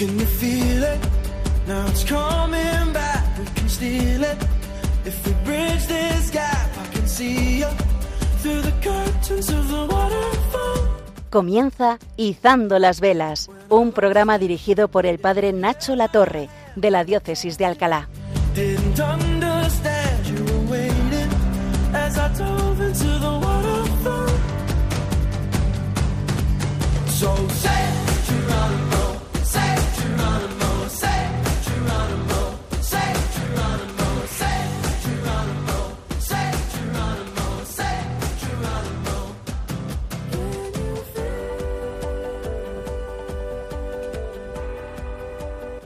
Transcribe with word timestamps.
Can 0.00 0.18
you 0.18 0.24
feel 0.24 0.82
it? 0.82 0.98
Now 1.68 1.86
it's 1.88 2.04
coming 2.04 2.92
back. 2.94 3.22
We 3.38 3.44
can 3.54 3.68
steal 3.68 4.24
it. 4.24 4.38
If 5.04 5.26
we 5.26 5.34
bridge 5.44 5.86
this 5.88 6.30
gap, 6.30 6.70
I 6.78 6.94
can 6.94 7.06
see 7.06 7.58
you 7.58 7.68
through 8.40 8.62
the 8.62 8.72
curtains 8.80 9.50
of 9.50 9.68
the 9.68 9.86
waterfall. 9.94 10.88
Comienza 11.28 11.98
Izando 12.16 12.78
las 12.78 13.00
Velas, 13.02 13.50
un 13.68 13.92
programa 13.92 14.38
dirigido 14.38 14.88
por 14.88 15.04
el 15.04 15.18
padre 15.18 15.52
Nacho 15.52 15.94
Latorre, 15.94 16.48
de 16.76 16.90
la 16.90 17.04
Diócesis 17.04 17.58
de 17.58 17.66
Alcalá. 17.66 18.08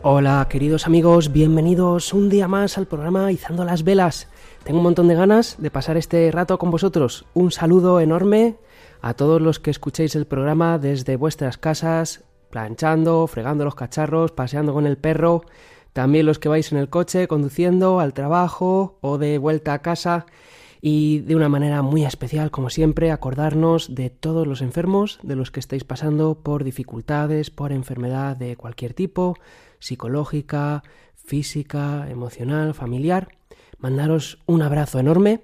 Hola 0.06 0.46
queridos 0.50 0.86
amigos, 0.86 1.32
bienvenidos 1.32 2.12
un 2.12 2.28
día 2.28 2.46
más 2.46 2.76
al 2.76 2.86
programa 2.86 3.32
Izando 3.32 3.64
las 3.64 3.84
Velas. 3.84 4.28
Tengo 4.62 4.80
un 4.80 4.84
montón 4.84 5.08
de 5.08 5.14
ganas 5.14 5.56
de 5.56 5.70
pasar 5.70 5.96
este 5.96 6.30
rato 6.30 6.58
con 6.58 6.70
vosotros. 6.70 7.24
Un 7.32 7.50
saludo 7.50 7.98
enorme 8.00 8.56
a 9.00 9.14
todos 9.14 9.40
los 9.40 9.60
que 9.60 9.70
escuchéis 9.70 10.14
el 10.14 10.26
programa 10.26 10.78
desde 10.78 11.16
vuestras 11.16 11.56
casas, 11.56 12.22
planchando, 12.50 13.26
fregando 13.26 13.64
los 13.64 13.76
cacharros, 13.76 14.30
paseando 14.30 14.74
con 14.74 14.86
el 14.86 14.98
perro, 14.98 15.46
también 15.94 16.26
los 16.26 16.38
que 16.38 16.50
vais 16.50 16.70
en 16.70 16.76
el 16.76 16.90
coche, 16.90 17.26
conduciendo 17.26 17.98
al 17.98 18.12
trabajo 18.12 18.98
o 19.00 19.16
de 19.16 19.38
vuelta 19.38 19.72
a 19.72 19.80
casa. 19.80 20.26
Y 20.82 21.20
de 21.20 21.34
una 21.34 21.48
manera 21.48 21.80
muy 21.80 22.04
especial, 22.04 22.50
como 22.50 22.68
siempre, 22.68 23.10
acordarnos 23.10 23.94
de 23.94 24.10
todos 24.10 24.46
los 24.46 24.60
enfermos, 24.60 25.18
de 25.22 25.34
los 25.34 25.50
que 25.50 25.60
estáis 25.60 25.82
pasando 25.82 26.34
por 26.42 26.62
dificultades, 26.62 27.48
por 27.48 27.72
enfermedad 27.72 28.36
de 28.36 28.56
cualquier 28.56 28.92
tipo, 28.92 29.38
psicológica, 29.84 30.82
física, 31.14 32.08
emocional, 32.10 32.72
familiar. 32.72 33.28
Mandaros 33.78 34.38
un 34.46 34.62
abrazo 34.62 34.98
enorme 34.98 35.42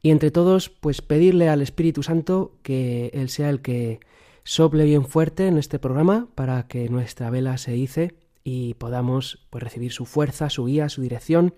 y 0.00 0.10
entre 0.10 0.30
todos, 0.30 0.70
pues 0.70 1.02
pedirle 1.02 1.48
al 1.48 1.60
Espíritu 1.60 2.04
Santo 2.04 2.52
que 2.62 3.10
Él 3.14 3.28
sea 3.30 3.50
el 3.50 3.60
que 3.62 3.98
sople 4.44 4.84
bien 4.84 5.04
fuerte 5.06 5.48
en 5.48 5.58
este 5.58 5.80
programa 5.80 6.28
para 6.36 6.68
que 6.68 6.88
nuestra 6.88 7.30
vela 7.30 7.58
se 7.58 7.76
hice 7.76 8.14
y 8.44 8.74
podamos 8.74 9.46
pues, 9.50 9.64
recibir 9.64 9.92
su 9.92 10.06
fuerza, 10.06 10.50
su 10.50 10.66
guía, 10.66 10.88
su 10.88 11.02
dirección, 11.02 11.54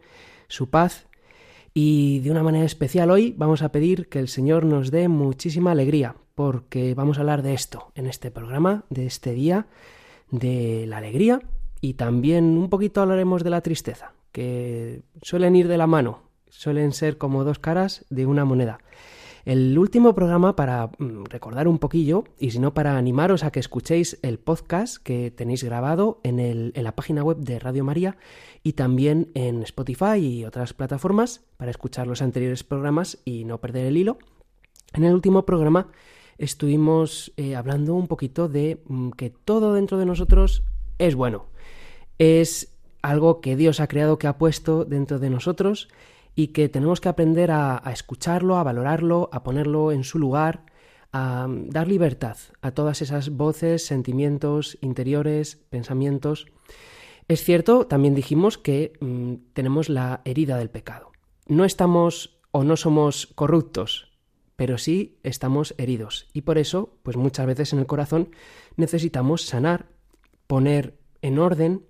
su 0.48 0.70
paz 0.70 1.06
y 1.74 2.20
de 2.20 2.30
una 2.30 2.42
manera 2.42 2.64
especial 2.64 3.11
hoy 3.11 3.34
vamos 3.36 3.61
a 3.61 3.72
pedir 3.72 4.08
que 4.08 4.19
el 4.19 4.28
Señor 4.28 4.64
nos 4.64 4.91
dé 4.91 5.08
muchísima 5.08 5.72
alegría, 5.72 6.17
porque 6.34 6.94
vamos 6.94 7.19
a 7.19 7.20
hablar 7.20 7.42
de 7.42 7.52
esto 7.52 7.92
en 7.94 8.06
este 8.06 8.30
programa, 8.30 8.84
de 8.89 9.06
este 9.06 9.33
día, 9.33 9.67
de 10.30 10.86
la 10.86 10.96
alegría 10.96 11.42
y 11.83 11.94
también 11.94 12.56
un 12.56 12.70
poquito 12.70 13.02
hablaremos 13.02 13.42
de 13.42 13.50
la 13.50 13.61
tristeza, 13.61 14.12
que 14.30 15.02
suelen 15.20 15.56
ir 15.56 15.66
de 15.66 15.77
la 15.77 15.89
mano, 15.89 16.20
suelen 16.48 16.92
ser 16.92 17.19
como 17.19 17.44
dos 17.44 17.58
caras 17.58 18.06
de 18.08 18.24
una 18.24 18.44
moneda. 18.44 18.78
El 19.44 19.77
último 19.77 20.14
programa 20.14 20.55
para 20.55 20.86
mm, 20.86 21.24
recordar 21.24 21.66
un 21.66 21.80
poquillo 21.80 22.22
y 22.39 22.52
si 22.52 22.61
no 22.61 22.72
para 22.72 22.97
animaros 22.97 23.42
a 23.42 23.50
que 23.50 23.58
escuchéis 23.58 24.20
el 24.22 24.39
podcast 24.39 25.02
que 25.02 25.33
tenéis 25.33 25.64
grabado 25.64 26.20
en, 26.22 26.72
la 26.77 26.94
página 26.94 27.24
web 27.24 27.39
de 27.39 27.58
Radio 27.58 27.83
María 27.83 28.17
y 28.62 28.74
también 28.74 29.33
en 29.34 29.64
Spotify 29.64 30.18
y 30.18 30.45
otras 30.45 30.74
plataformas 30.74 31.40
para 31.57 31.73
escuchar 31.73 32.07
los 32.07 32.23
anteriores 32.23 32.62
programas 32.62 33.18
y 33.24 33.45
no 33.45 33.61
perder 33.61 33.86
el 33.86 33.96
hilo. 33.96 34.18
En 34.92 35.02
el 35.02 35.14
último 35.14 35.45
programa 35.45 35.89
estuvimos 36.39 37.33
eh, 37.36 37.57
hablando 37.57 37.95
un 37.95 38.07
poquito 38.07 38.48
de 38.48 38.80
mm, 38.86 39.11
que 39.11 39.30
todo 39.30 39.74
dentro 39.74 39.98
de 39.98 40.07
nosotros 40.07 40.62
es 40.98 41.17
bueno. 41.17 41.51
Es 42.24 42.78
algo 43.02 43.40
que 43.40 43.56
Dios 43.56 43.80
ha 43.80 43.88
creado, 43.88 44.16
que 44.16 44.28
ha 44.28 44.38
puesto 44.38 44.84
dentro 44.84 45.18
de 45.18 45.28
nosotros 45.28 45.88
y 46.36 46.48
que 46.48 46.68
tenemos 46.68 47.00
que 47.00 47.08
aprender 47.08 47.50
a, 47.50 47.83
escucharlo, 47.92 48.58
a 48.58 48.62
valorarlo, 48.62 49.28
a 49.33 49.42
ponerlo 49.42 49.90
en 49.90 50.05
su 50.05 50.20
lugar, 50.20 50.64
a 51.12 51.48
dar 51.48 51.88
libertad 51.88 52.36
a 52.60 52.70
todas 52.70 53.02
esas 53.02 53.30
voces, 53.30 53.84
sentimientos 53.84 54.78
interiores, 54.83 55.56
pensamientos. 55.68 56.46
Es 57.27 57.42
cierto, 57.42 57.88
también 57.88 58.14
dijimos 58.14 58.56
que 58.56 58.92
mm, 59.00 59.52
tenemos 59.52 59.89
la 59.89 60.20
herida 60.24 60.58
del 60.58 60.70
pecado. 60.70 61.10
No 61.48 61.64
estamos 61.64 62.39
o 62.52 62.62
no 62.62 62.77
somos 62.77 63.27
corruptos, 63.34 64.12
pero 64.54 64.78
sí 64.78 65.18
estamos 65.24 65.74
heridos. 65.77 66.28
Y 66.33 66.42
por 66.42 66.58
eso, 66.58 66.94
pues 67.02 67.16
muchas 67.16 67.46
veces 67.46 67.72
en 67.72 67.80
el 67.80 67.86
corazón 67.86 68.30
necesitamos 68.77 69.42
sanar, 69.42 69.86
poner 70.46 70.94
en 71.20 71.40
orden, 71.40 71.83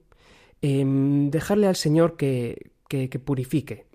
em, 0.62 1.30
dejarle 1.30 1.66
al 1.66 1.76
Señor 1.76 2.16
que, 2.16 2.72
que, 2.88 3.10
que 3.10 3.18
purifique, 3.18 3.86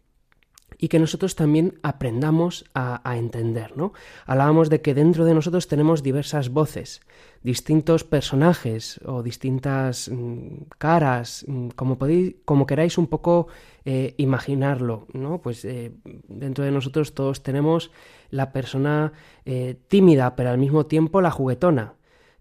y 0.77 0.89
que 0.89 0.99
nosotros 0.99 1.35
también 1.35 1.79
aprendamos 1.81 2.65
a, 2.73 3.01
a, 3.09 3.17
entender, 3.17 3.75
¿no? 3.75 3.93
Hablábamos 4.25 4.69
de 4.69 4.81
que 4.81 4.93
dentro 4.93 5.25
de 5.25 5.33
nosotros 5.33 5.67
tenemos 5.67 6.03
diversas 6.03 6.49
voces, 6.49 7.01
distintos 7.41 8.03
personajes 8.03 8.99
o 9.05 9.23
distintas 9.23 10.09
mm, 10.09 10.65
caras, 10.77 11.45
mm, 11.47 11.69
como 11.69 11.97
podéis, 11.97 12.35
como 12.45 12.67
queráis 12.67 12.97
un 12.97 13.07
poco 13.07 13.47
eh, 13.85 14.13
imaginarlo, 14.17 15.07
¿no? 15.13 15.41
Pues 15.41 15.65
eh, 15.65 15.93
dentro 16.27 16.63
de 16.63 16.71
nosotros 16.71 17.15
todos 17.15 17.41
tenemos 17.41 17.91
la 18.29 18.51
persona 18.51 19.13
eh, 19.45 19.77
tímida, 19.87 20.35
pero 20.35 20.51
al 20.51 20.57
mismo 20.57 20.85
tiempo 20.85 21.21
la 21.21 21.31
juguetona. 21.31 21.93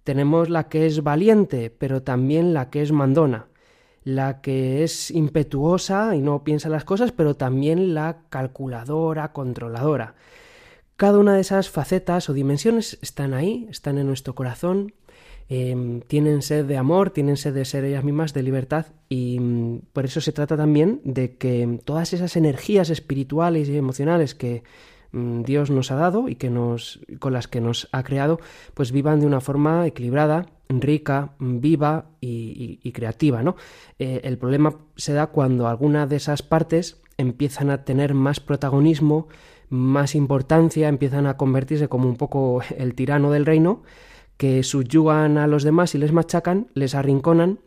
Tenemos 0.04 0.50
la 0.50 0.68
que 0.68 0.86
es 0.86 1.02
valiente, 1.02 1.70
pero 1.70 2.02
también 2.02 2.52
la 2.52 2.70
que 2.70 2.82
es 2.82 2.92
mandona 2.92 3.46
la 4.06 4.40
que 4.40 4.84
es 4.84 5.10
impetuosa 5.10 6.14
y 6.14 6.20
no 6.20 6.44
piensa 6.44 6.68
las 6.68 6.84
cosas, 6.84 7.10
pero 7.10 7.34
también 7.34 7.92
la 7.92 8.18
calculadora, 8.28 9.32
controladora. 9.32 10.14
Cada 10.94 11.18
una 11.18 11.34
de 11.34 11.40
esas 11.40 11.68
facetas 11.68 12.30
o 12.30 12.32
dimensiones 12.32 12.98
están 13.02 13.34
ahí, 13.34 13.66
están 13.68 13.98
en 13.98 14.06
nuestro 14.06 14.36
corazón, 14.36 14.94
eh, 15.48 16.00
tienen 16.06 16.42
sed 16.42 16.66
de 16.66 16.76
amor, 16.76 17.10
tienen 17.10 17.36
sed 17.36 17.52
de 17.52 17.64
ser 17.64 17.84
ellas 17.84 18.04
mismas, 18.04 18.32
de 18.32 18.44
libertad, 18.44 18.86
y 19.08 19.40
mm, 19.40 19.80
por 19.92 20.04
eso 20.04 20.20
se 20.20 20.30
trata 20.30 20.56
también 20.56 21.00
de 21.02 21.36
que 21.36 21.80
todas 21.84 22.12
esas 22.12 22.36
energías 22.36 22.90
espirituales 22.90 23.68
y 23.68 23.76
emocionales 23.76 24.36
que 24.36 24.62
Dios 25.12 25.70
nos 25.70 25.90
ha 25.90 25.96
dado 25.96 26.28
y 26.28 26.34
que 26.34 26.50
nos, 26.50 27.00
con 27.18 27.32
las 27.32 27.48
que 27.48 27.60
nos 27.60 27.88
ha 27.92 28.02
creado, 28.02 28.40
pues 28.74 28.92
vivan 28.92 29.20
de 29.20 29.26
una 29.26 29.40
forma 29.40 29.86
equilibrada, 29.86 30.46
rica, 30.68 31.32
viva 31.38 32.06
y, 32.20 32.80
y, 32.82 32.88
y 32.88 32.92
creativa, 32.92 33.42
¿no? 33.42 33.56
Eh, 33.98 34.20
el 34.24 34.38
problema 34.38 34.76
se 34.96 35.12
da 35.12 35.28
cuando 35.28 35.68
alguna 35.68 36.06
de 36.06 36.16
esas 36.16 36.42
partes 36.42 37.00
empiezan 37.18 37.70
a 37.70 37.84
tener 37.84 38.14
más 38.14 38.40
protagonismo, 38.40 39.28
más 39.68 40.14
importancia, 40.14 40.88
empiezan 40.88 41.26
a 41.26 41.36
convertirse 41.36 41.88
como 41.88 42.08
un 42.08 42.16
poco 42.16 42.60
el 42.76 42.94
tirano 42.94 43.30
del 43.30 43.46
reino, 43.46 43.82
que 44.36 44.62
subyugan 44.62 45.38
a 45.38 45.46
los 45.46 45.62
demás 45.62 45.94
y 45.94 45.98
les 45.98 46.12
machacan, 46.12 46.68
les 46.74 46.94
arrinconan 46.94 47.60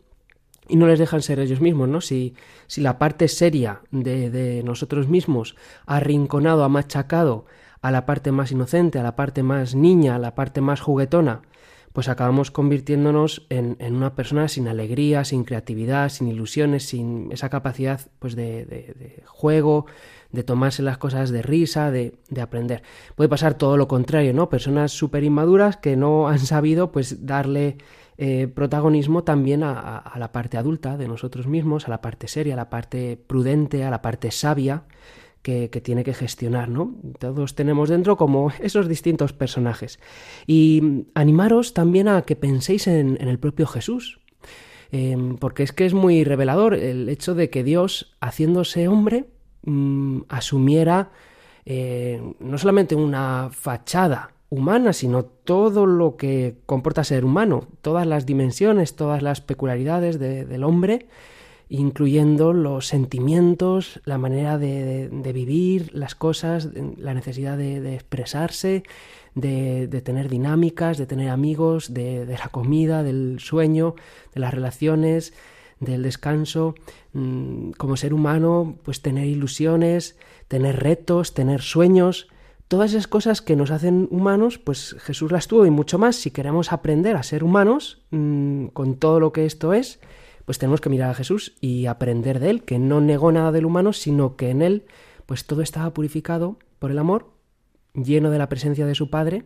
y 0.70 0.76
no 0.76 0.86
les 0.86 0.98
dejan 0.98 1.22
ser 1.22 1.40
ellos 1.40 1.60
mismos, 1.60 1.88
¿no? 1.88 2.00
Si, 2.00 2.34
si 2.66 2.80
la 2.80 2.98
parte 2.98 3.28
seria 3.28 3.80
de, 3.90 4.30
de 4.30 4.62
nosotros 4.62 5.08
mismos 5.08 5.56
ha 5.86 5.96
arrinconado, 5.96 6.64
ha 6.64 6.68
machacado 6.68 7.46
a 7.82 7.90
la 7.90 8.06
parte 8.06 8.32
más 8.32 8.52
inocente, 8.52 8.98
a 8.98 9.02
la 9.02 9.16
parte 9.16 9.42
más 9.42 9.74
niña, 9.74 10.16
a 10.16 10.18
la 10.18 10.34
parte 10.34 10.60
más 10.60 10.80
juguetona, 10.80 11.42
pues 11.92 12.08
acabamos 12.08 12.50
convirtiéndonos 12.50 13.46
en, 13.48 13.76
en, 13.80 13.96
una 13.96 14.14
persona 14.14 14.46
sin 14.48 14.68
alegría, 14.68 15.24
sin 15.24 15.44
creatividad, 15.44 16.08
sin 16.08 16.28
ilusiones, 16.28 16.84
sin 16.84 17.32
esa 17.32 17.48
capacidad 17.48 18.00
pues 18.20 18.36
de, 18.36 18.64
de, 18.64 18.94
de 18.96 19.22
juego, 19.26 19.86
de 20.30 20.44
tomarse 20.44 20.82
las 20.82 20.98
cosas 20.98 21.30
de 21.30 21.42
risa, 21.42 21.90
de, 21.90 22.14
de, 22.28 22.40
aprender. 22.40 22.82
Puede 23.16 23.28
pasar 23.28 23.54
todo 23.54 23.76
lo 23.76 23.88
contrario, 23.88 24.32
¿no? 24.32 24.48
Personas 24.48 24.92
súper 24.92 25.24
inmaduras 25.24 25.78
que 25.78 25.96
no 25.96 26.28
han 26.28 26.38
sabido 26.38 26.92
pues 26.92 27.26
darle 27.26 27.78
eh, 28.22 28.48
protagonismo 28.48 29.24
también 29.24 29.62
a, 29.62 30.12
la 30.14 30.30
parte 30.30 30.58
adulta 30.58 30.98
de 30.98 31.08
nosotros 31.08 31.46
mismos, 31.46 31.88
a 31.88 31.90
la 31.90 32.02
parte 32.02 32.28
seria, 32.28 32.52
a 32.52 32.56
la 32.58 32.68
parte 32.68 33.16
prudente, 33.16 33.82
a 33.82 33.88
la 33.88 34.02
parte 34.02 34.30
sabia, 34.30 34.84
que, 35.40 35.68
tiene 35.68 36.04
que 36.04 36.12
gestionar, 36.12 36.68
¿no? 36.68 36.96
Todos 37.18 37.54
tenemos 37.54 37.88
dentro 37.88 38.18
como 38.18 38.52
esos 38.60 38.88
distintos 38.88 39.32
personajes. 39.32 40.00
Y 40.46 41.06
animaros 41.14 41.72
también 41.72 42.08
a 42.08 42.20
que 42.20 42.36
penséis 42.36 42.88
en, 42.88 43.16
el 43.26 43.38
propio 43.38 43.66
Jesús, 43.66 44.20
eh, 44.92 45.16
porque 45.38 45.62
es 45.62 45.72
que 45.72 45.86
es 45.86 45.94
muy 45.94 46.22
revelador 46.22 46.74
el 46.74 47.08
hecho 47.08 47.34
de 47.34 47.48
que 47.48 47.64
Dios, 47.64 48.18
haciéndose 48.20 48.86
hombre, 48.86 49.30
mmm, 49.62 50.24
asumiera 50.28 51.10
eh, 51.64 52.20
no 52.38 52.58
solamente 52.58 52.94
una 52.94 53.48
fachada 53.50 54.34
humana, 54.50 54.92
sino 54.92 55.24
todo 55.24 55.86
lo 55.86 56.16
que 56.16 56.56
comporta 56.66 57.04
ser 57.04 57.24
humano, 57.24 57.68
todas 57.82 58.06
las 58.06 58.26
dimensiones, 58.26 58.96
todas 58.96 59.22
las 59.22 59.40
peculiaridades 59.40 60.18
del 60.18 60.64
hombre, 60.64 61.06
incluyendo 61.68 62.52
los 62.52 62.88
sentimientos, 62.88 64.00
la 64.04 64.18
manera 64.18 64.58
de, 64.58 65.08
vivir 65.32 65.94
las 65.94 66.16
cosas, 66.16 66.68
la 66.98 67.14
necesidad 67.14 67.56
de, 67.56 67.94
expresarse, 67.94 68.82
de, 69.36 69.86
tener 70.04 70.28
dinámicas, 70.28 70.98
de 70.98 71.06
tener 71.06 71.30
amigos, 71.30 71.94
de, 71.94 72.26
la 72.26 72.48
comida, 72.48 73.04
del 73.04 73.38
sueño, 73.38 73.94
de 74.34 74.40
las 74.40 74.52
relaciones, 74.52 75.32
del 75.78 76.02
descanso, 76.02 76.74
mm, 77.12 77.70
como 77.78 77.96
ser 77.96 78.12
humano, 78.12 78.74
pues 78.82 79.00
tener 79.00 79.26
ilusiones, 79.26 80.18
tener 80.48 80.80
retos, 80.80 81.34
tener 81.34 81.62
sueños, 81.62 82.28
todas 82.70 82.92
esas 82.92 83.08
cosas 83.08 83.42
que 83.42 83.56
nos 83.56 83.72
hacen 83.72 84.06
humanos, 84.12 84.58
pues 84.58 84.94
Jesús 85.00 85.32
las 85.32 85.48
tuvo 85.48 85.66
y 85.66 85.70
mucho 85.70 85.98
más. 85.98 86.14
Si 86.14 86.30
queremos 86.30 86.72
aprender 86.72 87.16
a 87.16 87.24
ser 87.24 87.42
humanos, 87.42 88.04
mm, 88.12 88.66
con 88.66 88.94
todo 88.94 89.18
lo 89.18 89.32
que 89.32 89.44
esto 89.44 89.74
es, 89.74 89.98
pues 90.44 90.58
tenemos 90.58 90.80
que 90.80 90.88
mirar 90.88 91.10
a 91.10 91.14
Jesús 91.14 91.56
y 91.60 91.86
aprender 91.86 92.38
de 92.38 92.48
él, 92.48 92.62
que 92.62 92.78
no 92.78 93.00
negó 93.00 93.32
nada 93.32 93.50
del 93.50 93.66
humano, 93.66 93.92
sino 93.92 94.36
que 94.36 94.50
en 94.50 94.62
él, 94.62 94.84
pues 95.26 95.46
todo 95.46 95.62
estaba 95.62 95.92
purificado 95.92 96.60
por 96.78 96.92
el 96.92 97.00
amor, 97.00 97.32
lleno 97.92 98.30
de 98.30 98.38
la 98.38 98.48
presencia 98.48 98.86
de 98.86 98.94
su 98.94 99.10
Padre, 99.10 99.42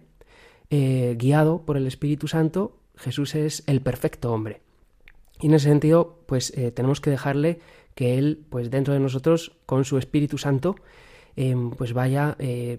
eh, 0.68 1.16
guiado 1.18 1.62
por 1.64 1.78
el 1.78 1.86
Espíritu 1.86 2.28
Santo. 2.28 2.76
Jesús 2.94 3.34
es 3.34 3.64
el 3.66 3.80
perfecto 3.80 4.34
hombre. 4.34 4.60
Y 5.40 5.46
en 5.46 5.54
ese 5.54 5.70
sentido, 5.70 6.18
pues 6.26 6.52
eh, 6.58 6.72
tenemos 6.72 7.00
que 7.00 7.08
dejarle 7.08 7.58
que 7.94 8.18
Él, 8.18 8.44
pues 8.50 8.70
dentro 8.70 8.92
de 8.92 9.00
nosotros, 9.00 9.56
con 9.64 9.86
su 9.86 9.96
Espíritu 9.96 10.36
Santo, 10.36 10.76
em, 11.36 11.70
pues 11.70 11.94
vaya 11.94 12.36
eh, 12.38 12.78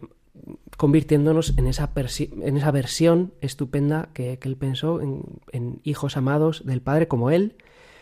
convirtiéndonos 0.77 1.57
en 1.57 1.67
esa, 1.67 1.91
en 1.95 2.57
esa 2.57 2.71
versión 2.71 3.33
estupenda 3.41 4.09
que, 4.13 4.39
Él 4.41 4.57
pensó 4.57 5.01
en, 5.01 5.79
hijos 5.83 6.17
amados 6.17 6.65
del 6.65 6.81
Padre 6.81 7.07
como 7.07 7.31
Él, 7.31 7.55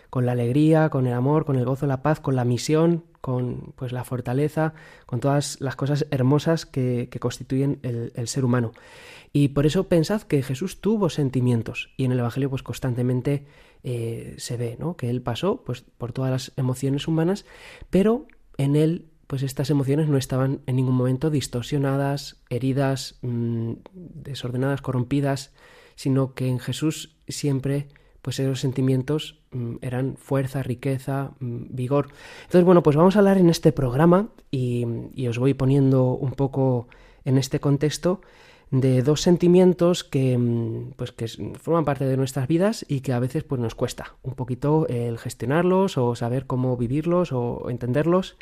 con 0.10 0.26
la 0.26 0.34
alegría, 0.34 0.90
con 0.90 1.08
el 1.08 1.14
amor, 1.14 1.46
con 1.46 1.56
el 1.56 1.66
gozo, 1.66 1.88
la 1.88 2.04
paz, 2.04 2.20
con 2.20 2.36
la 2.36 2.46
misión, 2.46 3.04
con 3.22 3.74
pues 3.76 3.92
la 3.92 4.04
fortaleza, 4.04 4.74
con 5.06 5.20
todas 5.20 5.60
las 5.62 5.76
cosas 5.76 6.06
hermosas 6.12 6.66
que, 6.66 7.10
constituyen 7.20 7.80
el, 7.84 8.28
ser 8.28 8.46
humano. 8.46 8.74
Y 9.32 9.48
por 9.50 9.66
eso 9.66 9.88
pensad 9.88 10.22
que 10.22 10.44
Jesús 10.44 10.82
tuvo 10.82 11.10
sentimientos 11.10 11.90
y 11.98 12.06
en 12.06 12.12
el 12.12 12.20
Evangelio 12.20 12.50
pues 12.50 12.62
constantemente 12.62 13.48
eh, 13.84 14.36
se 14.38 14.58
ve, 14.58 14.78
¿no? 14.80 14.96
Que 14.96 15.10
él 15.10 15.22
pasó 15.22 15.64
pues, 15.64 15.82
por 15.82 16.12
todas 16.12 16.32
las 16.32 16.52
emociones 16.58 17.08
humanas, 17.08 17.46
pero 17.90 18.28
en 18.58 18.76
él 18.76 19.13
pues 19.34 19.42
estas 19.42 19.72
emociones 19.72 20.08
no 20.10 20.18
estaban 20.18 20.62
en 20.68 20.76
ningún 20.76 20.94
momento 20.94 21.32
distorsionadas, 21.32 22.38
heridas, 22.52 23.18
mm, 23.24 23.72
desordenadas, 23.96 24.84
corrompidas, 24.84 25.56
sino 25.96 26.36
que 26.36 26.48
en 26.48 26.60
Jesús 26.60 27.16
siempre 27.28 27.88
pues 28.22 28.38
esos 28.38 28.60
sentimientos 28.60 29.42
mm, 29.50 29.78
eran 29.82 30.18
fuerza, 30.18 30.62
riqueza, 30.62 31.32
mm, 31.40 31.64
vigor. 31.70 32.10
Entonces, 32.44 32.64
bueno, 32.64 32.84
pues 32.84 32.96
vamos 32.96 33.16
a 33.16 33.20
hablar 33.20 33.40
en 33.40 33.50
este 33.50 33.72
programa 33.72 34.30
y, 34.52 34.86
y 35.16 35.26
os 35.26 35.40
voy 35.40 35.56
poniendo 35.56 36.12
un 36.12 36.34
poco 36.34 36.88
en 37.26 37.40
este 37.40 37.60
contexto 37.60 38.22
de 38.70 39.02
dos 39.02 39.22
sentimientos 39.22 40.04
que, 40.04 40.40
pues, 40.96 41.12
que 41.12 41.28
forman 41.60 41.86
parte 41.86 42.06
de 42.06 42.18
nuestras 42.18 42.48
vidas 42.48 42.86
y 42.88 43.02
que 43.02 43.14
a 43.14 43.20
veces 43.20 43.44
pues, 43.44 43.60
nos 43.60 43.74
cuesta 43.74 44.16
un 44.22 44.36
poquito 44.36 44.86
el 44.90 45.18
gestionarlos 45.18 45.98
o 45.98 46.16
saber 46.16 46.46
cómo 46.46 46.78
vivirlos 46.78 47.32
o 47.32 47.68
entenderlos, 47.72 48.38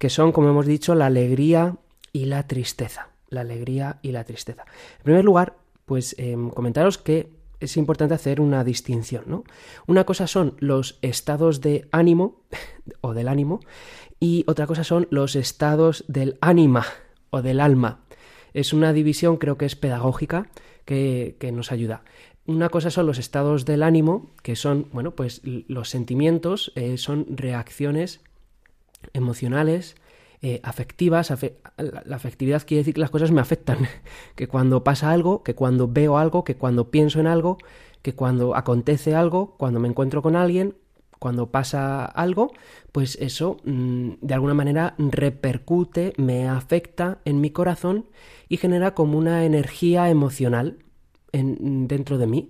que 0.00 0.10
son, 0.10 0.32
como 0.32 0.48
hemos 0.48 0.66
dicho, 0.66 0.96
la 0.96 1.06
alegría 1.06 1.76
y 2.12 2.24
la 2.24 2.48
tristeza. 2.48 3.10
La 3.28 3.42
alegría 3.42 4.00
y 4.02 4.10
la 4.10 4.24
tristeza. 4.24 4.64
En 4.98 5.04
primer 5.04 5.24
lugar, 5.24 5.56
pues 5.86 6.16
em, 6.18 6.50
comentaros 6.50 6.98
que 6.98 7.30
es 7.60 7.76
importante 7.76 8.14
hacer 8.14 8.40
una 8.40 8.64
distinción, 8.64 9.22
¿no? 9.26 9.44
Una 9.86 10.04
cosa 10.04 10.26
son 10.26 10.56
los 10.58 10.98
estados 11.02 11.60
de 11.60 11.86
ánimo 11.92 12.40
o 13.02 13.14
del 13.14 13.28
ánimo 13.28 13.60
y 14.18 14.42
otra 14.48 14.66
cosa 14.66 14.82
son 14.82 15.06
los 15.10 15.36
estados 15.36 16.04
del 16.08 16.38
ánima 16.40 16.84
o 17.30 17.42
del 17.42 17.60
alma 17.60 18.00
es 18.54 18.72
una 18.72 18.92
división, 18.92 19.36
creo 19.36 19.56
que 19.56 19.66
es 19.66 19.76
pedagógica, 19.76 20.48
que, 20.84 21.36
nos 21.52 21.70
ayuda. 21.70 22.02
Una 22.46 22.68
cosa 22.68 22.90
son 22.90 23.06
los 23.06 23.18
estados 23.18 23.64
del 23.64 23.84
ánimo, 23.84 24.32
que 24.42 24.56
son, 24.56 24.88
bueno, 24.92 25.14
pues 25.14 25.40
los 25.44 25.88
sentimientos, 25.88 26.72
eh, 26.74 26.98
son 26.98 27.26
reacciones 27.28 28.20
emocionales, 29.12 29.96
eh, 30.42 30.60
afectivas. 30.62 31.32
la 31.76 32.16
afectividad 32.16 32.62
quiere 32.66 32.80
decir 32.80 32.94
que 32.94 33.00
las 33.00 33.10
cosas 33.10 33.30
me 33.30 33.40
afectan, 33.40 33.78
que 34.36 34.48
cuando 34.48 34.84
pasa 34.84 35.10
algo, 35.10 35.42
que 35.42 35.54
cuando 35.54 35.88
veo 35.88 36.18
algo, 36.18 36.44
que 36.44 36.56
cuando 36.56 36.90
pienso 36.90 37.20
en 37.20 37.26
algo, 37.26 37.58
que 38.02 38.14
cuando 38.14 38.56
acontece 38.56 39.14
algo, 39.14 39.54
cuando 39.58 39.80
me 39.80 39.88
encuentro 39.88 40.22
con 40.22 40.36
alguien, 40.36 40.74
cuando 41.20 41.50
pasa 41.50 42.06
algo, 42.06 42.50
pues 42.92 43.16
eso 43.20 43.58
mm, 43.64 44.12
de 44.22 44.34
alguna 44.34 44.54
manera 44.54 44.94
repercute, 44.98 46.14
me 46.16 46.48
afecta 46.48 47.18
en 47.26 47.40
mi 47.42 47.50
corazón 47.50 48.06
y 48.48 48.56
genera 48.56 48.94
como 48.94 49.18
una 49.18 49.44
energía 49.44 50.08
emocional 50.08 50.78
en, 51.32 51.86
dentro 51.86 52.16
de 52.16 52.26
mí. 52.26 52.48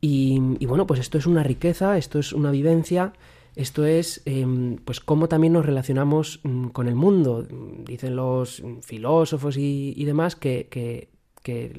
Y, 0.00 0.66
bueno, 0.66 0.86
pues 0.86 1.00
esto 1.00 1.18
es 1.18 1.26
una 1.26 1.42
riqueza, 1.42 1.96
esto 1.96 2.18
es 2.18 2.32
una 2.32 2.50
vivencia, 2.50 3.12
esto 3.56 3.86
es 3.86 4.20
em, 4.26 4.76
pues 4.76 5.00
cómo 5.00 5.28
también 5.28 5.54
nos 5.54 5.64
relacionamos 5.64 6.40
mm, 6.42 6.68
con 6.68 6.88
el 6.88 6.94
mundo. 6.94 7.46
Dicen 7.86 8.14
los 8.14 8.62
filósofos 8.82 9.56
y, 9.56 10.04
demás 10.04 10.36
que, 10.36 10.68
que, 10.68 11.08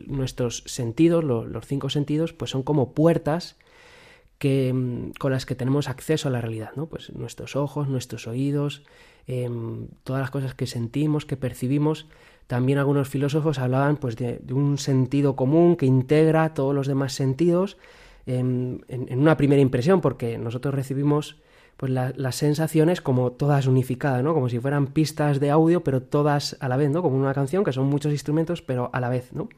nuestros 0.07 0.63
sentidos, 0.65 1.23
los 1.23 1.65
cinco 1.67 1.89
sentidos, 1.89 2.33
pues 2.33 2.49
son 2.49 2.63
como 2.63 2.93
puertas 2.93 3.57
que, 4.39 4.73
mm, 4.73 5.11
con 5.19 5.31
las 5.31 5.45
que 5.45 5.53
tenemos 5.53 5.87
acceso 5.87 6.27
a 6.27 6.31
la 6.31 6.41
realidad, 6.41 6.71
¿no? 6.75 6.87
Pues 6.87 7.13
nuestros 7.13 7.55
ojos, 7.55 7.87
nuestros 7.87 8.25
oídos, 8.25 8.83
em, 9.27 9.87
todas 10.03 10.21
las 10.21 10.31
cosas 10.31 10.55
que 10.55 10.65
sentimos, 10.65 11.25
que 11.25 11.37
percibimos. 11.37 12.07
También 12.47 12.79
algunos 12.79 13.07
filósofos 13.07 13.59
hablaban 13.59 13.97
pues, 13.97 14.15
de, 14.15 14.41
un 14.51 14.79
sentido 14.79 15.35
común 15.35 15.75
que 15.75 15.85
integra 15.85 16.55
todos 16.55 16.73
los 16.73 16.87
demás 16.87 17.13
sentidos 17.13 17.77
em, 18.25 18.79
en, 18.87 19.19
una 19.19 19.37
primera 19.37 19.61
impresión, 19.61 20.01
porque 20.01 20.37
nosotros 20.39 20.73
recibimos 20.73 21.37
pues, 21.77 21.91
las 21.91 22.35
sensaciones 22.35 23.01
como 23.01 23.31
todas 23.31 23.67
unificadas, 23.67 24.23
¿no? 24.23 24.33
Como 24.33 24.49
si 24.49 24.59
fueran 24.59 24.87
pistas 24.87 25.39
de 25.39 25.51
audio, 25.51 25.83
pero 25.83 26.01
todas 26.01 26.57
a 26.59 26.67
la 26.67 26.77
vez, 26.77 26.89
¿no? 26.89 27.01
Como 27.01 27.17
una 27.17 27.33
canción, 27.33 27.63
que 27.63 27.73
son 27.73 27.85
muchos 27.85 28.11
instrumentos, 28.11 28.61
pero 28.61 28.89
a 28.93 28.99
la 28.99 29.09
vez, 29.09 29.31
¿no? 29.33 29.49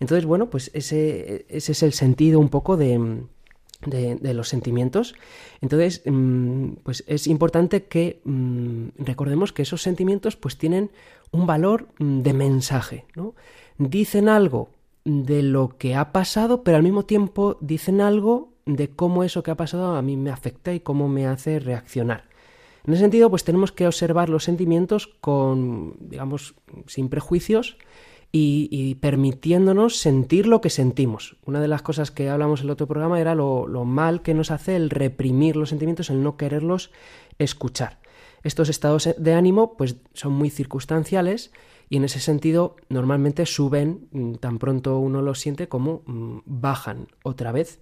Entonces, 0.00 0.24
bueno, 0.24 0.48
pues 0.48 0.70
ese, 0.74 1.46
ese 1.48 1.72
es 1.72 1.82
el 1.82 1.92
sentido 1.92 2.40
un 2.40 2.48
poco 2.48 2.76
de 2.76 3.20
de, 3.86 4.34
los 4.34 4.48
sentimientos. 4.48 5.14
Entonces, 5.60 6.02
mm, 6.04 6.72
pues 6.82 7.04
es 7.06 7.26
importante 7.26 7.84
que 7.84 8.20
mm, 8.24 8.88
recordemos 8.98 9.52
que 9.52 9.62
esos 9.62 9.82
sentimientos 9.82 10.36
pues 10.36 10.58
tienen 10.58 10.90
un 11.30 11.46
valor 11.46 11.88
mm, 11.98 12.20
de 12.20 12.32
mensaje, 12.32 13.04
¿no? 13.14 13.34
Dicen 13.78 14.28
algo 14.28 14.68
de 15.04 15.42
lo 15.42 15.76
que 15.78 15.94
ha 15.94 16.12
pasado, 16.12 16.62
pero 16.62 16.76
al 16.76 16.82
mismo 16.82 17.04
tiempo 17.04 17.56
dicen 17.60 18.00
algo 18.00 18.49
de 18.76 18.88
cómo 18.88 19.24
eso 19.24 19.42
que 19.42 19.50
ha 19.50 19.56
pasado 19.56 19.96
a 19.96 20.02
mí 20.02 20.16
me 20.16 20.30
afecta 20.30 20.72
y 20.72 20.80
cómo 20.80 21.08
me 21.08 21.26
hace 21.26 21.58
reaccionar. 21.58 22.24
En 22.86 22.94
ese 22.94 23.02
sentido, 23.02 23.28
pues 23.30 23.44
tenemos 23.44 23.72
que 23.72 23.86
observar 23.86 24.28
los 24.28 24.44
sentimientos 24.44 25.06
con, 25.20 25.96
digamos, 26.00 26.54
sin 26.86 27.08
prejuicios, 27.08 27.76
y, 28.32 28.94
permitiéndonos 28.96 29.96
sentir 29.96 30.46
lo 30.46 30.60
que 30.60 30.70
sentimos. 30.70 31.36
Una 31.44 31.60
de 31.60 31.68
las 31.68 31.82
cosas 31.82 32.10
que 32.10 32.28
hablamos 32.28 32.60
en 32.60 32.66
el 32.66 32.70
otro 32.70 32.86
programa 32.86 33.20
era 33.20 33.34
lo, 33.34 33.66
mal 33.84 34.22
que 34.22 34.34
nos 34.34 34.50
hace 34.50 34.76
el 34.76 34.90
reprimir 34.90 35.56
los 35.56 35.70
sentimientos, 35.70 36.10
el 36.10 36.22
no 36.22 36.36
quererlos 36.36 36.90
escuchar. 37.38 37.98
Estos 38.42 38.68
estados 38.68 39.08
de 39.18 39.34
ánimo 39.34 39.76
pues 39.76 39.96
son 40.14 40.32
muy 40.32 40.48
circunstanciales 40.48 41.50
y 41.88 41.96
en 41.96 42.04
ese 42.04 42.20
sentido 42.20 42.76
normalmente 42.88 43.44
suben 43.44 44.08
mm, 44.12 44.34
tan 44.34 44.58
pronto 44.58 44.98
uno 44.98 45.20
los 45.20 45.40
siente 45.40 45.68
como 45.68 46.02
mm, 46.06 46.38
bajan 46.46 47.08
otra 47.22 47.52
vez 47.52 47.80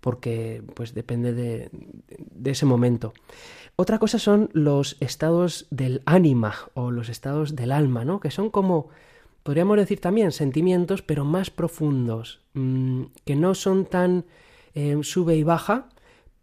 porque 0.00 0.62
pues 0.74 0.94
depende 0.94 1.32
de, 1.32 1.70
de, 1.72 2.50
ese 2.50 2.66
momento. 2.66 3.12
Otra 3.76 3.98
cosa 3.98 4.18
son 4.18 4.50
los 4.52 4.96
estados 5.00 5.66
del 5.70 6.02
ánima 6.06 6.54
o 6.74 6.90
los 6.90 7.08
estados 7.08 7.56
del 7.56 7.72
alma, 7.72 8.04
¿no? 8.04 8.20
Que 8.20 8.30
son 8.30 8.50
como 8.50 8.88
podríamos 9.42 9.78
decir 9.78 9.98
también 9.98 10.30
sentimientos, 10.32 11.00
pero 11.00 11.24
más 11.24 11.50
profundos, 11.50 12.40
mm, 12.54 13.04
que 13.24 13.34
no 13.34 13.54
son 13.54 13.86
tan 13.86 14.26
eh, 14.74 14.98
sube 15.02 15.36
y 15.36 15.42
baja, 15.42 15.88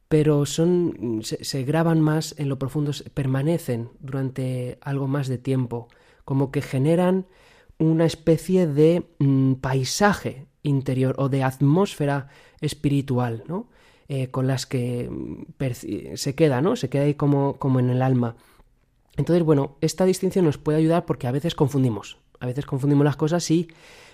pero 0.08 0.46
son, 0.46 1.22
se, 1.24 1.64
graban 1.64 2.02
más 2.02 2.34
en 2.38 2.50
lo 2.50 2.58
profundo, 2.58 2.92
permanecen 3.14 3.90
durante 4.00 4.78
algo 4.82 5.08
más 5.08 5.28
de 5.28 5.38
tiempo, 5.38 5.88
como 6.26 6.52
que 6.52 6.62
generan 6.62 7.28
una 7.78 8.06
especie 8.06 8.66
de 8.66 9.04
mm, 9.20 9.54
paisaje 9.56 10.48
interior 10.64 11.16
o 11.20 11.30
de 11.30 11.44
atmósfera 11.44 12.30
espiritual, 12.66 13.44
¿no? 13.48 13.68
Eh, 14.08 14.28
con 14.30 14.48
las 14.48 14.66
que 14.66 15.10
mm, 15.10 16.16
se 16.16 16.36
queda, 16.36 16.62
¿no? 16.62 16.76
Se 16.76 16.90
queda 16.90 17.04
ahí 17.04 17.16
como, 17.16 17.58
como 17.58 17.80
en 17.80 17.90
el 17.90 18.02
alma. 18.02 18.36
Entonces, 19.18 19.44
bueno, 19.44 19.78
esta 19.82 20.06
distinción 20.06 20.46
nos 20.46 20.58
puede 20.58 20.78
ayudar 20.78 21.06
porque 21.06 21.28
a 21.28 21.32
veces 21.32 21.56
confundimos 21.56 22.18
a 22.40 22.46
veces 22.46 22.66
confundimos 22.66 23.06
las 23.06 23.16
cosas 23.16 23.50
y 23.52 23.68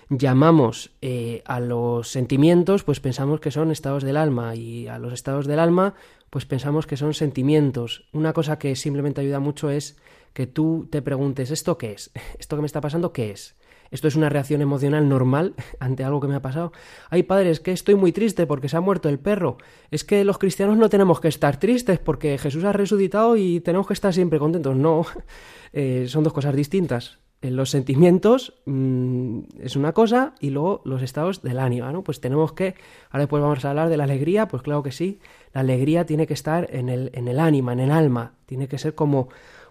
llamamos 0.08 0.92
eh, 1.00 1.42
a 1.46 1.60
los 1.60 2.08
sentimientos, 2.08 2.84
pues 2.84 3.00
pensamos 3.00 3.40
que 3.40 3.50
son 3.50 3.70
estados 3.70 4.02
del 4.02 4.16
alma 4.16 4.54
y 4.54 4.88
a 4.88 4.98
los 4.98 5.12
estados 5.12 5.46
del 5.46 5.58
alma, 5.58 5.94
pues 6.30 6.44
pensamos 6.44 6.86
que 6.86 6.96
son 6.96 7.14
sentimientos. 7.14 8.08
Una 8.12 8.32
cosa 8.32 8.58
que 8.58 8.76
simplemente 8.76 9.20
ayuda 9.20 9.40
mucho 9.40 9.70
es 9.70 9.96
que 10.32 10.46
tú 10.46 10.88
te 10.90 11.02
preguntes, 11.02 11.50
¿esto 11.50 11.78
qué 11.78 11.92
es? 11.92 12.10
¿Esto 12.38 12.56
que 12.56 12.62
me 12.62 12.66
está 12.66 12.80
pasando 12.80 13.12
qué 13.12 13.30
es? 13.30 13.54
¿Esto 13.92 14.08
es 14.08 14.16
una 14.16 14.30
reacción 14.30 14.62
emocional 14.62 15.08
normal 15.08 15.54
ante 15.78 16.02
algo 16.02 16.20
que 16.20 16.26
me 16.26 16.34
ha 16.34 16.42
pasado? 16.42 16.72
Ay, 17.10 17.22
padre, 17.22 17.50
es 17.50 17.60
que 17.60 17.70
estoy 17.70 17.94
muy 17.94 18.10
triste 18.10 18.46
porque 18.46 18.68
se 18.68 18.76
ha 18.76 18.80
muerto 18.80 19.08
el 19.08 19.20
perro. 19.20 19.58
Es 19.90 20.02
que 20.02 20.24
los 20.24 20.38
cristianos 20.38 20.78
no 20.78 20.88
tenemos 20.88 21.20
que 21.20 21.28
estar 21.28 21.60
tristes 21.60 21.98
porque 22.00 22.38
Jesús 22.38 22.64
ha 22.64 22.72
resucitado 22.72 23.36
y 23.36 23.60
tenemos 23.60 23.86
que 23.86 23.92
estar 23.92 24.12
siempre 24.12 24.38
contentos. 24.38 24.74
No, 24.74 25.04
eh, 25.72 26.06
son 26.08 26.24
dos 26.24 26.32
cosas 26.32 26.56
distintas. 26.56 27.18
Eh, 27.42 27.50
los 27.50 27.70
sentimientos 27.70 28.54
mm, 28.66 29.40
es 29.60 29.76
una 29.76 29.92
cosa 29.92 30.34
y 30.40 30.50
luego 30.50 30.80
los 30.84 31.02
estados 31.02 31.42
del 31.42 31.58
ánimo, 31.58 31.90
¿no? 31.90 32.02
Pues 32.02 32.20
tenemos 32.20 32.52
que, 32.52 32.74
ahora 33.10 33.24
después 33.24 33.42
vamos 33.42 33.64
a 33.64 33.70
hablar 33.70 33.88
de 33.88 33.96
la 33.96 34.04
alegría, 34.04 34.46
pues 34.48 34.62
claro 34.62 34.82
que 34.82 34.92
sí, 34.92 35.18
la 35.52 35.60
alegría 35.60 36.06
tiene 36.06 36.26
que 36.26 36.34
estar 36.34 36.68
en 36.72 36.88
el, 36.88 37.10
en 37.14 37.26
el 37.26 37.40
ánima, 37.40 37.72
en 37.72 37.80
el 37.80 37.90
alma, 37.90 38.34
tiene 38.46 38.68
que 38.68 38.78
ser 38.78 38.94
como 38.94 39.28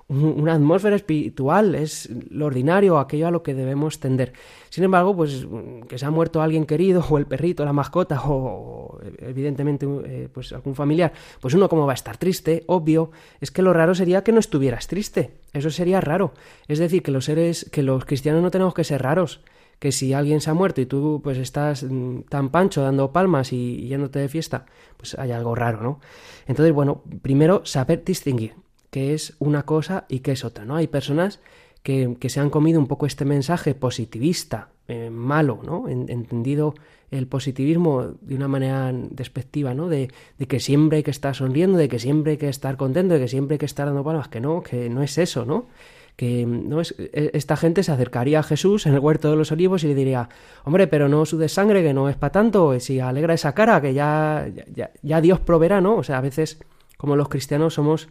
una 0.08 0.56
atmósfera 0.56 0.96
espiritual, 0.96 1.74
es 1.76 2.10
lo 2.30 2.48
ordinario, 2.48 3.00
aquello 3.00 3.28
a 3.28 3.32
lo 3.32 3.44
que 3.44 3.54
debemos 3.54 4.00
tender. 4.00 4.34
Sin 4.70 4.84
embargo, 4.84 5.16
pues 5.16 5.48
que 5.88 5.98
se 5.98 6.06
ha 6.06 6.12
muerto 6.12 6.42
alguien 6.42 6.66
querido, 6.66 7.04
o 7.10 7.18
el 7.18 7.26
perrito, 7.26 7.64
la 7.64 7.74
mascota, 7.74 8.22
o 8.26 9.00
evidentemente 9.20 9.88
eh, 10.06 10.30
pues 10.32 10.52
algún 10.54 10.76
familiar, 10.76 11.14
pues 11.40 11.54
uno 11.54 11.70
como 11.70 11.86
va 11.86 11.94
a 11.94 11.96
estar 11.96 12.18
triste, 12.18 12.64
obvio, 12.68 13.12
es 13.40 13.52
que 13.52 13.62
lo 13.62 13.74
raro 13.74 13.96
sería 13.96 14.24
que 14.24 14.32
no 14.32 14.40
estuvieras 14.40 14.88
triste, 14.88 15.40
eso 15.54 15.70
sería 15.70 16.02
raro. 16.02 16.34
Es 16.68 16.80
decir, 16.80 17.04
que 17.04 17.12
los 17.12 17.26
seres, 17.26 17.70
que 17.72 17.84
los 17.84 18.06
cristianos 18.06 18.42
no 18.42 18.52
tenemos 18.52 18.74
que 18.74 18.84
ser 18.84 19.02
raros, 19.02 19.42
que 19.80 19.92
si 19.92 20.14
alguien 20.14 20.42
se 20.42 20.50
ha 20.50 20.54
muerto 20.54 20.80
y 20.82 20.86
tú 20.86 21.22
pues 21.24 21.38
estás 21.38 21.84
mm, 21.84 22.22
tan 22.30 22.50
pancho 22.50 22.84
dando 22.84 23.12
palmas 23.12 23.52
y 23.52 23.88
yéndote 23.88 24.20
de 24.20 24.30
fiesta, 24.30 24.66
pues 24.98 25.18
hay 25.18 25.32
algo 25.32 25.56
raro, 25.56 25.82
¿no? 25.82 26.00
Entonces, 26.46 26.74
bueno, 26.74 27.02
primero 27.24 27.66
saber 27.66 28.04
distinguir 28.04 28.54
qué 28.92 29.14
es 29.14 29.36
una 29.40 29.64
cosa 29.64 30.06
y 30.10 30.20
qué 30.20 30.34
es 30.34 30.46
otra, 30.46 30.66
¿no? 30.66 30.76
Hay 30.76 30.88
personas 30.88 31.40
que, 31.82 32.16
se 32.28 32.40
han 32.40 32.50
comido 32.50 32.80
un 32.80 32.88
poco 32.88 33.06
este 33.06 33.26
mensaje 33.26 33.74
positivista, 33.74 34.70
eh, 34.88 35.10
malo, 35.10 35.62
¿no? 35.64 35.88
entendido 35.88 36.76
el 37.10 37.28
positivismo 37.28 38.14
de 38.22 38.36
una 38.36 38.48
manera 38.48 38.92
despectiva, 38.94 39.74
¿no? 39.74 39.90
De, 39.90 40.10
que 40.48 40.60
siempre 40.60 40.98
hay 40.98 41.04
que 41.04 41.12
estar 41.12 41.36
sonriendo, 41.36 41.78
de 41.78 41.90
que 41.90 42.00
siempre 42.00 42.34
hay 42.34 42.38
que 42.38 42.48
estar 42.48 42.78
contento, 42.78 43.16
de 43.16 43.20
que 43.20 43.28
siempre 43.28 43.56
hay 43.56 43.60
que 43.60 43.66
estar 43.66 43.86
dando 43.86 44.04
palmas, 44.04 44.30
que 44.30 44.40
no, 44.40 44.64
que 44.64 44.90
no 44.90 45.04
es 45.04 45.18
eso, 45.18 45.46
¿no? 45.46 45.68
Que 46.16 46.46
no 46.46 46.80
es, 46.80 46.96
e, 46.98 47.32
esta 47.34 47.58
gente 47.58 47.84
se 47.84 47.92
acercaría 47.92 48.40
a 48.40 48.44
Jesús 48.44 48.86
en 48.86 48.94
el 48.94 49.00
huerto 49.00 49.30
de 49.30 49.36
los 49.36 49.52
olivos 49.52 49.84
y 49.84 49.88
le 49.88 49.96
diría, 49.96 50.30
hombre, 50.64 50.88
pero 50.88 51.10
no 51.10 51.26
sudes 51.26 51.52
sangre, 51.52 51.84
que 51.84 51.94
no 51.94 52.08
es 52.08 52.16
para 52.16 52.32
tanto, 52.32 52.80
si 52.80 53.02
alegra 53.02 53.34
esa 53.34 53.54
cara, 53.54 53.82
que 53.82 53.94
ya, 53.94 54.48
ya, 54.74 54.92
ya 55.02 55.20
Dios 55.20 55.42
proveerá, 55.42 55.82
¿no? 55.82 55.98
O 55.98 56.04
sea, 56.04 56.18
a 56.18 56.22
veces, 56.22 56.60
como 56.96 57.18
los 57.18 57.28
cristianos, 57.28 57.74
somos 57.74 58.08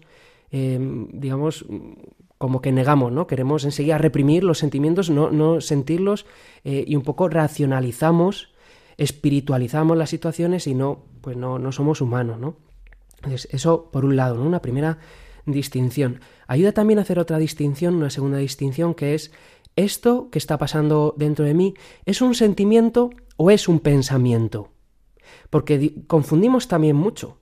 Em, 0.50 1.08
digamos, 1.12 1.64
como 2.38 2.60
que 2.60 2.72
negamos, 2.72 3.12
¿no? 3.12 3.26
Queremos 3.26 3.64
enseguida 3.64 3.98
reprimir 3.98 4.44
los 4.44 4.58
sentimientos, 4.58 5.10
no, 5.10 5.30
no 5.30 5.60
sentirlos 5.60 6.26
eh, 6.64 6.84
y 6.86 6.96
un 6.96 7.02
poco 7.02 7.28
racionalizamos, 7.28 8.52
espiritualizamos 8.96 9.96
las 9.96 10.10
situaciones 10.10 10.66
y 10.66 10.74
no, 10.74 11.04
pues 11.20 11.36
no, 11.36 11.58
no 11.58 11.70
somos 11.70 12.00
humanos, 12.00 12.40
¿no? 12.40 12.56
Eso 13.50 13.90
por 13.92 14.04
un 14.04 14.16
lado, 14.16 14.36
¿no? 14.36 14.44
Una 14.44 14.62
primera 14.62 14.98
distinción. 15.44 16.20
Ayuda 16.46 16.72
también 16.72 16.98
a 16.98 17.02
hacer 17.02 17.18
otra 17.18 17.38
distinción, 17.38 17.94
una 17.94 18.10
segunda 18.10 18.38
distinción, 18.38 18.94
que 18.94 19.14
es 19.14 19.32
esto 19.76 20.30
que 20.30 20.38
está 20.38 20.58
pasando 20.58 21.14
dentro 21.16 21.44
de 21.44 21.54
mí, 21.54 21.74
¿es 22.06 22.22
un 22.22 22.34
sentimiento 22.34 23.10
o 23.36 23.50
es 23.50 23.68
un 23.68 23.80
pensamiento? 23.80 24.70
Porque 25.48 26.04
confundimos 26.06 26.68
también 26.68 26.96
mucho. 26.96 27.36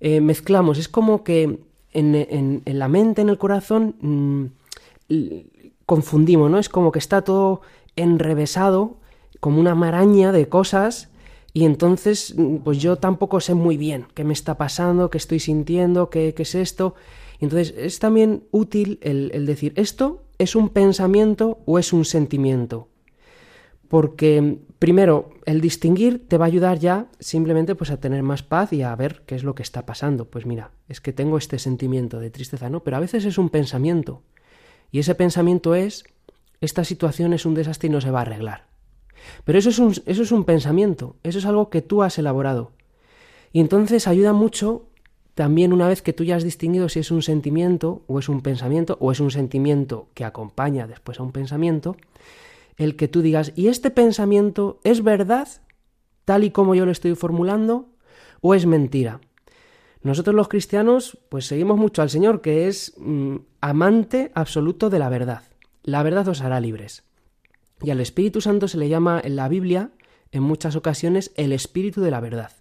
Eh, 0.00 0.20
mezclamos, 0.20 0.78
es 0.78 0.88
como 0.88 1.24
que 1.24 1.60
en, 1.92 2.62
la 2.66 2.88
mente, 2.88 3.22
en 3.22 3.28
el 3.28 3.38
corazón, 3.38 3.96
mm, 4.00 4.44
confundimos, 5.86 6.50
¿no? 6.50 6.58
Es 6.58 6.68
como 6.68 6.92
que 6.92 6.98
está 6.98 7.22
todo 7.22 7.62
enrevesado, 7.96 8.96
como 9.40 9.60
una 9.60 9.74
maraña 9.74 10.32
de 10.32 10.48
cosas, 10.48 11.10
y 11.52 11.64
entonces, 11.64 12.34
mm, 12.36 12.56
pues 12.58 12.78
yo 12.78 12.96
tampoco 12.96 13.40
sé 13.40 13.54
muy 13.54 13.76
bien 13.76 14.06
qué 14.14 14.24
me 14.24 14.32
está 14.32 14.56
pasando, 14.56 15.10
qué 15.10 15.18
estoy 15.18 15.40
sintiendo, 15.40 16.10
qué, 16.10 16.34
es 16.36 16.54
esto. 16.54 16.94
entonces 17.40 17.74
es 17.76 17.98
también 17.98 18.44
útil 18.50 18.98
el 19.02 19.46
decir, 19.46 19.72
¿esto 19.76 20.22
es 20.38 20.56
un 20.56 20.68
pensamiento 20.68 21.58
o 21.66 21.78
es 21.78 21.92
un 21.92 22.04
sentimiento? 22.04 22.88
porque 23.88 24.58
primero 24.78 25.30
el 25.44 25.60
distinguir 25.60 26.26
te 26.28 26.38
va 26.38 26.44
a 26.44 26.48
ayudar 26.48 26.78
ya 26.78 27.06
simplemente 27.18 27.74
pues 27.74 27.90
a 27.90 28.00
tener 28.00 28.22
más 28.22 28.42
paz 28.42 28.72
y 28.72 28.82
a 28.82 28.94
ver 28.94 29.22
qué 29.26 29.34
es 29.34 29.44
lo 29.44 29.54
que 29.54 29.62
está 29.62 29.86
pasando. 29.86 30.26
Pues 30.26 30.46
mira, 30.46 30.70
es 30.88 31.00
que 31.00 31.12
tengo 31.12 31.38
este 31.38 31.58
sentimiento 31.58 32.20
de 32.20 32.30
tristeza, 32.30 32.70
¿no? 32.70 32.80
Pero 32.80 32.96
a 32.96 33.00
veces 33.00 33.24
es 33.24 33.38
un 33.38 33.50
pensamiento 33.50 34.22
y 34.90 35.00
ese 35.00 35.14
pensamiento 35.14 35.74
es 35.74 36.04
esta 36.60 36.84
situación 36.84 37.32
es 37.32 37.46
un 37.46 37.54
desastre 37.54 37.88
y 37.88 37.90
no 37.90 38.00
se 38.00 38.10
va 38.10 38.20
a 38.20 38.22
arreglar. 38.22 38.66
Pero 39.44 39.58
eso 39.58 39.70
es 39.70 39.78
un, 39.78 39.94
eso 40.06 40.22
es 40.22 40.32
un 40.32 40.44
pensamiento, 40.44 41.16
eso 41.22 41.38
es 41.38 41.46
algo 41.46 41.70
que 41.70 41.82
tú 41.82 42.02
has 42.02 42.18
elaborado. 42.18 42.72
Y 43.52 43.60
entonces 43.60 44.06
ayuda 44.06 44.32
mucho 44.32 44.86
también 45.34 45.72
una 45.72 45.88
vez 45.88 46.02
que 46.02 46.12
tú 46.12 46.24
ya 46.24 46.36
has 46.36 46.42
distinguido 46.42 46.88
si 46.88 46.98
es 46.98 47.10
un 47.10 47.22
sentimiento 47.22 48.02
o 48.06 48.18
es 48.18 48.28
un 48.28 48.40
pensamiento 48.40 48.96
o 49.00 49.12
es 49.12 49.20
un 49.20 49.30
sentimiento 49.30 50.08
que 50.14 50.24
acompaña 50.24 50.86
después 50.86 51.20
a 51.20 51.22
un 51.22 51.32
pensamiento, 51.32 51.96
el 52.78 52.96
que 52.96 53.08
tú 53.08 53.20
digas, 53.20 53.52
¿y 53.56 53.68
este 53.68 53.90
pensamiento 53.90 54.80
es 54.84 55.02
verdad 55.02 55.48
tal 56.24 56.44
y 56.44 56.50
como 56.50 56.74
yo 56.74 56.86
lo 56.86 56.92
estoy 56.92 57.14
formulando 57.14 57.90
o 58.40 58.54
es 58.54 58.64
mentira? 58.64 59.20
Nosotros 60.02 60.34
los 60.34 60.48
cristianos 60.48 61.18
pues 61.28 61.46
seguimos 61.46 61.76
mucho 61.76 62.02
al 62.02 62.08
Señor 62.08 62.40
que 62.40 62.68
es 62.68 62.94
mm, 62.96 63.36
amante 63.60 64.30
absoluto 64.34 64.90
de 64.90 65.00
la 65.00 65.08
verdad. 65.08 65.42
La 65.82 66.02
verdad 66.02 66.28
os 66.28 66.40
hará 66.40 66.60
libres. 66.60 67.02
Y 67.82 67.90
al 67.90 68.00
Espíritu 68.00 68.40
Santo 68.40 68.68
se 68.68 68.78
le 68.78 68.88
llama 68.88 69.20
en 69.22 69.36
la 69.36 69.48
Biblia 69.48 69.90
en 70.30 70.42
muchas 70.42 70.76
ocasiones 70.76 71.32
el 71.36 71.52
Espíritu 71.52 72.00
de 72.00 72.10
la 72.10 72.20
verdad. 72.20 72.52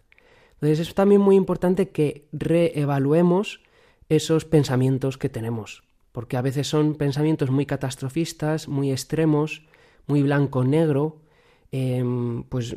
Entonces 0.54 0.80
es 0.80 0.96
también 0.96 1.22
muy 1.22 1.36
importante 1.36 1.90
que 1.90 2.28
reevaluemos 2.32 3.62
esos 4.10 4.46
pensamientos 4.46 5.18
que 5.18 5.30
tenemos, 5.30 5.84
porque 6.12 6.38
a 6.38 6.42
veces 6.42 6.68
son 6.68 6.96
pensamientos 6.96 7.52
muy 7.52 7.66
catastrofistas, 7.66 8.68
muy 8.68 8.92
extremos, 8.92 9.68
muy 10.08 10.24
blanco-negro, 10.24 11.22
em, 11.72 12.44
pues 12.44 12.76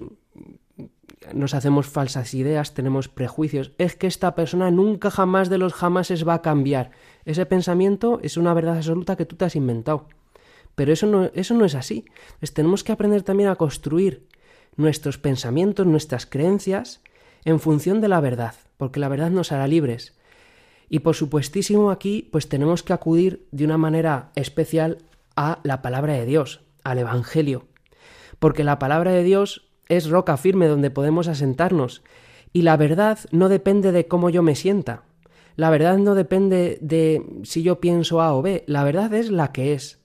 nos 1.33 1.55
hacemos 1.55 1.87
falsas 1.87 2.35
ideas, 2.35 2.75
tenemos 2.75 3.09
prejuicios. 3.09 3.73
Es 3.79 3.97
que 3.97 4.07
esta 4.07 4.35
persona 4.35 4.71
nunca 4.71 5.11
jamás 5.11 5.49
de 5.49 5.59
los 5.59 5.73
jamases 5.73 6.27
va 6.27 6.35
a 6.35 6.43
cambiar. 6.43 6.91
Ese 7.25 7.47
pensamiento 7.47 8.21
es 8.23 8.37
una 8.37 8.55
verdad 8.55 8.77
absoluta 8.77 9.17
que 9.17 9.27
tú 9.27 9.37
te 9.37 9.45
has 9.45 9.57
inventado. 9.57 10.07
Pero 10.75 10.93
eso 10.93 11.07
no, 11.07 11.31
eso 11.35 11.55
no 11.55 11.65
es 11.65 11.75
así. 11.75 12.05
Tenemos 12.55 12.85
que 12.85 12.93
aprender 12.93 13.23
también 13.23 13.51
a 13.51 13.57
construir 13.57 14.27
nuestros 14.77 15.19
pensamientos, 15.19 15.87
nuestras 15.87 16.27
creencias, 16.27 17.03
en 17.45 17.61
función 17.61 18.01
de 18.01 18.09
la 18.09 18.21
verdad, 18.21 18.55
porque 18.77 19.01
la 19.01 19.09
verdad 19.09 19.31
nos 19.31 19.53
hará 19.53 19.67
libres. 19.67 20.19
Y 20.89 21.01
por 21.01 21.15
supuestísimo 21.15 21.91
aquí, 21.91 22.29
pues 22.31 22.49
tenemos 22.49 22.83
que 22.83 22.93
acudir 22.93 23.47
de 23.51 23.65
una 23.65 23.79
manera 23.79 24.31
especial 24.35 24.99
a 25.37 25.61
la 25.63 25.83
palabra 25.83 26.15
de 26.15 26.27
Dios, 26.27 26.63
al 26.85 26.99
Evangelio, 26.99 27.67
porque 28.39 28.65
la 28.65 28.79
palabra 28.79 29.13
de 29.13 29.23
Dios 29.23 29.69
es 29.89 30.09
roca 30.09 30.37
firme 30.37 30.67
donde 30.67 30.91
podemos 30.91 31.29
asentarnos, 31.29 32.03
y 32.53 32.63
la 32.63 32.77
verdad 32.77 33.19
no 33.31 33.49
depende 33.49 33.93
de 33.93 34.07
cómo 34.09 34.31
yo 34.31 34.43
me 34.43 34.55
sienta, 34.55 35.05
la 35.57 35.71
verdad 35.71 35.99
no 35.99 36.15
depende 36.15 36.79
de 36.81 37.23
si 37.43 37.63
yo 37.63 37.81
pienso 37.81 38.21
A 38.21 38.35
o 38.35 38.43
B, 38.43 38.65
la 38.67 38.85
verdad 38.85 39.13
es 39.15 39.31
la 39.31 39.53
que 39.53 39.75
es, 39.75 40.01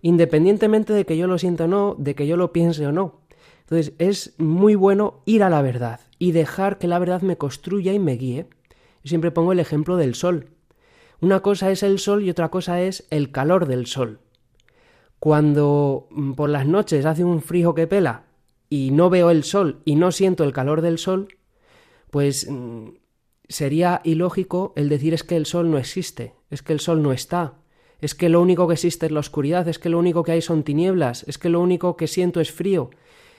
independientemente 0.00 0.92
de 0.92 1.06
que 1.06 1.16
yo 1.16 1.26
lo 1.26 1.38
sienta 1.38 1.64
o 1.64 1.68
no, 1.68 1.94
de 1.98 2.14
que 2.14 2.26
yo 2.26 2.36
lo 2.36 2.52
piense 2.52 2.86
o 2.86 2.92
no. 2.92 3.20
Entonces 3.60 3.94
es 3.98 4.34
muy 4.38 4.74
bueno 4.74 5.22
ir 5.24 5.44
a 5.44 5.50
la 5.50 5.62
verdad 5.62 6.00
y 6.18 6.32
dejar 6.32 6.78
que 6.78 6.88
la 6.88 6.98
verdad 6.98 7.22
me 7.22 7.38
construya 7.38 7.92
y 7.92 7.98
me 7.98 8.16
guíe. 8.16 8.46
Yo 9.04 9.08
siempre 9.08 9.30
pongo 9.30 9.52
el 9.52 9.60
ejemplo 9.60 9.96
del 9.96 10.14
sol. 10.14 10.50
Una 11.20 11.40
cosa 11.40 11.70
es 11.70 11.82
el 11.82 11.98
sol 11.98 12.24
y 12.24 12.30
otra 12.30 12.50
cosa 12.50 12.82
es 12.82 13.06
el 13.10 13.30
calor 13.30 13.66
del 13.66 13.86
sol. 13.86 14.18
Cuando 15.22 16.08
mm, 16.10 16.32
por 16.32 16.50
las 16.50 16.66
noches 16.66 17.06
hace 17.06 17.22
un 17.22 17.42
frío 17.42 17.76
que 17.76 17.86
pela 17.86 18.24
y 18.68 18.90
no 18.90 19.08
veo 19.08 19.30
el 19.30 19.44
sol 19.44 19.80
y 19.84 19.94
no 19.94 20.10
siento 20.10 20.42
el 20.42 20.52
calor 20.52 20.82
del 20.82 20.98
sol, 20.98 21.28
pues 22.10 22.50
mm, 22.50 22.88
sería 23.48 24.00
ilógico 24.02 24.72
el 24.74 24.88
decir 24.88 25.14
es 25.14 25.22
que 25.22 25.36
el 25.36 25.46
sol 25.46 25.70
no 25.70 25.78
existe, 25.78 26.34
es 26.50 26.64
que 26.64 26.72
el 26.72 26.80
sol 26.80 27.04
no 27.04 27.12
está, 27.12 27.54
es 28.00 28.16
que 28.16 28.28
lo 28.28 28.40
único 28.40 28.66
que 28.66 28.74
existe 28.74 29.06
es 29.06 29.12
la 29.12 29.20
oscuridad, 29.20 29.68
es 29.68 29.78
que 29.78 29.90
lo 29.90 30.00
único 30.00 30.24
que 30.24 30.32
hay 30.32 30.42
son 30.42 30.64
tinieblas, 30.64 31.24
es 31.28 31.38
que 31.38 31.50
lo 31.50 31.60
único 31.60 31.96
que 31.96 32.08
siento 32.08 32.40
es 32.40 32.50
frío. 32.50 32.90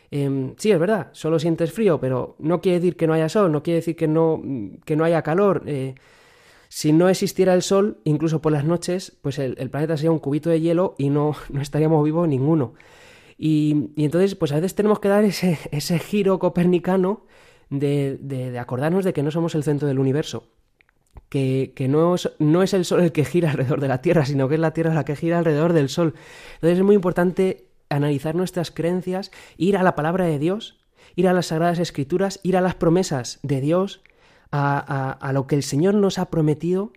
Em, 0.09 0.53
sí, 0.55 0.71
es 0.71 0.79
verdad, 0.79 1.09
solo 1.11 1.37
sientes 1.37 1.73
frío, 1.73 1.99
pero 1.99 2.37
no 2.39 2.61
quiere 2.61 2.79
decir 2.79 2.95
que 2.95 3.07
no 3.07 3.13
haya 3.13 3.27
sol, 3.27 3.51
no 3.51 3.61
quiere 3.61 3.79
decir 3.79 3.97
que 3.97 4.07
no, 4.07 4.39
mm, 4.41 4.75
que 4.85 4.95
no 4.95 5.03
haya 5.03 5.21
calor. 5.21 5.63
Eh, 5.65 5.95
si 6.75 6.91
no 6.91 7.07
existiera 7.07 7.53
el 7.53 7.61
Sol, 7.61 7.99
incluso 8.03 8.41
por 8.41 8.51
las 8.51 8.65
noches, 8.65 9.15
pues 9.21 9.37
el, 9.37 9.69
planeta 9.69 9.95
sería 9.95 10.09
un 10.09 10.17
cubito 10.17 10.49
de 10.49 10.59
hielo 10.59 10.95
y 10.97 11.11
no, 11.11 11.35
no 11.51 11.61
estaríamos 11.61 12.03
vivos 12.03 12.27
ninguno. 12.27 12.73
Y, 13.37 13.91
entonces, 13.95 14.33
pues 14.33 14.51
a 14.53 14.55
veces 14.55 14.73
tenemos 14.73 14.99
que 14.99 15.07
dar 15.07 15.23
ese, 15.23 15.59
ese 15.71 15.99
giro 15.99 16.39
copernicano 16.39 17.27
de, 17.69 18.17
de, 18.19 18.57
acordarnos 18.57 19.05
de 19.05 19.13
que 19.13 19.21
no 19.21 19.29
somos 19.29 19.53
el 19.53 19.63
centro 19.63 19.87
del 19.87 19.99
universo, 19.99 20.47
que, 21.29 21.73
que 21.75 21.87
no, 21.87 22.15
es, 22.15 22.31
no, 22.39 22.63
es, 22.63 22.73
el 22.73 22.85
Sol 22.85 23.01
el 23.01 23.11
que 23.11 23.23
gira 23.23 23.51
alrededor 23.51 23.79
de 23.79 23.87
la 23.87 24.01
Tierra, 24.01 24.25
sino 24.25 24.49
que 24.49 24.55
es 24.55 24.61
la 24.61 24.73
Tierra 24.73 24.95
la 24.95 25.05
que 25.05 25.15
gira 25.15 25.37
alrededor 25.37 25.73
del 25.73 25.89
Sol. 25.89 26.15
Entonces 26.55 26.79
es 26.79 26.83
muy 26.83 26.95
importante 26.95 27.67
analizar 27.89 28.33
nuestras 28.33 28.71
creencias, 28.71 29.29
ir 29.57 29.77
a 29.77 29.83
la 29.83 29.93
palabra 29.93 30.25
de 30.25 30.39
Dios, 30.39 30.79
ir 31.15 31.27
a 31.27 31.33
las 31.33 31.45
Sagradas 31.45 31.77
Escrituras, 31.77 32.39
ir 32.41 32.57
a 32.57 32.61
las 32.61 32.73
promesas 32.73 33.39
de 33.43 33.61
Dios, 33.61 34.01
a, 34.55 35.31
lo 35.33 35.47
que 35.47 35.55
el 35.55 35.63
Señor 35.63 35.95
nos 35.95 36.19
ha 36.19 36.29
prometido 36.29 36.91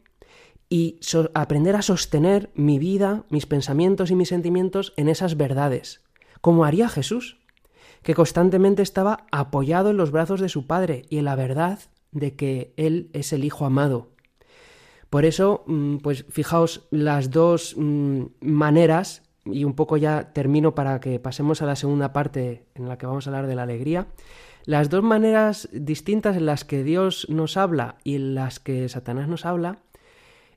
y 0.69 0.99
aprender 1.33 1.75
a 1.75 1.83
sostener 1.83 2.51
mi 2.55 2.79
vida, 2.79 3.25
mis 3.31 3.47
pensamientos 3.47 4.11
y 4.11 4.15
mis 4.15 4.29
sentimientos 4.29 4.93
en 4.97 5.09
esas 5.09 5.37
verdades, 5.37 6.03
como 6.41 6.65
haría 6.65 6.89
Jesús, 6.89 7.39
que 8.03 8.15
constantemente 8.15 8.83
estaba 8.83 9.27
apoyado 9.33 9.91
en 9.91 9.97
los 9.97 10.11
brazos 10.11 10.41
de 10.41 10.49
su 10.49 10.67
Padre 10.67 11.03
y 11.09 11.19
en 11.19 11.25
la 11.25 11.35
verdad 11.35 11.79
de 12.13 12.37
que 12.37 12.75
Él 12.77 13.11
es 13.15 13.33
el 13.33 13.45
Hijo 13.45 13.65
amado. 13.65 14.11
Por 15.09 15.25
eso, 15.25 15.65
mm, 15.67 15.99
pues 15.99 16.27
fijaos 16.29 16.87
las 16.91 17.31
dos 17.31 17.75
mm, 17.77 18.25
maneras 18.41 19.23
y 19.45 19.65
un 19.65 19.75
poco 19.75 19.97
ya 19.97 20.33
termino 20.33 20.75
para 20.75 21.01
que 21.01 21.19
pasemos 21.21 21.63
a 21.63 21.67
la 21.67 21.77
segunda 21.77 22.13
parte 22.13 22.67
en 22.75 22.89
la 22.89 22.99
que 22.99 23.07
vamos 23.07 23.27
a 23.27 23.31
hablar 23.31 23.47
de 23.47 23.55
la 23.55 23.63
alegría. 23.63 24.09
Las 24.67 24.91
dos 24.91 25.05
maneras 25.05 25.69
distintas 25.73 26.37
en 26.37 26.45
las 26.45 26.65
que 26.65 26.83
Dios 26.83 27.29
nos 27.31 27.57
habla 27.57 27.99
y 28.03 28.17
en 28.17 28.35
las 28.35 28.59
que 28.59 28.89
Satanás 28.89 29.29
nos 29.29 29.47
habla, 29.47 29.79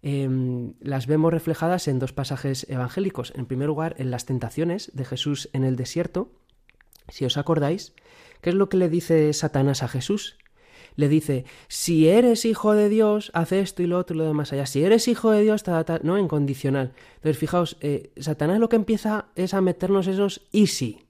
em, 0.01 0.73
las 0.79 1.05
vemos 1.05 1.31
reflejadas 1.31 1.87
en 1.87 1.99
dos 1.99 2.11
pasajes 2.11 2.65
evangélicos. 2.71 3.31
En 3.35 3.45
primer 3.45 3.67
lugar, 3.67 3.95
en 3.99 4.09
las 4.09 4.25
tentaciones 4.25 4.91
de 4.95 5.05
Jesús 5.05 5.47
en 5.53 5.63
el 5.63 5.75
desierto. 5.75 6.31
Si 7.07 7.23
os 7.23 7.37
acordáis, 7.37 7.93
¿qué 8.41 8.49
es 8.49 8.55
lo 8.55 8.67
que 8.67 8.77
le 8.77 8.89
dice 8.89 9.31
Satanás 9.31 9.83
a 9.83 9.87
Jesús? 9.87 10.37
le 10.95 11.07
dice, 11.07 11.45
si 11.69 12.09
eres 12.09 12.43
hijo 12.45 12.73
de 12.73 12.89
Dios, 12.89 13.31
haz 13.33 13.53
esto 13.53 13.83
y 13.83 13.87
lo 13.87 13.97
otro 13.97 14.15
y 14.15 14.19
lo 14.19 14.25
demás 14.25 14.51
allá. 14.51 14.65
Si 14.65 14.83
eres 14.83 15.07
hijo 15.07 15.31
de 15.31 15.43
Dios, 15.43 15.63
no 16.03 16.17
en 16.17 16.27
condicional. 16.27 16.91
Entonces, 17.15 17.37
fijaos, 17.37 17.77
eh, 17.79 18.11
Satanás 18.17 18.59
lo 18.59 18.67
que 18.67 18.75
empieza 18.75 19.27
es 19.35 19.53
a 19.53 19.61
meternos 19.61 20.07
esos 20.07 20.41
y 20.51 20.67
si, 20.67 21.05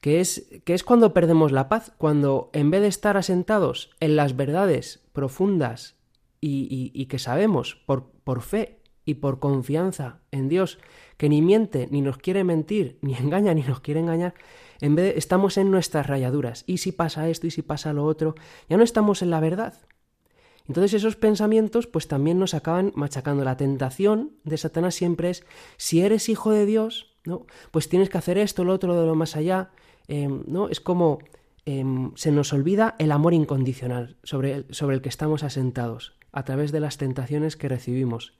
Que 0.00 0.20
es, 0.20 0.48
que 0.64 0.74
es 0.74 0.84
cuando 0.84 1.12
perdemos 1.12 1.52
la 1.52 1.68
paz, 1.68 1.92
cuando 1.98 2.50
en 2.52 2.70
vez 2.70 2.82
de 2.82 2.88
estar 2.88 3.16
asentados 3.16 3.90
en 4.00 4.16
las 4.16 4.36
verdades 4.36 5.00
profundas 5.12 5.96
y, 6.40 6.90
y 6.94 7.06
que 7.06 7.18
sabemos 7.18 7.76
por, 7.86 8.10
por 8.24 8.42
fe 8.42 8.80
y 9.04 9.14
por 9.14 9.40
confianza 9.40 10.20
en 10.30 10.48
Dios, 10.48 10.78
que 11.16 11.28
ni 11.28 11.42
miente, 11.42 11.88
ni 11.90 12.00
nos 12.00 12.18
quiere 12.18 12.44
mentir, 12.44 12.98
ni 13.02 13.14
engaña, 13.14 13.54
ni 13.54 13.62
nos 13.62 13.80
quiere 13.80 14.00
engañar, 14.00 14.34
en 14.80 14.94
vez 14.94 15.12
de, 15.12 15.18
estamos 15.18 15.58
en 15.58 15.70
nuestras 15.70 16.06
rayaduras. 16.06 16.64
Y 16.66 16.78
si 16.78 16.92
pasa 16.92 17.28
esto, 17.28 17.46
y 17.46 17.50
si 17.50 17.62
pasa 17.62 17.92
lo 17.92 18.04
otro, 18.04 18.34
ya 18.68 18.76
no 18.76 18.84
estamos 18.84 19.20
en 19.22 19.30
la 19.30 19.40
verdad. 19.40 19.74
Entonces 20.66 20.94
esos 20.94 21.16
pensamientos 21.16 21.86
pues 21.86 22.06
también 22.06 22.38
nos 22.38 22.54
acaban 22.54 22.92
machacando. 22.94 23.44
La 23.44 23.56
tentación 23.56 24.36
de 24.44 24.56
Satanás 24.56 24.94
siempre 24.94 25.30
es, 25.30 25.44
si 25.76 26.00
eres 26.00 26.28
hijo 26.28 26.52
de 26.52 26.64
Dios, 26.64 27.09
pues 27.70 27.88
tienes 27.88 28.08
que 28.08 28.18
hacer 28.18 28.38
esto, 28.38 28.64
lo 28.64 28.72
otro, 28.72 28.98
de 28.98 29.06
lo 29.06 29.14
más 29.14 29.36
allá. 29.36 29.70
Em, 30.08 30.42
¿no? 30.46 30.68
Es 30.68 30.80
como 30.80 31.18
em, 31.66 32.12
se 32.16 32.32
nos 32.32 32.52
olvida 32.52 32.96
el 32.98 33.12
amor 33.12 33.34
incondicional 33.34 34.16
sobre 34.22 34.54
el, 34.54 35.02
que 35.02 35.08
estamos 35.08 35.42
asentados 35.44 36.14
a 36.32 36.44
través 36.44 36.72
de 36.72 36.80
las 36.80 36.96
tentaciones 36.98 37.56
que 37.56 37.68
recibimos. 37.68 38.34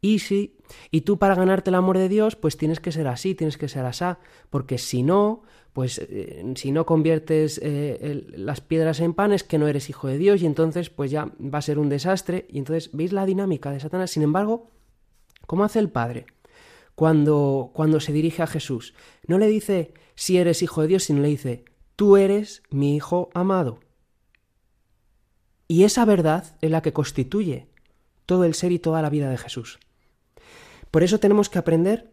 Y 0.00 0.20
si, 0.20 0.56
y 0.92 1.00
tú 1.00 1.18
para 1.18 1.34
ganarte 1.34 1.70
el 1.70 1.74
amor 1.74 1.98
de 1.98 2.08
Dios, 2.08 2.36
pues 2.36 2.56
tienes 2.56 2.78
que 2.78 2.92
ser 2.92 3.08
así, 3.08 3.34
tienes 3.34 3.58
que 3.58 3.68
ser 3.68 3.84
asá, 3.84 4.20
porque 4.48 4.78
si 4.78 5.02
no, 5.02 5.42
pues 5.72 5.98
eh, 5.98 6.52
si 6.54 6.70
no 6.70 6.86
conviertes 6.86 7.58
eh, 7.64 8.24
las 8.36 8.60
piedras 8.60 9.00
en 9.00 9.12
pan 9.12 9.32
es 9.32 9.42
que 9.42 9.58
no 9.58 9.66
eres 9.66 9.90
hijo 9.90 10.06
de 10.06 10.18
Dios 10.18 10.40
y 10.42 10.46
entonces 10.46 10.88
pues 10.88 11.10
ya 11.10 11.32
va 11.42 11.58
a 11.58 11.62
ser 11.62 11.80
un 11.80 11.88
desastre. 11.88 12.46
Y 12.48 12.58
entonces, 12.58 12.90
¿veis 12.92 13.12
la 13.12 13.26
dinámica 13.26 13.72
de 13.72 13.80
Satanás? 13.80 14.12
Sin 14.12 14.22
embargo, 14.22 14.70
¿cómo 15.46 15.64
hace 15.64 15.80
el 15.80 15.90
Padre? 15.90 16.26
Cuando, 16.98 17.70
cuando 17.74 18.00
se 18.00 18.12
dirige 18.12 18.42
a 18.42 18.48
Jesús, 18.48 18.92
no 19.28 19.38
le 19.38 19.46
dice 19.46 19.94
si 20.16 20.36
eres 20.36 20.64
hijo 20.64 20.82
de 20.82 20.88
Dios, 20.88 21.04
sino 21.04 21.22
le 21.22 21.28
dice, 21.28 21.64
tú 21.94 22.16
eres 22.16 22.64
mi 22.70 22.96
hijo 22.96 23.30
amado. 23.34 23.78
Y 25.68 25.84
esa 25.84 26.04
verdad 26.04 26.56
es 26.60 26.72
la 26.72 26.82
que 26.82 26.92
constituye 26.92 27.68
todo 28.26 28.42
el 28.42 28.54
ser 28.54 28.72
y 28.72 28.80
toda 28.80 29.00
la 29.00 29.10
vida 29.10 29.30
de 29.30 29.38
Jesús. 29.38 29.78
Por 30.90 31.04
eso 31.04 31.20
tenemos 31.20 31.48
que 31.48 31.60
aprender 31.60 32.10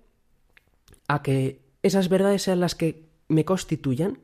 a 1.08 1.24
que 1.24 1.66
esas 1.82 2.08
verdades 2.08 2.44
sean 2.44 2.60
las 2.60 2.76
que 2.76 3.10
me 3.28 3.44
constituyan 3.44 4.20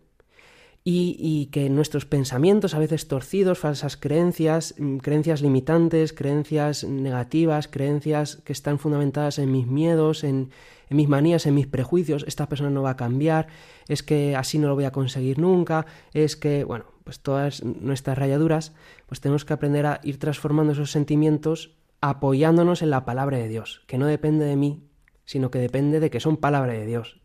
y, 0.84 1.50
que 1.52 1.70
nuestros 1.70 2.06
pensamientos, 2.06 2.74
a 2.74 2.80
veces 2.80 3.08
torcidos, 3.08 3.60
falsas 3.60 3.98
creencias, 3.98 4.74
mm, 4.80 4.98
creencias 4.98 5.42
limitantes, 5.42 6.12
creencias 6.12 6.84
negativas, 6.84 7.68
creencias 7.68 8.38
que 8.38 8.54
están 8.54 8.80
fundamentadas 8.80 9.38
en 9.38 9.52
mis 9.52 9.68
miedos, 9.68 10.24
en, 10.24 10.50
mis 10.90 11.08
manías, 11.08 11.46
en 11.46 11.54
mis 11.54 11.68
prejuicios, 11.68 12.26
esta 12.28 12.50
persona 12.50 12.70
no 12.70 12.82
va 12.82 12.92
a 12.92 12.98
cambiar, 12.98 13.48
es 13.88 14.04
que 14.04 14.36
así 14.36 14.58
no 14.58 14.68
lo 14.68 14.76
voy 14.76 14.84
a 14.86 14.92
conseguir 14.92 15.40
nunca, 15.40 15.86
es 16.14 16.36
que, 16.36 16.64
bueno, 16.64 16.86
pues 17.06 17.22
todas 17.22 17.64
nuestras 17.64 18.18
rayaduras, 18.18 18.74
pues 19.08 19.22
tenemos 19.22 19.46
que 19.46 19.54
aprender 19.54 19.86
a 19.86 20.02
ir 20.04 20.20
transformando 20.20 20.74
esos 20.74 20.92
sentimientos 20.92 21.78
apoyándonos 22.02 22.82
en 22.82 22.90
la 22.90 23.06
palabra 23.06 23.38
de 23.38 23.48
Dios, 23.48 23.84
que 23.88 23.98
no 23.98 24.08
depende 24.08 24.46
de 24.46 24.56
mí, 24.56 24.90
sino 25.26 25.52
que 25.52 25.60
depende 25.60 26.00
de 26.00 26.10
que 26.10 26.20
son 26.20 26.38
palabra 26.38 26.74
de 26.74 26.86
Dios. 26.86 27.22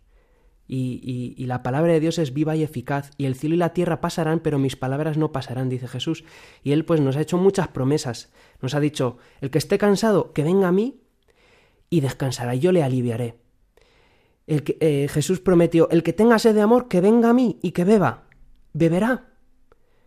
Y, 0.69 1.45
la 1.47 1.63
palabra 1.63 1.93
de 1.93 2.01
Dios 2.01 2.19
es 2.19 2.33
viva 2.33 2.57
y 2.57 2.63
eficaz, 2.63 3.11
y 3.19 3.27
el 3.27 3.37
cielo 3.37 3.55
y 3.55 3.59
la 3.59 3.73
tierra 3.73 4.01
pasarán, 4.01 4.41
pero 4.41 4.59
mis 4.59 4.77
palabras 4.77 5.17
no 5.17 5.33
pasarán, 5.33 5.69
dice 5.69 5.89
Jesús. 5.89 6.25
Y 6.63 6.73
Él 6.73 6.85
pues 6.85 7.01
nos 7.01 7.17
ha 7.17 7.21
hecho 7.21 7.39
muchas 7.39 7.69
promesas. 7.69 8.33
Nos 8.61 8.75
ha 8.75 8.81
dicho, 8.81 9.19
el 9.41 9.51
que 9.51 9.59
esté 9.59 9.79
cansado, 9.79 10.33
que 10.33 10.43
venga 10.43 10.69
a 10.69 10.73
mí 10.73 11.01
y 11.89 12.01
descansará, 12.01 12.55
y 12.55 12.61
yo 12.61 12.73
le 12.73 12.83
aliviaré. 12.83 13.39
El 14.47 14.63
que, 14.63 14.77
eh, 14.81 15.09
Jesús 15.09 15.41
prometió, 15.41 15.89
el 15.91 16.03
que 16.03 16.13
tenga 16.13 16.39
sed 16.39 16.55
de 16.55 16.63
amor, 16.63 16.89
que 16.89 17.01
venga 17.01 17.31
a 17.31 17.35
mí 17.35 17.59
y 17.63 17.73
que 17.73 17.85
beba. 17.85 18.25
Beberá. 18.73 19.33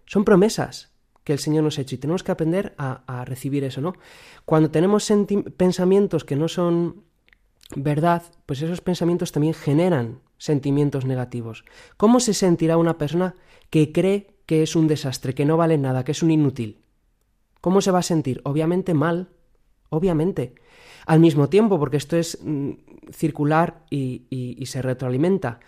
Son 0.06 0.26
promesas 0.26 0.94
que 1.24 1.34
el 1.34 1.40
Señor 1.40 1.64
nos 1.64 1.78
ha 1.78 1.82
hecho 1.82 1.96
y 1.96 2.00
tenemos 2.00 2.24
que 2.24 2.32
aprender 2.32 2.74
a, 2.78 3.24
recibir 3.26 3.64
eso, 3.64 3.82
¿no? 3.82 3.94
Cuando 4.46 4.72
tenemos 4.72 5.12
pensamientos 5.58 6.26
que 6.26 6.36
no 6.36 6.48
son 6.48 7.04
verdad, 7.76 8.24
pues 8.46 8.62
esos 8.62 8.82
pensamientos 8.82 9.32
también 9.32 9.54
generan 9.54 10.20
sentimientos 10.38 11.06
negativos. 11.06 11.66
¿Cómo 11.98 12.20
se 12.20 12.34
sentirá 12.34 12.78
una 12.78 12.98
persona 12.98 13.36
que 13.70 13.92
cree 13.92 14.36
que 14.46 14.64
es 14.64 14.76
un 14.76 14.88
desastre, 14.88 15.36
que 15.36 15.46
no 15.46 15.58
vale 15.58 15.78
nada, 15.78 16.04
que 16.04 16.14
es 16.14 16.24
un 16.24 16.32
inútil? 16.32 16.82
¿Cómo 17.62 17.82
se 17.82 17.92
va 17.92 18.00
a 18.00 18.04
sentir? 18.04 18.42
Obviamente 18.46 18.94
mal, 18.94 19.30
obviamente. 19.90 20.56
Al 21.06 21.20
mismo 21.20 21.50
tiempo, 21.50 21.80
porque 21.80 21.98
esto 21.98 22.18
es 22.18 22.40
mm, 22.42 22.72
circular 23.12 23.84
y 23.90 24.64
se 24.66 24.82
retroalimenta. 24.82 25.60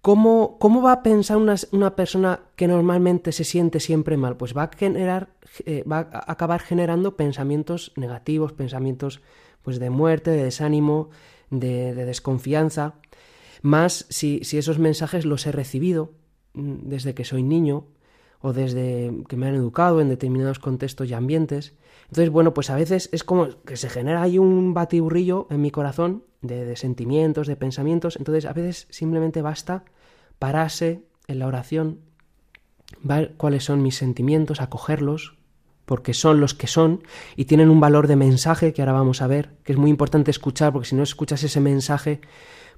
¿Cómo, 0.00 0.82
va 0.82 0.92
a 0.92 1.02
pensar 1.02 1.36
una, 1.36 1.96
persona 1.96 2.40
que 2.56 2.68
normalmente 2.68 3.32
se 3.32 3.44
siente 3.44 3.80
siempre 3.80 4.16
mal? 4.16 4.36
Pues 4.36 4.56
va 4.56 4.62
a 4.62 4.70
generar, 4.74 5.30
eh, 5.66 5.82
va 5.84 6.08
a 6.12 6.32
acabar 6.32 6.60
generando 6.60 7.16
pensamientos 7.16 7.92
negativos, 7.96 8.52
pensamientos 8.52 9.20
pues 9.68 9.78
de 9.78 9.90
muerte, 9.90 10.30
de 10.30 10.44
desánimo, 10.44 11.10
de, 11.50 11.94
desconfianza. 11.94 12.94
Más 13.60 14.06
si, 14.08 14.40
esos 14.40 14.78
mensajes 14.78 15.26
los 15.26 15.46
he 15.46 15.52
recibido 15.52 16.14
mm, 16.54 16.88
desde 16.88 17.14
que 17.14 17.26
soy 17.26 17.42
niño 17.42 17.84
o 18.40 18.54
desde 18.54 19.12
que 19.28 19.36
me 19.36 19.46
han 19.46 19.54
educado 19.54 20.00
en 20.00 20.08
determinados 20.08 20.58
contextos 20.58 21.10
y 21.10 21.12
ambientes. 21.12 21.74
Entonces, 22.04 22.30
bueno, 22.30 22.54
pues 22.54 22.70
a 22.70 22.76
veces 22.76 23.10
es 23.12 23.24
como 23.24 23.60
que 23.66 23.76
se 23.76 23.90
genera 23.90 24.22
ahí 24.22 24.38
un 24.38 24.72
batiburrillo 24.72 25.46
en 25.50 25.60
mi 25.60 25.70
corazón 25.70 26.24
de, 26.40 26.74
sentimientos, 26.74 27.46
de 27.46 27.56
pensamientos. 27.56 28.16
Entonces, 28.16 28.46
a 28.46 28.54
veces 28.54 28.86
simplemente 28.88 29.42
basta 29.42 29.84
pararse 30.38 31.02
en 31.26 31.40
la 31.40 31.46
oración, 31.46 31.98
ver 33.02 33.34
cuáles 33.36 33.64
son 33.64 33.82
mis 33.82 33.96
sentimientos, 33.96 34.62
acogerlos, 34.62 35.36
porque 35.88 36.12
son 36.12 36.38
los 36.38 36.52
que 36.52 36.66
son 36.66 37.02
y 37.34 37.46
tienen 37.46 37.70
un 37.70 37.80
valor 37.80 38.08
de 38.08 38.14
mensaje 38.14 38.74
que 38.74 38.82
ahora 38.82 38.92
vamos 38.92 39.22
a 39.22 39.26
ver, 39.26 39.54
que 39.64 39.72
es 39.72 39.78
muy 39.78 39.88
importante 39.88 40.30
escuchar, 40.30 40.70
porque 40.70 40.86
si 40.86 40.94
no 40.94 41.02
escuchas 41.02 41.42
ese 41.42 41.60
mensaje, 41.60 42.20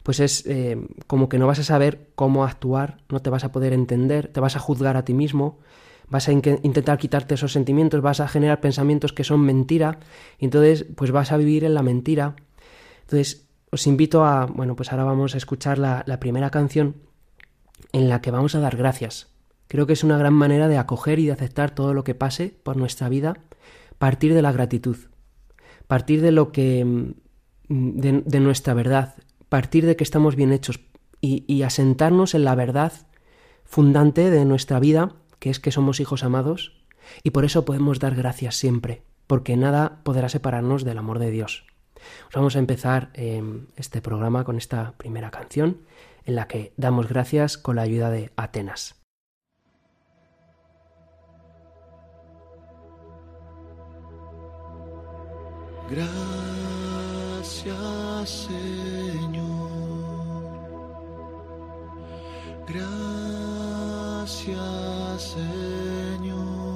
pues 0.04 0.20
es 0.20 0.46
eh, 0.46 0.78
como 1.08 1.28
que 1.28 1.36
no 1.36 1.48
vas 1.48 1.58
a 1.58 1.64
saber 1.64 2.12
cómo 2.14 2.44
actuar, 2.44 2.98
no 3.08 3.20
te 3.20 3.28
vas 3.28 3.42
a 3.42 3.50
poder 3.50 3.72
entender, 3.72 4.28
te 4.28 4.38
vas 4.38 4.54
a 4.54 4.60
juzgar 4.60 4.96
a 4.96 5.04
ti 5.04 5.12
mismo, 5.12 5.58
vas 6.08 6.28
a 6.28 6.32
intentar 6.32 6.98
quitarte 6.98 7.34
esos 7.34 7.52
sentimientos, 7.52 8.00
vas 8.00 8.20
a 8.20 8.28
generar 8.28 8.60
pensamientos 8.60 9.12
que 9.12 9.24
son 9.24 9.40
mentira, 9.40 9.98
y 10.38 10.44
entonces 10.44 10.86
pues 10.94 11.10
vas 11.10 11.32
a 11.32 11.36
vivir 11.36 11.64
en 11.64 11.74
la 11.74 11.82
mentira. 11.82 12.36
Entonces, 13.00 13.48
os 13.72 13.88
invito 13.88 14.24
a, 14.24 14.46
bueno, 14.46 14.76
pues 14.76 14.92
ahora 14.92 15.02
vamos 15.02 15.34
a 15.34 15.38
escuchar 15.38 15.78
la, 15.78 16.04
primera 16.20 16.50
canción 16.50 16.94
en 17.92 18.08
la 18.08 18.20
que 18.20 18.30
vamos 18.30 18.54
a 18.54 18.60
dar 18.60 18.76
gracias. 18.76 19.26
Creo 19.70 19.86
que 19.86 19.92
es 19.92 20.02
una 20.02 20.18
gran 20.18 20.34
manera 20.34 20.66
de 20.66 20.78
acoger 20.78 21.20
y 21.20 21.26
de 21.26 21.32
aceptar 21.32 21.70
todo 21.70 21.94
lo 21.94 22.02
que 22.02 22.16
pase 22.16 22.58
por 22.64 22.76
nuestra 22.76 23.08
vida, 23.08 23.36
partir 23.98 24.34
de 24.34 24.42
la 24.42 24.50
gratitud, 24.50 24.96
partir 25.86 26.22
de 26.22 26.32
lo 26.32 26.50
que, 26.50 26.84
mm, 26.84 28.00
de, 28.00 28.40
nuestra 28.40 28.74
verdad, 28.74 29.14
partir 29.48 29.86
de 29.86 29.94
que 29.94 30.02
estamos 30.02 30.34
bien 30.34 30.50
hechos 30.52 30.80
y, 31.20 31.62
asentarnos 31.62 32.34
en 32.34 32.44
la 32.44 32.56
verdad 32.56 32.92
fundante 33.64 34.30
de 34.30 34.44
nuestra 34.44 34.80
vida, 34.80 35.14
que 35.38 35.50
es 35.50 35.60
que 35.60 35.70
somos 35.70 36.00
hijos 36.00 36.24
amados, 36.24 36.72
y 37.22 37.30
por 37.30 37.44
eso 37.44 37.64
podemos 37.64 38.00
dar 38.00 38.16
gracias 38.16 38.56
siempre, 38.56 39.04
porque 39.28 39.56
nada 39.56 40.00
podrá 40.02 40.28
separarnos 40.28 40.82
del 40.82 40.98
amor 40.98 41.20
de 41.20 41.30
Dios. 41.30 41.64
vamos 42.34 42.56
a 42.56 42.58
empezar 42.58 43.10
em, 43.14 43.66
este 43.76 44.02
programa 44.02 44.42
con 44.42 44.56
esta 44.56 44.94
primera 44.96 45.30
canción, 45.30 45.82
en 46.24 46.34
la 46.34 46.48
que 46.48 46.72
damos 46.76 47.08
gracias 47.08 47.56
con 47.56 47.76
la 47.76 47.82
ayuda 47.82 48.10
de 48.10 48.32
Atenas. 48.34 48.99
Gracias 55.90 57.74
Señor. 58.46 59.70
Gracias 62.68 64.54
Señor. 65.34 66.70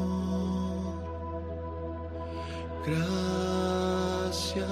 Gracias 2.86 4.68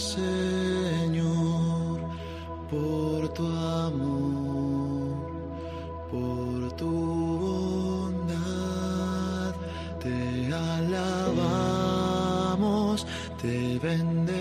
Señor 0.00 2.00
por 2.68 3.28
tu 3.32 3.46
amor, 3.46 4.15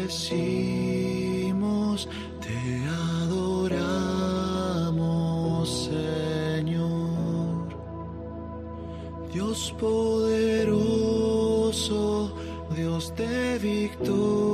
bendecimos, 0.05 2.07
te 2.39 2.55
adoramos, 3.23 4.29
Señor. 5.89 7.65
Dios 9.33 9.73
poderoso, 9.79 10.83
Dios 12.75 13.11
de 13.15 13.57
victoria, 13.59 14.44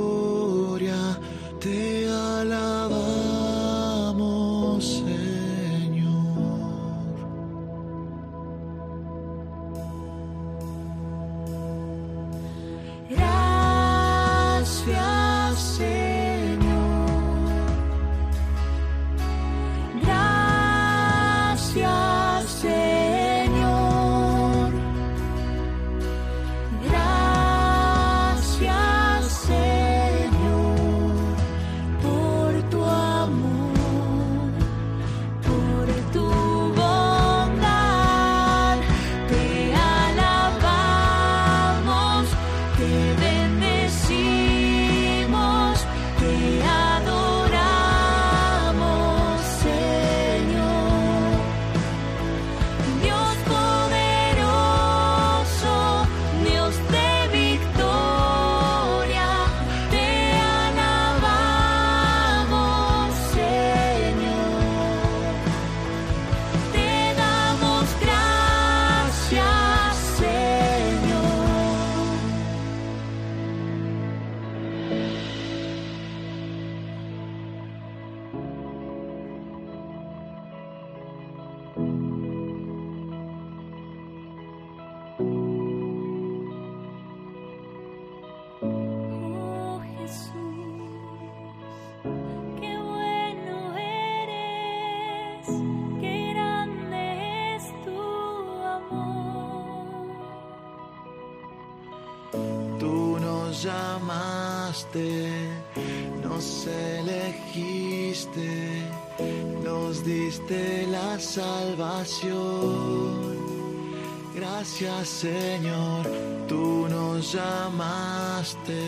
Señor, 115.22 116.02
tú 116.48 116.88
nos 116.88 117.32
llamaste, 117.32 118.82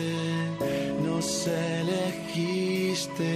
nos 1.01 1.47
elegiste, 1.47 3.31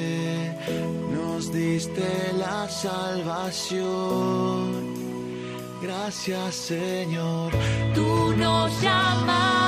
nos 1.10 1.50
diste 1.54 2.34
la 2.38 2.68
salvación. 2.68 3.88
Gracias 5.82 6.56
Señor, 6.56 7.54
tú 7.96 8.34
nos 8.36 8.82
llamaste, 8.82 9.59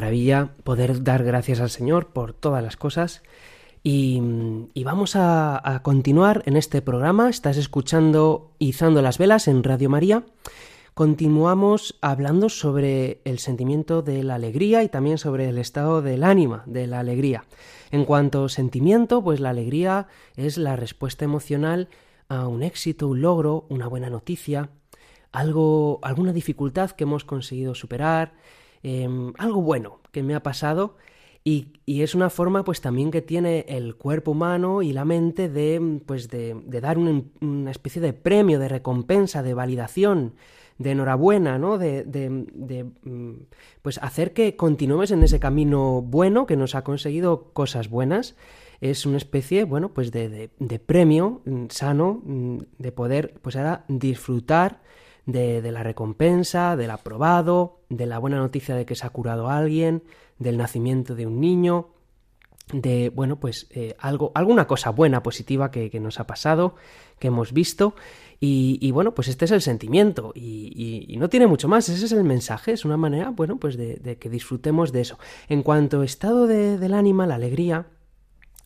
maravilla 0.00 0.52
poder 0.64 1.04
dar 1.04 1.24
gracias 1.24 1.60
al 1.60 1.68
Señor 1.68 2.06
por 2.06 2.32
todas 2.32 2.64
las 2.64 2.78
cosas. 2.78 3.22
Y, 3.82 4.18
vamos 4.82 5.14
a, 5.14 5.60
a 5.62 5.82
continuar 5.82 6.42
en 6.46 6.56
este 6.56 6.80
programa. 6.80 7.28
Estás 7.28 7.58
escuchando 7.58 8.52
Izando 8.58 9.02
las 9.02 9.18
Velas 9.18 9.46
en 9.46 9.62
Radio 9.62 9.90
María 9.90 10.24
continuamos 10.94 11.96
hablando 12.02 12.48
sobre 12.48 13.20
el 13.24 13.38
sentimiento 13.38 14.02
de 14.02 14.22
la 14.22 14.34
alegría 14.34 14.82
y 14.82 14.88
también 14.88 15.18
sobre 15.18 15.48
el 15.48 15.56
estado 15.56 16.02
del 16.02 16.24
ánima 16.24 16.62
de 16.66 16.86
la 16.86 16.98
alegría. 16.98 17.44
En 17.90 18.04
cuanto 18.04 18.44
a 18.44 18.48
sentimiento, 18.48 19.22
pues 19.22 19.40
la 19.40 19.50
alegría 19.50 20.08
es 20.36 20.58
la 20.58 20.76
respuesta 20.76 21.24
emocional 21.24 21.88
a 22.28 22.46
un 22.48 22.62
éxito, 22.62 23.08
un 23.08 23.22
logro, 23.22 23.64
una 23.70 23.86
buena 23.86 24.10
noticia, 24.10 24.68
algo, 25.32 26.00
alguna 26.02 26.32
dificultad 26.32 26.90
que 26.90 27.04
hemos 27.04 27.24
conseguido 27.24 27.74
superar, 27.74 28.32
em, 28.82 29.32
algo 29.38 29.62
bueno 29.62 30.00
que 30.12 30.22
me 30.22 30.34
ha 30.34 30.42
pasado 30.42 30.96
y, 31.42 31.68
es 31.86 32.14
una 32.14 32.30
forma 32.30 32.64
pues 32.64 32.80
también 32.80 33.10
que 33.10 33.22
tiene 33.22 33.64
el 33.68 33.96
cuerpo 33.96 34.32
humano 34.32 34.82
y 34.82 34.92
la 34.92 35.04
mente 35.04 35.48
de, 35.48 36.00
pues, 36.06 36.28
de, 36.28 36.54
dar 36.80 36.98
una 36.98 37.70
especie 37.70 38.00
de 38.00 38.12
premio, 38.12 38.58
de 38.58 38.68
recompensa, 38.68 39.42
de 39.42 39.54
validación, 39.54 40.34
de 40.78 40.92
enhorabuena, 40.92 41.58
¿no? 41.58 41.78
De, 41.78 42.04
de, 42.04 42.84
mm, 42.84 43.32
pues 43.82 43.98
hacer 43.98 44.32
que 44.32 44.56
continuemos 44.56 45.10
en 45.10 45.22
ese 45.22 45.38
camino 45.38 46.00
bueno 46.02 46.46
que 46.46 46.56
nos 46.56 46.74
ha 46.74 46.84
conseguido 46.84 47.52
cosas 47.52 47.90
buenas. 47.90 48.34
Es 48.80 49.04
una 49.04 49.18
especie, 49.18 49.64
bueno, 49.64 49.90
pues 49.92 50.10
de, 50.10 50.50
premio 50.86 51.42
mm, 51.44 51.66
sano 51.68 52.22
mm, 52.24 52.58
de 52.78 52.92
poder, 52.92 53.34
pues 53.42 53.56
ahora 53.56 53.84
disfrutar 53.88 54.80
de, 55.32 55.72
la 55.72 55.82
recompensa, 55.82 56.76
del 56.76 56.90
aprobado, 56.90 57.80
de 57.88 58.06
la 58.06 58.18
buena 58.18 58.38
noticia 58.38 58.74
de 58.74 58.86
que 58.86 58.94
se 58.94 59.06
ha 59.06 59.10
curado 59.10 59.48
a 59.48 59.58
alguien, 59.58 60.02
del 60.38 60.56
nacimiento 60.56 61.14
de 61.14 61.26
un 61.26 61.40
niño, 61.40 61.88
de, 62.72 63.10
bueno, 63.10 63.40
pues 63.40 63.66
eh, 63.70 63.96
algo, 63.98 64.32
alguna 64.34 64.66
cosa 64.66 64.90
buena, 64.90 65.22
positiva 65.22 65.70
que, 65.70 65.90
nos 66.00 66.20
ha 66.20 66.26
pasado, 66.26 66.76
que 67.18 67.28
hemos 67.28 67.52
visto, 67.52 67.94
y, 68.42 68.90
bueno, 68.92 69.14
pues 69.14 69.28
este 69.28 69.44
es 69.44 69.50
el 69.50 69.60
sentimiento 69.60 70.32
y, 70.34 71.14
no 71.18 71.28
tiene 71.28 71.46
mucho 71.46 71.68
más, 71.68 71.90
ese 71.90 72.06
es 72.06 72.12
el 72.12 72.24
mensaje, 72.24 72.72
es 72.72 72.86
una 72.86 72.96
manera, 72.96 73.28
bueno, 73.28 73.58
pues 73.58 73.76
de, 73.76 74.16
que 74.18 74.30
disfrutemos 74.30 74.92
de 74.92 75.02
eso. 75.02 75.18
En 75.48 75.62
cuanto 75.62 76.00
a 76.00 76.04
estado 76.06 76.46
del 76.46 76.94
ánima, 76.94 77.26
la 77.26 77.34
alegría, 77.34 77.88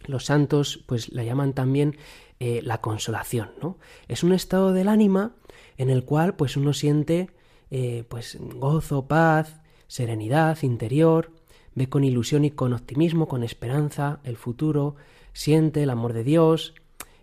los 0.06 0.26
santos 0.26 0.84
pues 0.86 1.12
la 1.12 1.24
llaman 1.24 1.54
también 1.54 1.96
eh, 2.38 2.60
la 2.62 2.80
consolación, 2.80 3.50
¿no? 3.62 3.78
Es 4.06 4.22
un 4.22 4.32
estado 4.32 4.72
del 4.72 4.88
ánima 4.88 5.32
en 5.76 5.90
el 5.90 6.04
cual 6.04 6.34
pues 6.36 6.56
uno 6.56 6.72
siente 6.72 7.30
eh, 7.70 8.04
pues 8.08 8.38
gozo, 8.40 9.06
paz, 9.06 9.60
serenidad 9.86 10.62
interior, 10.62 11.32
ve 11.74 11.88
con 11.88 12.04
ilusión 12.04 12.44
y 12.44 12.50
con 12.50 12.72
optimismo, 12.72 13.28
con 13.28 13.42
esperanza 13.42 14.20
el 14.24 14.36
futuro, 14.36 14.96
siente 15.32 15.82
el 15.82 15.90
amor 15.90 16.12
de 16.12 16.24
Dios, 16.24 16.74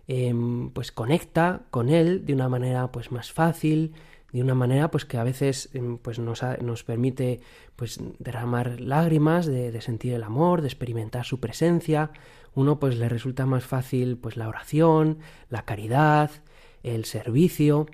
Em, 0.08 0.70
pues 0.70 0.90
conecta 0.90 1.62
con 1.70 1.88
él 1.88 2.26
de 2.26 2.34
una 2.34 2.48
manera 2.48 2.90
pues 2.90 3.12
más 3.12 3.32
fácil, 3.32 3.94
de 4.32 4.42
una 4.42 4.54
manera 4.54 4.90
pues 4.90 5.04
que 5.04 5.16
a 5.16 5.24
veces 5.24 5.70
em, 5.74 5.96
pues 5.96 6.18
nos, 6.18 6.42
nos, 6.60 6.82
permite 6.82 7.40
pues 7.76 8.00
derramar 8.18 8.80
lágrimas 8.80 9.46
de, 9.46 9.80
sentir 9.80 10.14
el 10.14 10.24
amor, 10.24 10.60
de 10.60 10.68
experimentar 10.68 11.24
su 11.24 11.38
presencia. 11.38 12.10
Uno 12.54 12.80
pues 12.80 12.96
le 12.96 13.08
resulta 13.08 13.46
más 13.46 13.64
fácil 13.64 14.18
pues 14.18 14.36
la 14.36 14.48
oración, 14.48 15.18
la 15.48 15.64
caridad, 15.64 16.30
el 16.82 17.04
servicio. 17.04 17.86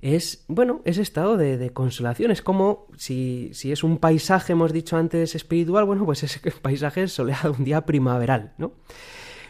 Es, 0.00 0.44
bueno, 0.48 0.80
ese 0.84 1.02
estado 1.02 1.36
de, 1.36 1.70
consolación. 1.70 2.30
Es 2.30 2.42
como 2.42 2.86
si, 2.96 3.50
si, 3.52 3.72
es 3.72 3.82
un 3.82 3.98
paisaje, 3.98 4.52
hemos 4.52 4.72
dicho 4.72 4.96
antes, 4.96 5.34
espiritual, 5.34 5.84
bueno, 5.84 6.04
pues 6.04 6.22
ese 6.22 6.40
paisaje 6.62 7.04
es 7.04 7.12
soleado 7.12 7.54
un 7.58 7.64
día 7.64 7.84
primaveral, 7.84 8.52
¿no? 8.58 8.72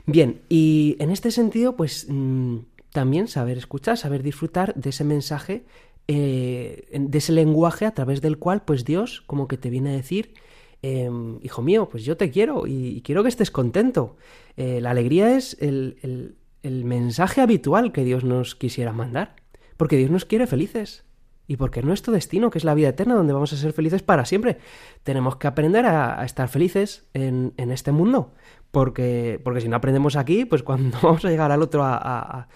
Bien, 0.06 0.40
y 0.48 0.96
en 1.00 1.10
este 1.10 1.30
sentido, 1.30 1.76
pues 1.76 2.06
mm, 2.08 2.58
también 2.92 3.28
saber 3.28 3.58
escuchar, 3.58 3.98
saber 3.98 4.22
disfrutar 4.22 4.74
de 4.74 4.88
ese 4.90 5.04
mensaje, 5.04 5.64
eh, 6.06 6.88
de 6.90 7.18
ese 7.18 7.32
lenguaje 7.32 7.84
a 7.84 7.92
través 7.92 8.22
del 8.22 8.38
cual, 8.38 8.62
pues 8.64 8.86
Dios 8.86 9.22
como 9.26 9.48
que 9.48 9.58
te 9.58 9.68
viene 9.68 9.90
a 9.90 9.96
decir, 9.96 10.32
em, 10.80 11.38
hijo 11.42 11.60
mío, 11.60 11.90
pues 11.90 12.04
yo 12.04 12.16
te 12.16 12.30
quiero 12.30 12.66
y, 12.66 13.02
quiero 13.02 13.22
que 13.22 13.28
estés 13.28 13.50
contento. 13.50 14.16
Eh, 14.56 14.80
la 14.80 14.92
alegría 14.92 15.36
es 15.36 15.58
el, 15.60 16.36
el 16.62 16.84
mensaje 16.84 17.42
habitual 17.42 17.92
que 17.92 18.04
Dios 18.04 18.24
nos 18.24 18.54
quisiera 18.54 18.94
mandar, 18.94 19.36
porque 19.78 19.96
Dios 19.96 20.10
nos 20.10 20.26
quiere 20.26 20.46
felices 20.46 21.04
y 21.46 21.56
porque 21.56 21.80
es 21.80 21.86
nuestro 21.86 22.12
destino, 22.12 22.50
que 22.50 22.58
es 22.58 22.64
la 22.64 22.74
vida 22.74 22.90
eterna, 22.90 23.14
donde 23.14 23.32
vamos 23.32 23.54
a 23.54 23.56
ser 23.56 23.72
felices 23.72 24.02
para 24.02 24.26
siempre. 24.26 24.58
Tenemos 25.02 25.36
que 25.36 25.46
aprender 25.46 25.86
a, 25.86 26.22
estar 26.26 26.46
felices 26.48 27.08
en, 27.14 27.54
este 27.56 27.90
mundo, 27.90 28.34
porque, 28.70 29.40
porque 29.42 29.62
si 29.62 29.68
no 29.68 29.76
aprendemos 29.76 30.16
aquí, 30.16 30.44
pues 30.44 30.62
cuando 30.62 30.98
vamos 31.02 31.24
a 31.24 31.30
llegar 31.30 31.50
al 31.50 31.62
otro 31.62 31.82
a, 31.84 32.46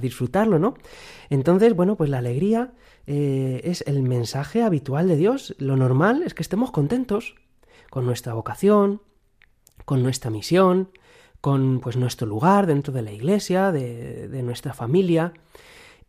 disfrutarlo, 0.00 0.58
¿no? 0.58 0.74
Entonces, 1.30 1.74
bueno, 1.74 1.96
pues 1.96 2.10
la 2.10 2.18
alegría 2.18 2.72
eh, 3.06 3.60
es 3.64 3.84
el 3.86 4.02
mensaje 4.02 4.62
habitual 4.62 5.06
de 5.06 5.16
Dios. 5.16 5.54
Lo 5.58 5.76
normal 5.76 6.24
es 6.24 6.34
que 6.34 6.42
estemos 6.42 6.72
contentos 6.72 7.36
con 7.90 8.04
nuestra 8.04 8.34
vocación, 8.34 9.00
con 9.84 10.02
nuestra 10.02 10.30
misión, 10.30 10.90
con 11.40 11.80
pues 11.80 11.96
nuestro 11.96 12.26
lugar 12.26 12.66
dentro 12.66 12.92
de 12.92 13.02
la 13.02 13.12
iglesia, 13.12 13.70
de, 13.70 14.28
de 14.28 14.42
nuestra 14.42 14.74
familia. 14.74 15.32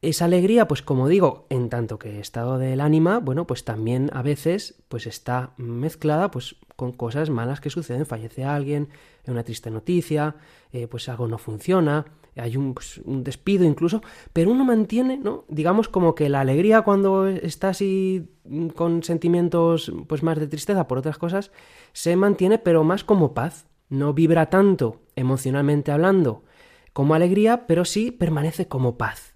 Esa 0.03 0.25
alegría, 0.25 0.67
pues 0.67 0.81
como 0.81 1.07
digo, 1.07 1.47
en 1.49 1.69
tanto 1.69 1.97
que 1.97 2.19
estado 2.19 2.57
del 2.57 2.81
ánima, 2.81 3.19
bueno, 3.19 3.47
pues 3.47 3.63
también 3.63 4.09
a 4.11 4.21
veces 4.21 4.83
pues 4.89 5.07
está 5.07 5.53
mezclada 5.55 6.29
pues 6.29 6.57
con 6.75 6.91
cosas 6.91 7.29
malas 7.29 7.61
que 7.61 7.69
suceden, 7.69 8.05
fallece 8.05 8.43
alguien, 8.43 8.89
una 9.27 9.45
triste 9.45 9.71
noticia, 9.71 10.35
eh, 10.73 10.87
pues 10.87 11.07
algo 11.07 11.29
no 11.29 11.37
funciona, 11.37 12.03
hay 12.35 12.57
un, 12.57 12.73
pues, 12.73 12.97
un, 13.05 13.23
despido 13.23 13.63
incluso, 13.63 14.01
pero 14.33 14.51
uno 14.51 14.65
mantiene, 14.65 15.15
¿no? 15.15 15.45
Digamos 15.47 15.87
como 15.87 16.15
que 16.15 16.27
la 16.27 16.41
alegría 16.41 16.81
cuando 16.81 17.25
está 17.25 17.69
así 17.69 18.29
con 18.75 19.03
sentimientos 19.03 19.89
pues 20.07 20.21
más 20.21 20.37
de 20.37 20.47
tristeza 20.47 20.85
por 20.85 20.97
otras 20.97 21.17
cosas, 21.17 21.49
se 21.93 22.17
mantiene 22.17 22.57
pero 22.57 22.83
más 22.83 23.05
como 23.05 23.33
paz, 23.33 23.67
no 23.87 24.13
vibra 24.13 24.47
tanto 24.49 24.99
emocionalmente 25.15 25.93
hablando 25.93 26.43
como 26.91 27.13
alegría, 27.13 27.67
pero 27.67 27.85
sí 27.85 28.11
permanece 28.11 28.67
como 28.67 28.97
paz. 28.97 29.32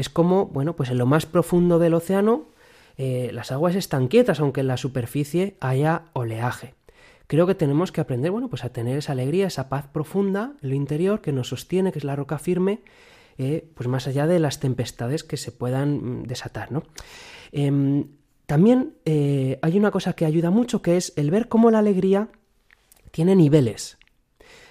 Es 0.00 0.08
como, 0.08 0.46
bueno, 0.46 0.76
pues 0.76 0.88
en 0.88 0.96
lo 0.96 1.04
más 1.04 1.26
profundo 1.26 1.78
del 1.78 1.92
océano 1.92 2.46
eh, 2.96 3.28
las 3.34 3.52
aguas 3.52 3.74
están 3.74 4.08
quietas, 4.08 4.40
aunque 4.40 4.62
en 4.62 4.66
la 4.66 4.78
superficie 4.78 5.58
haya 5.60 6.04
oleaje. 6.14 6.72
Creo 7.26 7.46
que 7.46 7.54
tenemos 7.54 7.92
que 7.92 8.00
aprender, 8.00 8.30
bueno, 8.30 8.48
pues 8.48 8.64
a 8.64 8.72
tener 8.72 8.96
esa 8.96 9.12
alegría, 9.12 9.46
esa 9.46 9.68
paz 9.68 9.88
profunda 9.92 10.54
en 10.62 10.70
lo 10.70 10.74
interior 10.74 11.20
que 11.20 11.32
nos 11.32 11.48
sostiene, 11.48 11.92
que 11.92 11.98
es 11.98 12.04
la 12.06 12.16
roca 12.16 12.38
firme, 12.38 12.80
eh, 13.36 13.68
pues 13.74 13.90
más 13.90 14.06
allá 14.06 14.26
de 14.26 14.38
las 14.38 14.58
tempestades 14.58 15.22
que 15.22 15.36
se 15.36 15.52
puedan 15.52 16.22
mm, 16.22 16.22
desatar. 16.22 16.70
Em, 17.52 18.06
también 18.46 18.94
eh, 19.04 19.58
hay 19.60 19.76
una 19.76 19.90
cosa 19.90 20.14
que 20.14 20.24
ayuda 20.24 20.48
mucho, 20.48 20.80
que 20.80 20.96
es 20.96 21.12
el 21.16 21.30
ver 21.30 21.48
cómo 21.48 21.70
la 21.70 21.80
alegría 21.80 22.30
tiene 23.10 23.36
niveles. 23.36 23.98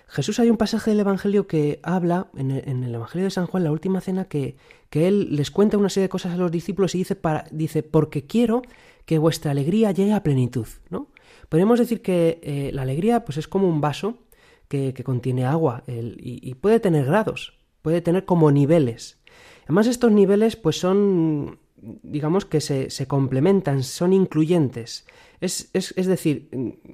Jesús 0.10 0.40
hay 0.40 0.50
un 0.50 0.58
pasaje 0.58 0.90
del 0.90 1.00
Evangelio 1.00 1.46
que 1.46 1.80
habla, 1.84 2.28
en 2.36 2.52
el, 2.52 2.94
Evangelio 2.96 3.26
de 3.26 3.32
San 3.32 3.46
Juan, 3.46 3.64
la 3.64 3.72
última 3.72 4.02
cena, 4.02 4.26
que, 4.26 4.58
que, 4.90 5.08
él 5.08 5.36
les 5.36 5.52
cuenta 5.52 5.78
una 5.78 5.90
serie 5.90 6.06
de 6.06 6.10
cosas 6.10 6.34
a 6.34 6.38
los 6.38 6.52
discípulos 6.52 6.96
y 6.96 7.00
dice, 7.00 7.18
dice 7.52 7.84
porque 7.84 8.26
quiero 8.26 8.64
que 9.06 9.20
vuestra 9.20 9.52
alegría 9.52 9.92
llegue 9.92 10.14
a 10.14 10.24
plenitud, 10.24 10.68
¿no? 10.90 11.10
Podemos 11.48 11.80
decir 11.80 12.02
que 12.02 12.40
eh, 12.44 12.72
la 12.74 12.84
alegría 12.84 13.26
pues 13.26 13.38
es 13.38 13.48
como 13.48 13.68
un 13.68 13.82
vaso 13.82 14.20
que, 14.68 14.94
contiene 15.04 15.46
agua 15.46 15.84
y, 15.88 16.54
puede 16.56 16.80
tener 16.80 17.06
grados, 17.06 17.58
puede 17.82 18.02
tener 18.02 18.26
como 18.26 18.52
niveles. 18.52 19.20
Además 19.66 19.88
estos 19.88 20.12
niveles 20.12 20.56
pues 20.56 20.80
son, 20.80 21.60
digamos 21.76 22.46
que 22.46 22.62
se, 22.62 22.92
se 22.92 23.08
complementan, 23.08 23.84
son 23.84 24.14
incluyentes. 24.14 25.06
Es, 25.42 25.72
decir, 25.96 26.50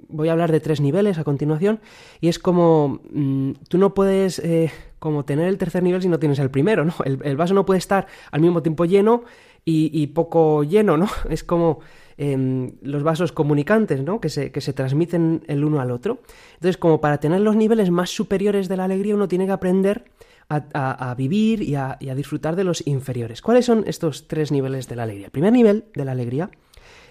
voy 0.08 0.30
a 0.30 0.34
hablar 0.34 0.52
de 0.52 0.60
tres 0.60 0.80
niveles 0.80 1.18
a 1.18 1.24
continuación 1.24 1.80
y 2.22 2.28
es 2.28 2.38
como 2.38 3.02
mm, 3.12 3.54
tú 3.68 3.80
no 3.80 3.96
puedes 3.96 4.38
eh, 4.40 4.72
como 5.00 5.26
tener 5.26 5.48
el 5.48 5.58
tercer 5.58 5.82
nivel 5.82 6.02
si 6.02 6.10
no 6.10 6.20
tienes 6.20 6.38
el 6.40 6.52
primero, 6.52 6.86
¿no? 6.86 6.94
El, 7.04 7.38
vaso 7.38 7.54
no 7.54 7.66
puede 7.66 7.80
estar 7.80 8.06
al 8.32 8.42
mismo 8.42 8.62
tiempo 8.62 8.86
lleno 8.86 9.24
y, 9.68 10.08
poco 10.08 10.64
lleno, 10.64 10.96
¿no? 10.96 11.08
Es 11.30 11.44
como 11.44 11.80
em, 12.18 12.74
los 12.84 13.02
vasos 13.02 13.32
comunicantes, 13.32 14.04
¿no? 14.04 14.22
Que 14.22 14.30
se, 14.30 14.52
que 14.52 14.62
se 14.62 14.74
transmiten 14.74 15.44
el 15.48 15.64
uno 15.64 15.82
al 15.82 15.90
otro. 15.90 16.20
Entonces, 16.56 16.78
como 16.78 17.02
para 17.02 17.20
tener 17.20 17.42
los 17.42 17.56
niveles 17.56 17.90
más 17.90 18.12
superiores 18.12 18.68
de 18.68 18.78
la 18.78 18.86
alegría, 18.86 19.16
uno 19.16 19.28
tiene 19.28 19.48
que 19.48 19.54
aprender 19.54 20.06
a, 20.50 21.16
vivir 21.18 21.64
y 21.64 21.74
a, 21.74 21.98
y 22.00 22.10
a 22.10 22.16
disfrutar 22.16 22.56
de 22.56 22.64
los 22.64 22.86
inferiores. 22.86 23.42
¿Cuáles 23.42 23.66
son 23.66 23.84
estos 23.88 24.28
tres 24.28 24.52
niveles 24.52 24.88
de 24.88 24.96
la 24.96 25.04
alegría? 25.04 25.26
El 25.26 25.32
primer 25.32 25.52
nivel 25.52 25.86
de 25.96 26.06
la 26.06 26.12
alegría 26.12 26.52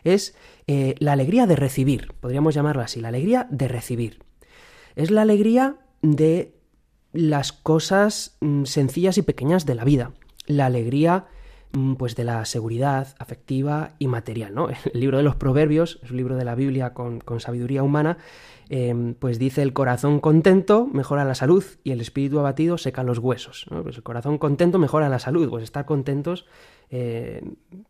Es 0.05 0.37
eh, 0.67 0.95
la 0.99 1.12
alegría 1.12 1.47
de 1.47 1.57
recibir, 1.57 2.12
podríamos 2.21 2.55
llamarla 2.55 2.85
así, 2.85 3.01
la 3.01 3.09
alegría 3.09 3.49
de 3.51 3.69
recibir. 3.69 4.21
Es 4.95 5.11
la 5.11 5.23
alegría 5.23 5.77
de 6.03 6.55
las 7.12 7.53
cosas 7.53 8.37
mm, 8.40 8.64
sencillas 8.64 9.17
y 9.19 9.23
pequeñas 9.23 9.64
de 9.64 9.75
la 9.75 9.85
vida. 9.85 10.12
La 10.47 10.67
alegría 10.67 11.27
mm, 11.73 11.95
pues 11.95 12.17
de 12.17 12.25
la 12.25 12.45
seguridad 12.45 13.14
afectiva 13.19 13.93
y 13.99 14.09
material, 14.09 14.55
¿no? 14.55 14.69
El 14.93 15.01
libro 15.01 15.17
de 15.17 15.25
los 15.25 15.37
Proverbios, 15.37 16.01
es 16.03 16.11
un 16.11 16.19
libro 16.19 16.37
de 16.37 16.45
la 16.45 16.55
Biblia 16.55 16.93
con, 16.93 17.23
sabiduría 17.38 17.83
humana, 17.83 18.19
em, 18.68 19.14
pues 19.14 19.38
dice 19.38 19.62
el 19.62 19.72
corazón 19.72 20.20
contento 20.20 20.87
mejora 20.87 21.24
la 21.24 21.35
salud 21.35 21.64
y 21.83 21.90
el 21.90 22.00
espíritu 22.00 22.38
abatido 22.38 22.79
seca 22.79 23.03
los 23.03 23.18
huesos. 23.18 23.66
Pues 23.83 23.96
el 23.96 24.03
corazón 24.03 24.38
contento 24.38 24.79
mejora 24.79 25.09
la 25.09 25.18
salud, 25.18 25.48
pues 25.48 25.64
estar 25.64 25.85
contentos 25.85 26.46
eh, 26.90 27.42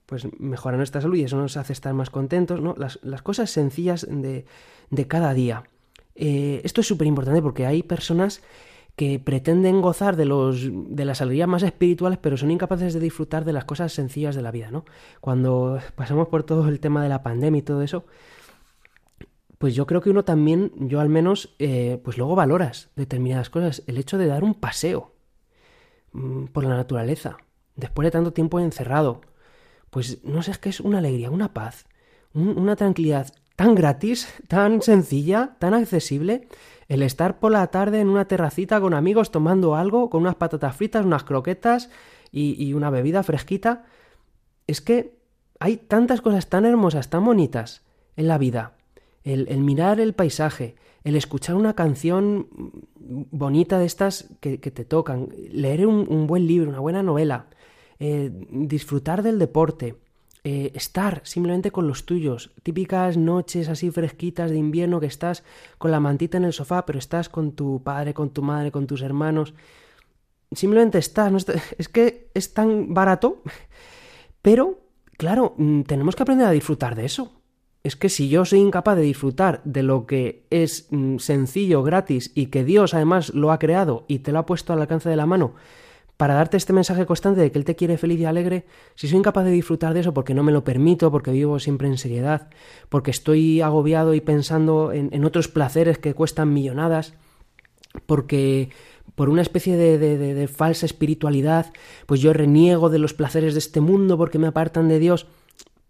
pues 0.06 0.26
mejora 0.38 0.76
nuestra 0.76 1.00
salud 1.00 1.16
y 1.16 1.24
eso 1.24 1.37
nos 1.37 1.56
hace 1.56 1.72
estar 1.72 1.92
más 1.94 2.10
contentos, 2.10 2.60
¿no? 2.60 2.74
Las, 2.78 3.22
cosas 3.22 3.50
sencillas 3.50 4.06
de, 4.08 4.46
de 4.90 5.06
cada 5.06 5.34
día. 5.34 5.64
Eh, 6.14 6.60
esto 6.64 6.80
es 6.80 6.87
súper 6.87 7.06
importante 7.06 7.42
porque 7.42 7.66
hay 7.66 7.82
personas 7.82 8.42
que 8.96 9.18
pretenden 9.18 9.82
gozar 9.82 10.14
de, 10.14 10.24
los, 10.24 10.68
de 10.70 11.04
las 11.04 11.20
alegrías 11.20 11.48
más 11.48 11.64
espirituales, 11.64 12.18
pero 12.18 12.37
son 12.37 12.52
incapaces 12.52 12.94
de 12.94 13.00
disfrutar 13.00 13.44
de 13.44 13.52
las 13.52 13.64
cosas 13.64 13.92
sencillas 13.92 14.37
de 14.37 14.42
la 14.42 14.52
vida, 14.52 14.70
¿no? 14.70 14.84
Cuando 15.20 15.80
pasamos 15.96 16.28
por 16.28 16.44
todo 16.44 16.68
el 16.68 16.78
tema 16.78 17.02
de 17.02 17.08
la 17.08 17.22
pandemia 17.22 17.58
y 17.58 17.62
todo 17.62 17.82
eso, 17.82 18.04
pues 19.64 19.74
yo 19.74 19.87
creo 19.87 20.03
que 20.03 20.11
uno 20.11 20.27
también, 20.27 20.72
yo 20.77 21.00
al 21.00 21.09
menos, 21.09 21.55
eh, 21.59 21.98
pues 22.05 22.18
luego 22.18 22.35
valoras 22.35 22.90
determinadas 22.96 23.48
cosas. 23.48 23.83
El 23.87 23.96
hecho 23.96 24.18
de 24.18 24.27
dar 24.27 24.44
un 24.44 24.53
paseo 24.53 25.14
mm, 26.12 26.48
por 26.48 26.64
la 26.64 26.77
naturaleza, 26.77 27.38
después 27.74 28.05
de 28.05 28.11
tanto 28.11 28.35
tiempo 28.35 28.61
encerrado, 28.61 29.22
pues 29.88 30.22
no 30.22 30.42
sé, 30.42 30.50
es 30.50 30.59
que 30.59 30.68
es 30.68 30.81
una 30.81 30.98
alegría, 30.98 31.31
una 31.31 31.55
paz, 31.55 31.87
una 32.35 32.77
tranquilidad 32.77 33.33
tan 33.57 33.74
gratis, 33.74 34.29
tan 34.48 34.83
sencilla, 34.83 35.57
tan 35.59 35.72
accesible, 35.72 36.46
el 36.88 37.03
estar 37.03 37.38
por 37.38 37.50
la 37.50 37.66
tarde 37.68 38.00
en 38.00 38.11
una 38.11 38.27
terracita 38.27 38.83
con 38.83 38.92
amigos 38.92 39.31
tomando 39.31 39.77
algo, 39.77 40.11
con 40.11 40.20
unas 40.20 40.35
patatas 40.35 40.77
fritas, 40.77 41.07
unas 41.07 41.24
croquetas 41.24 41.88
y, 42.31 42.74
una 42.74 42.90
bebida 42.90 43.22
fresquita, 43.22 43.87
es 44.66 44.83
que 44.83 45.16
hay 45.59 45.79
tantas 45.79 46.20
cosas 46.20 46.50
tan 46.50 46.66
hermosas, 46.66 47.09
tan 47.09 47.24
bonitas 47.24 47.81
en 48.14 48.29
la 48.29 48.37
vida. 48.37 48.74
El, 49.24 49.58
mirar 49.58 50.00
el 50.00 50.12
paisaje, 50.12 50.76
el 51.02 51.16
escuchar 51.16 51.56
una 51.56 51.74
canción 51.74 52.46
bonita 52.94 53.78
de 53.78 53.87
estas 53.87 54.28
que, 54.40 54.58
te 54.58 54.84
tocan, 54.84 55.28
leer 55.50 55.87
un, 55.87 56.26
buen 56.26 56.46
libro, 56.46 56.68
una 56.68 56.80
buena 56.80 57.02
novela, 57.02 57.46
eh, 57.98 58.30
disfrutar 58.50 59.22
del 59.22 59.38
deporte, 59.38 59.96
eh, 60.46 60.72
estar 60.74 61.22
simplemente 61.24 61.70
con 61.70 61.88
los 61.88 62.04
tuyos. 62.04 62.52
Típicas 62.62 63.16
noches 63.16 63.70
así 63.70 63.90
fresquitas 63.90 64.50
de 64.50 64.58
invierno 64.58 65.00
que 65.00 65.06
estás 65.06 65.42
con 65.78 65.90
la 65.90 66.00
mantita 66.00 66.37
en 66.37 66.44
el 66.44 66.52
sofá, 66.52 66.84
pero 66.84 66.98
estás 66.98 67.30
con 67.30 67.52
tu 67.52 67.82
padre, 67.82 68.12
con 68.12 68.28
tu 68.28 68.42
madre, 68.42 68.70
con 68.70 68.87
tus 68.87 69.00
hermanos. 69.00 69.54
Simplemente 70.52 70.98
estás, 70.98 71.32
no 71.32 71.38
es 71.78 71.88
que 71.88 72.28
es 72.34 72.52
tan 72.52 72.92
barato, 72.92 73.42
pero 74.42 74.80
claro, 75.16 75.54
mm, 75.56 75.82
tenemos 75.82 76.14
que 76.14 76.22
aprender 76.22 76.46
a 76.46 76.50
disfrutar 76.50 76.94
de 76.94 77.06
eso. 77.06 77.32
Es 77.84 77.96
que 77.96 78.08
si 78.08 78.30
yo 78.30 78.46
soy 78.46 78.60
incapaz 78.60 78.96
de 78.96 79.02
disfrutar 79.02 79.60
de 79.64 79.82
lo 79.82 80.06
que 80.06 80.46
es 80.48 80.88
mm, 80.90 81.18
sencillo, 81.18 81.82
gratis 81.82 82.32
y 82.34 82.46
que 82.46 82.64
Dios 82.64 82.94
además 82.94 83.34
lo 83.34 83.52
ha 83.52 83.58
creado 83.58 84.06
y 84.08 84.20
te 84.20 84.32
lo 84.32 84.38
ha 84.38 84.46
puesto 84.46 84.72
al 84.72 84.80
alcance 84.80 85.10
de 85.10 85.16
la 85.16 85.26
mano, 85.26 85.54
para 86.16 86.32
darte 86.32 86.56
este 86.56 86.72
mensaje 86.72 87.04
constante 87.04 87.42
de 87.42 87.52
que 87.52 87.58
Él 87.58 87.66
te 87.66 87.76
quiere 87.76 87.98
feliz 87.98 88.20
y 88.20 88.24
alegre, 88.24 88.64
si 88.94 89.06
soy 89.06 89.18
incapaz 89.18 89.44
de 89.44 89.50
disfrutar 89.50 89.92
de 89.92 90.00
eso 90.00 90.14
porque 90.14 90.32
no 90.32 90.42
me 90.42 90.52
lo 90.52 90.64
permito, 90.64 91.10
porque 91.10 91.30
vivo 91.30 91.58
siempre 91.58 91.86
en 91.86 91.98
seriedad, 91.98 92.48
porque 92.88 93.10
estoy 93.10 93.60
agobiado 93.60 94.14
y 94.14 94.22
pensando 94.22 94.92
en, 94.92 95.24
otros 95.24 95.48
placeres 95.48 95.98
que 95.98 96.14
cuestan 96.14 96.54
millonadas, 96.54 97.12
porque 98.06 98.70
por 99.14 99.28
una 99.28 99.42
especie 99.42 99.76
de, 99.76 99.98
de, 99.98 100.48
falsa 100.48 100.86
espiritualidad, 100.86 101.72
pues 102.06 102.20
yo 102.20 102.32
reniego 102.32 102.88
de 102.88 102.98
los 102.98 103.12
placeres 103.12 103.52
de 103.52 103.58
este 103.58 103.80
mundo 103.80 104.16
porque 104.16 104.38
me 104.38 104.46
apartan 104.46 104.88
de 104.88 104.98
Dios, 104.98 105.26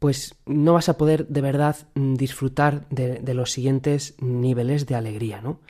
pues 0.04 0.34
no 0.44 0.74
vas 0.74 0.90
a 0.90 0.98
poder 0.98 1.28
de 1.28 1.40
verdad 1.40 1.76
mm, 1.94 2.16
disfrutar 2.16 2.86
de, 2.90 3.32
los 3.32 3.52
siguientes 3.52 4.16
niveles 4.20 4.84
de 4.84 4.96
alegría, 4.96 5.40
¿no? 5.40 5.60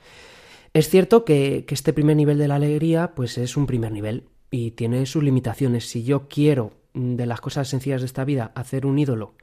Es 0.73 0.89
cierto 0.89 1.25
que, 1.25 1.65
este 1.69 1.93
primer 1.93 2.17
nivel 2.17 2.37
de 2.39 2.49
la 2.49 2.57
alegría, 2.57 3.13
pues 3.15 3.39
es 3.39 3.57
un 3.57 3.67
primer 3.67 3.93
nivel, 3.93 4.25
y 4.51 4.73
tiene 4.73 5.07
sus 5.07 5.23
limitaciones. 5.23 5.89
Si 5.89 6.03
yo 6.03 6.27
quiero 6.27 6.73
mm, 6.95 7.15
de 7.15 7.27
las 7.27 7.41
cosas 7.41 7.69
sencillas 7.69 8.01
de 8.01 8.07
esta 8.07 8.25
vida 8.25 8.51
hacer 8.57 8.87
un 8.87 8.99
ídolo, 8.99 9.35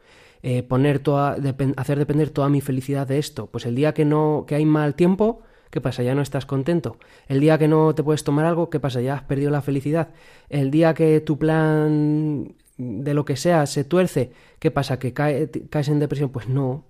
eh, 0.43 0.61
poner 0.61 0.99
toda, 0.99 1.37
hacer 1.77 1.97
depender 1.97 2.29
toda 2.29 2.49
mi 2.49 2.59
felicidad 2.59 3.07
de 3.07 3.17
esto, 3.17 3.47
pues 3.47 3.65
el 3.65 3.75
día 3.75 3.93
que 3.93 4.03
no 4.03 4.43
que 4.45 4.55
hay 4.55 4.65
mal 4.65 4.95
tiempo, 4.95 5.39
¿qué 5.69 5.79
pasa? 5.79 6.03
Ya 6.03 6.15
no 6.15 6.21
estás 6.21 6.45
contento. 6.45 6.97
El 7.29 7.39
día 7.39 7.57
que 7.57 7.69
no 7.69 7.95
te 7.95 8.03
puedes 8.03 8.25
tomar 8.25 8.43
algo, 8.45 8.69
¿qué 8.69 8.81
pasa? 8.81 8.99
Ya 8.99 9.13
has 9.13 9.23
perdido 9.23 9.51
la 9.51 9.61
felicidad. 9.61 10.09
El 10.49 10.69
día 10.69 10.93
que 10.93 11.21
tu 11.21 11.37
plan 11.37 12.55
de 12.81 13.13
lo 13.13 13.25
que 13.25 13.37
sea 13.37 13.65
se 13.65 13.83
tuerce, 13.83 14.31
¿qué 14.59 14.71
pasa? 14.71 14.99
¿Que 14.99 15.13
caes 15.13 15.87
en 15.87 15.99
depresión? 15.99 16.29
Pues 16.29 16.47
no. 16.47 16.85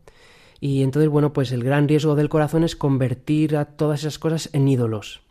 Y 0.59 0.83
entonces, 0.83 1.09
bueno, 1.09 1.33
pues 1.33 1.51
el 1.51 1.63
gran 1.63 1.87
riesgo 1.87 2.15
del 2.15 2.29
corazón 2.29 2.63
es 2.63 2.75
convertir 2.75 3.57
a 3.57 3.65
todas 3.65 4.01
esas 4.01 4.19
cosas 4.19 4.49
en 4.53 4.67
ídolos. 4.67 5.21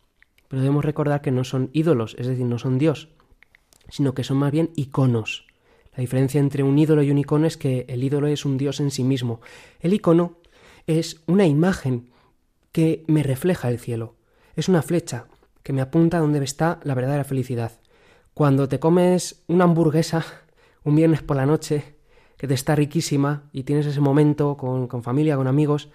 Pero 0.48 0.62
debemos 0.62 0.84
recordar 0.84 1.22
que 1.22 1.30
no 1.30 1.44
son 1.44 1.70
ídolos, 1.72 2.16
es 2.18 2.26
decir, 2.26 2.44
no 2.44 2.58
son 2.58 2.78
Dios, 2.78 3.08
sino 3.88 4.12
que 4.12 4.24
son 4.24 4.38
más 4.38 4.50
bien 4.50 4.70
iconos. 4.74 5.46
La 5.94 6.00
diferencia 6.00 6.40
entre 6.40 6.62
un 6.62 6.78
ídolo 6.78 7.02
y 7.02 7.10
un 7.10 7.18
icono 7.18 7.46
es 7.46 7.56
que 7.56 7.86
el 7.88 8.02
ídolo 8.02 8.26
es 8.26 8.44
un 8.44 8.58
Dios 8.58 8.80
en 8.80 8.90
sí 8.90 9.04
mismo. 9.04 9.40
El 9.80 9.94
icono 9.94 10.38
es 10.86 11.22
una 11.26 11.46
imagen 11.46 12.10
que 12.72 13.04
me 13.06 13.22
refleja 13.22 13.68
el 13.68 13.78
cielo. 13.78 14.16
Es 14.56 14.68
una 14.68 14.82
flecha 14.82 15.26
que 15.62 15.72
me 15.72 15.80
apunta 15.80 16.16
a 16.16 16.20
donde 16.20 16.42
está 16.42 16.80
la 16.82 16.94
verdadera 16.94 17.24
felicidad. 17.24 17.72
Cuando 18.34 18.68
te 18.68 18.80
comes 18.80 19.42
una 19.46 19.64
hamburguesa 19.64 20.24
un 20.84 20.96
viernes 20.96 21.22
por 21.22 21.36
la 21.36 21.46
noche, 21.46 21.96
que 22.36 22.46
te 22.46 22.54
está 22.54 22.74
riquísima 22.74 23.50
y 23.52 23.64
tienes 23.64 23.86
ese 23.86 24.00
momento 24.00 24.56
con, 24.56 24.86
con 24.86 25.02
familia, 25.02 25.36
con 25.36 25.46
amigos, 25.46 25.90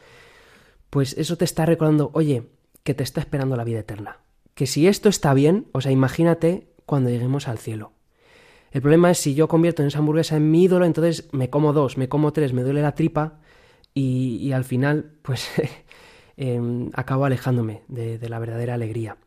pues 0.89 1.17
eso 1.17 1.37
te 1.37 1.45
está 1.45 1.65
recordando, 1.65 2.11
oye, 2.13 2.43
que 2.83 2.93
te 2.93 3.03
está 3.03 3.19
esperando 3.19 3.55
la 3.55 3.63
vida 3.63 3.79
eterna 3.79 4.19
que 4.55 4.65
si 4.65 4.87
esto 4.87 5.09
está 5.09 5.33
bien, 5.33 5.67
o 5.73 5.81
sea, 5.81 5.91
imagínate 5.91 6.69
cuando 6.85 7.09
lleguemos 7.09 7.47
al 7.47 7.59
cielo. 7.59 7.91
El 8.71 8.81
problema 8.81 9.11
es 9.11 9.19
si 9.19 9.35
yo 9.35 9.47
convierto 9.47 9.83
en 9.83 9.89
esa 9.89 9.99
hamburguesa 9.99 10.37
en 10.37 10.49
mi 10.49 10.63
ídolo, 10.63 10.85
entonces 10.85 11.27
me 11.31 11.49
como 11.49 11.73
dos, 11.73 11.97
me 11.97 12.09
como 12.09 12.33
tres, 12.33 12.53
me 12.53 12.63
duele 12.63 12.81
la 12.81 12.95
tripa 12.95 13.39
y, 13.93 14.51
al 14.51 14.63
final, 14.65 15.11
pues, 15.21 15.49
em, 16.37 16.89
acabo 16.93 17.25
alejándome 17.25 17.83
de, 17.87 18.17
la 18.27 18.39
verdadera 18.39 18.73
alegría. 18.73 19.17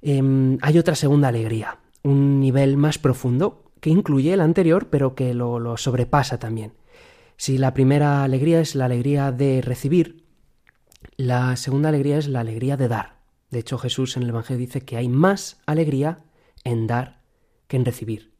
Em, 0.00 0.58
hay 0.62 0.78
otra 0.78 0.94
segunda 0.94 1.28
alegría, 1.28 1.78
un 2.02 2.40
nivel 2.40 2.76
más 2.76 2.98
profundo 2.98 3.63
que 3.84 3.90
incluye 3.90 4.32
el 4.32 4.40
anterior, 4.40 4.88
pero 4.88 5.14
que 5.14 5.34
lo, 5.34 5.58
lo 5.58 5.76
sobrepasa 5.76 6.38
también. 6.38 6.72
Si 7.36 7.58
la 7.58 7.74
primera 7.74 8.24
alegría 8.24 8.58
es 8.62 8.74
la 8.74 8.86
alegría 8.86 9.30
de 9.30 9.60
recibir, 9.60 10.24
la 11.18 11.54
segunda 11.56 11.90
alegría 11.90 12.16
es 12.16 12.26
la 12.26 12.40
alegría 12.40 12.78
de 12.78 12.88
dar. 12.88 13.18
De 13.50 13.58
hecho, 13.58 13.76
Jesús 13.76 14.16
en 14.16 14.22
el 14.22 14.30
Evangelio 14.30 14.58
dice 14.58 14.80
que 14.80 14.96
hay 14.96 15.08
más 15.08 15.60
alegría 15.66 16.20
en 16.64 16.86
dar 16.86 17.20
que 17.68 17.76
en 17.76 17.84
recibir. 17.84 18.32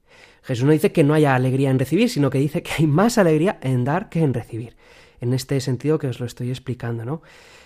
Jesús 0.44 0.64
no 0.64 0.72
dice 0.72 0.92
que 0.92 1.04
no 1.04 1.12
haya 1.12 1.34
alegría 1.34 1.68
en 1.68 1.78
recibir, 1.78 2.08
sino 2.08 2.30
que 2.30 2.38
dice 2.38 2.62
que 2.62 2.70
hay 2.78 2.86
más 2.86 3.18
alegría 3.18 3.58
en 3.60 3.84
dar 3.84 4.08
que 4.08 4.20
en 4.20 4.32
recibir. 4.32 4.78
En 5.20 5.34
este 5.34 5.60
sentido 5.60 5.98
que 5.98 6.06
os 6.06 6.20
lo 6.20 6.24
estoy 6.24 6.48
explicando, 6.48 7.04
¿no? 7.04 7.20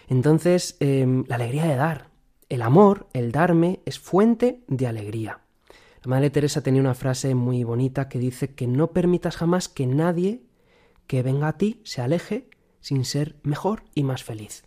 Entonces, 0.08 0.76
em, 0.80 1.22
la 1.28 1.36
alegría 1.36 1.66
de 1.66 1.76
dar. 1.76 2.08
El 2.48 2.62
amor, 2.62 3.06
el 3.12 3.30
darme, 3.30 3.82
es 3.86 4.00
fuente 4.00 4.64
de 4.66 4.88
alegría. 4.88 5.42
Teresa 6.32 6.62
tenía 6.62 6.80
una 6.80 6.94
frase 6.94 7.34
muy 7.34 7.64
bonita 7.64 8.08
que 8.08 8.18
dice 8.18 8.54
que 8.54 8.66
no 8.66 8.92
permitas 8.92 9.36
jamás 9.36 9.68
que 9.68 9.86
nadie 9.86 10.42
que 11.06 11.22
venga 11.22 11.48
a 11.48 11.58
ti 11.58 11.80
se 11.84 12.00
aleje 12.00 12.48
sin 12.80 13.04
ser 13.04 13.36
mejor 13.42 13.82
y 13.94 14.04
más 14.04 14.24
feliz. 14.24 14.64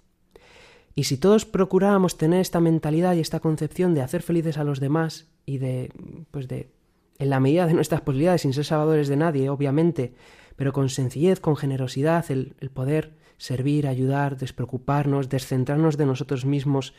Y 0.94 1.06
si 1.06 1.18
todos 1.18 1.46
procuráramos 1.46 2.18
tener 2.18 2.42
esta 2.42 2.60
mentalidad 2.60 3.16
y 3.16 3.22
esta 3.22 3.40
concepción 3.40 3.94
de 3.96 4.02
hacer 4.02 4.22
felices 4.22 4.58
a 4.58 4.64
los 4.64 4.80
demás 4.80 5.30
y 5.46 5.58
de, 5.58 5.92
pues 6.32 6.48
de, 6.48 6.70
en 7.18 7.30
la 7.30 7.40
medida 7.40 7.66
de 7.66 7.74
nuestras 7.74 8.02
posibilidades, 8.02 8.42
sin 8.42 8.54
ser 8.54 8.66
salvadores 8.66 9.08
de 9.08 9.16
nadie, 9.16 9.50
obviamente, 9.50 10.14
pero 10.56 10.74
con 10.74 10.90
sencillez, 10.90 11.40
con 11.40 11.56
generosidad, 11.56 12.30
el, 12.30 12.56
poder 12.74 13.14
servir, 13.38 13.88
ayudar, 13.88 14.38
despreocuparnos, 14.38 15.30
descentrarnos 15.30 15.98
de 15.98 16.06
nosotros 16.06 16.46
mismos. 16.46 16.94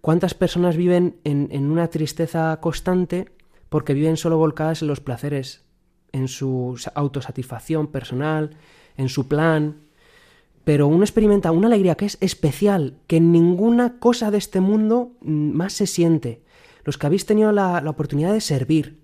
¿Cuántas 0.00 0.34
personas 0.34 0.76
viven 0.76 1.16
en, 1.24 1.48
en 1.50 1.70
una 1.70 1.88
tristeza 1.88 2.56
constante 2.60 3.33
porque 3.74 3.92
viven 3.92 4.16
solo 4.16 4.38
volcadas 4.38 4.82
en 4.82 4.86
los 4.86 5.00
placeres, 5.00 5.64
en 6.12 6.28
su 6.28 6.80
autosatisfacción 6.94 7.88
personal, 7.88 8.50
en 8.96 9.08
su 9.08 9.26
plan, 9.26 9.78
pero 10.62 10.86
uno 10.86 11.02
experimenta 11.02 11.50
una 11.50 11.66
alegría 11.66 11.96
que 11.96 12.04
es 12.04 12.16
especial, 12.20 12.98
que 13.08 13.16
en 13.16 13.32
ninguna 13.32 13.98
cosa 13.98 14.30
de 14.30 14.38
este 14.38 14.60
mundo 14.60 15.10
mm, 15.22 15.50
más 15.50 15.72
se 15.72 15.88
siente. 15.88 16.40
Los 16.84 16.98
que 16.98 17.08
habéis 17.08 17.26
tenido 17.26 17.50
la, 17.50 17.82
oportunidad 17.88 18.32
de 18.32 18.40
servir 18.40 19.00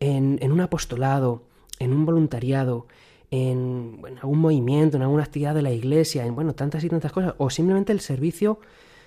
en, 0.00 0.52
un 0.52 0.60
apostolado, 0.60 1.44
en 1.78 1.94
un 1.94 2.04
voluntariado, 2.04 2.86
en, 3.30 4.02
algún 4.20 4.38
movimiento, 4.38 4.98
en 4.98 5.04
alguna 5.04 5.22
actividad 5.22 5.54
de 5.54 5.62
la 5.62 5.72
iglesia, 5.72 6.26
en 6.26 6.34
bueno, 6.34 6.54
tantas 6.54 6.84
y 6.84 6.90
tantas 6.90 7.10
cosas, 7.10 7.36
o 7.38 7.48
simplemente 7.48 7.92
el 7.92 8.00
servicio 8.00 8.60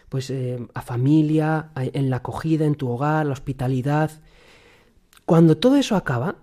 pues 0.09 0.31
eh, 0.31 0.57
a 0.73 0.81
familia, 0.81 1.69
en 1.75 2.09
la 2.09 2.15
acogida, 2.15 2.65
en 2.65 2.73
tu 2.73 2.89
hogar, 2.89 3.27
la 3.27 3.33
hospitalidad. 3.33 4.09
Cuando 5.27 5.57
todo 5.57 5.75
eso 5.75 5.97
acaba, 5.97 6.37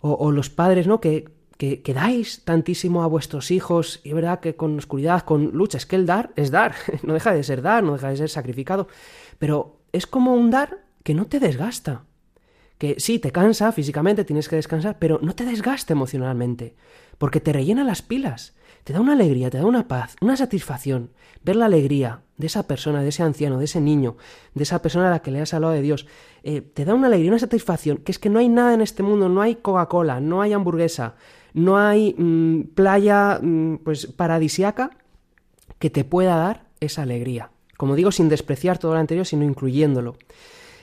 o, 0.00 0.32
los 0.32 0.48
padres, 0.48 0.86
¿no? 0.86 1.02
Que, 1.02 1.28
que, 1.58 1.92
dais 1.92 2.44
tantísimo 2.44 3.02
a 3.02 3.06
vuestros 3.06 3.50
hijos, 3.50 4.00
y 4.04 4.14
verdad 4.14 4.40
que 4.40 4.56
con 4.56 4.78
oscuridad, 4.78 5.20
con 5.20 5.50
lucha, 5.52 5.76
es 5.76 5.84
que 5.84 5.96
el 5.96 6.06
dar 6.06 6.32
es 6.34 6.50
dar, 6.50 6.74
no 7.02 7.12
deja 7.12 7.34
de 7.34 7.42
ser 7.42 7.60
dar, 7.60 7.84
no 7.84 7.92
deja 7.92 8.08
de 8.08 8.16
ser 8.16 8.30
sacrificado, 8.30 8.88
pero 9.38 9.80
es 9.92 10.06
como 10.06 10.32
un 10.32 10.50
dar 10.50 10.78
que 11.02 11.12
no 11.12 11.26
te 11.26 11.40
desgasta, 11.40 12.04
que 12.78 12.98
sí, 13.00 13.18
te 13.18 13.32
cansa 13.32 13.70
físicamente, 13.70 14.24
tienes 14.24 14.48
que 14.48 14.56
descansar, 14.56 14.96
pero 14.98 15.18
no 15.20 15.34
te 15.34 15.44
desgasta 15.44 15.92
emocionalmente, 15.92 16.74
porque 17.18 17.40
te 17.40 17.52
rellena 17.52 17.84
las 17.84 18.00
pilas, 18.00 18.56
te 18.86 18.92
da 18.92 19.00
una 19.00 19.14
alegría, 19.14 19.50
te 19.50 19.58
da 19.58 19.66
una 19.66 19.88
paz, 19.88 20.14
una 20.20 20.36
satisfacción, 20.36 21.10
ver 21.42 21.56
la 21.56 21.66
alegría 21.66 22.20
de 22.36 22.46
esa 22.46 22.68
persona, 22.68 23.02
de 23.02 23.08
ese 23.08 23.24
anciano, 23.24 23.58
de 23.58 23.64
ese 23.64 23.80
niño, 23.80 24.16
de 24.54 24.62
esa 24.62 24.80
persona 24.80 25.08
a 25.08 25.10
la 25.10 25.22
que 25.22 25.32
le 25.32 25.40
has 25.40 25.52
hablado 25.54 25.72
de 25.72 25.82
Dios, 25.82 26.06
eh, 26.44 26.60
te 26.60 26.84
da 26.84 26.94
una 26.94 27.08
alegría, 27.08 27.32
una 27.32 27.40
satisfacción, 27.40 27.96
que 27.96 28.12
es 28.12 28.20
que 28.20 28.30
no 28.30 28.38
hay 28.38 28.48
nada 28.48 28.74
en 28.74 28.80
este 28.80 29.02
mundo, 29.02 29.28
no 29.28 29.42
hay 29.42 29.56
Coca-Cola, 29.56 30.20
no 30.20 30.40
hay 30.40 30.52
hamburguesa, 30.52 31.16
no 31.52 31.76
hay 31.76 32.14
mm, 32.16 32.74
playa 32.76 33.40
mm, 33.42 33.78
pues 33.78 34.06
paradisiaca 34.06 34.90
que 35.80 35.90
te 35.90 36.04
pueda 36.04 36.36
dar 36.36 36.66
esa 36.78 37.02
alegría. 37.02 37.50
Como 37.76 37.96
digo, 37.96 38.12
sin 38.12 38.28
despreciar 38.28 38.78
todo 38.78 38.94
lo 38.94 39.00
anterior, 39.00 39.26
sino 39.26 39.42
incluyéndolo. 39.42 40.16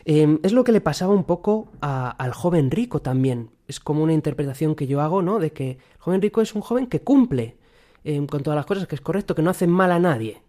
Em, 0.03 0.39
es 0.43 0.51
lo 0.51 0.65
que 0.65 0.73
le 0.73 0.81
pasaba 0.81 1.13
un 1.13 1.23
poco 1.23 1.71
al 1.79 2.33
joven 2.33 2.69
rico 2.69 3.01
también. 3.01 3.51
Es 3.69 3.79
como 3.79 4.03
una 4.03 4.11
interpretación 4.11 4.75
que 4.75 4.87
yo 4.87 4.99
hago, 4.99 5.21
¿no? 5.21 5.39
De 5.39 5.53
que 5.53 5.71
el 5.71 5.99
joven 5.99 6.21
rico 6.21 6.41
es 6.41 6.53
un 6.53 6.61
joven 6.61 6.87
que 6.87 6.99
cumple 6.99 7.62
em, 8.03 8.27
con 8.27 8.43
todas 8.43 8.57
las 8.57 8.65
cosas, 8.65 8.87
que 8.87 8.95
es 8.95 9.01
correcto, 9.01 9.35
que 9.35 9.41
no 9.41 9.49
hace 9.49 9.67
mal 9.67 9.91
a 9.91 9.99
nadie. 9.99 10.41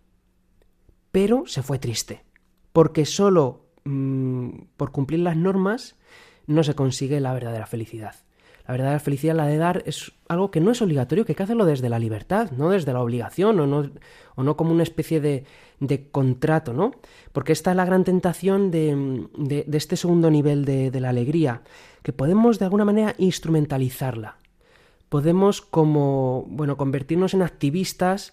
Pero 1.13 1.45
se 1.47 1.63
fue 1.63 1.79
triste. 1.79 2.25
Porque 2.73 3.07
solo 3.07 3.67
mm, 3.85 4.49
por 4.77 4.91
cumplir 4.93 5.21
las 5.21 5.37
normas 5.37 5.97
no 6.47 6.65
se 6.65 6.75
consigue 6.75 7.21
la 7.21 7.33
verdadera 7.33 7.67
felicidad. 7.67 8.15
La 8.67 8.73
verdadera 8.73 8.99
felicidad, 8.99 9.35
la 9.35 9.47
de 9.47 9.59
dar, 9.59 9.83
es 9.85 10.13
algo 10.27 10.51
que 10.51 10.61
no 10.61 10.71
es 10.71 10.81
obligatorio, 10.81 11.25
que 11.25 11.33
hay 11.33 11.37
que 11.37 11.43
hacerlo 11.43 11.67
desde 11.67 11.91
la 11.91 11.99
libertad, 11.99 12.51
no 12.53 12.71
desde 12.71 12.95
la 12.95 13.03
obligación 13.03 13.61
o 13.61 13.67
no, 13.67 13.91
o 14.37 14.43
no 14.43 14.57
como 14.57 14.73
una 14.73 14.83
especie 14.83 15.21
de, 15.21 15.45
de 15.81 16.09
contrato, 16.09 16.73
¿no? 16.73 16.93
Porque 17.33 17.53
esta 17.53 17.73
es 17.73 17.77
la 17.77 17.85
gran 17.85 18.05
tentación 18.05 18.71
de, 18.71 19.27
de, 19.37 19.77
este 19.77 19.97
segundo 19.97 20.31
nivel 20.31 20.65
de, 20.65 20.91
de 20.91 21.01
la 21.01 21.11
alegría, 21.11 21.63
que 22.03 22.15
podemos 22.15 22.59
de 22.59 22.65
alguna 22.65 22.87
manera 22.87 23.15
instrumentalizarla. 23.19 24.39
Podemos 25.09 25.61
como, 25.61 26.47
bueno, 26.49 26.77
convertirnos 26.77 27.35
en 27.35 27.43
activistas, 27.43 28.33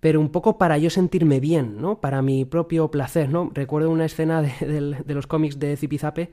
pero 0.00 0.20
un 0.20 0.30
poco 0.30 0.58
para 0.58 0.78
yo 0.78 0.90
sentirme 0.90 1.40
bien, 1.40 1.80
¿no? 1.80 2.00
Para 2.00 2.22
mi 2.22 2.44
propio 2.44 2.90
placer, 2.90 3.28
¿no? 3.28 3.50
Recuerdo 3.54 3.90
una 3.90 4.06
escena 4.06 4.42
de, 4.42 4.96
los 5.06 5.26
cómics 5.26 5.58
de 5.58 5.76
Zipizape 5.76 6.32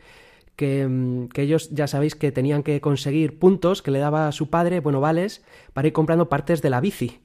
Mm, 0.62 1.28
que, 1.28 1.42
ellos 1.42 1.70
ya 1.72 1.88
sabéis 1.88 2.16
que 2.16 2.32
tenían 2.32 2.64
que 2.64 2.82
conseguir 2.82 3.40
puntos 3.40 3.82
que 3.82 3.92
le 3.92 4.00
daba 4.00 4.28
a 4.28 4.32
su 4.32 4.50
padre, 4.50 4.80
bueno, 4.80 5.00
vales, 5.00 5.44
para 5.74 5.88
ir 5.88 5.94
comprando 5.94 6.30
partes 6.30 6.62
de 6.62 6.70
la 6.70 6.82
bici. 6.82 7.22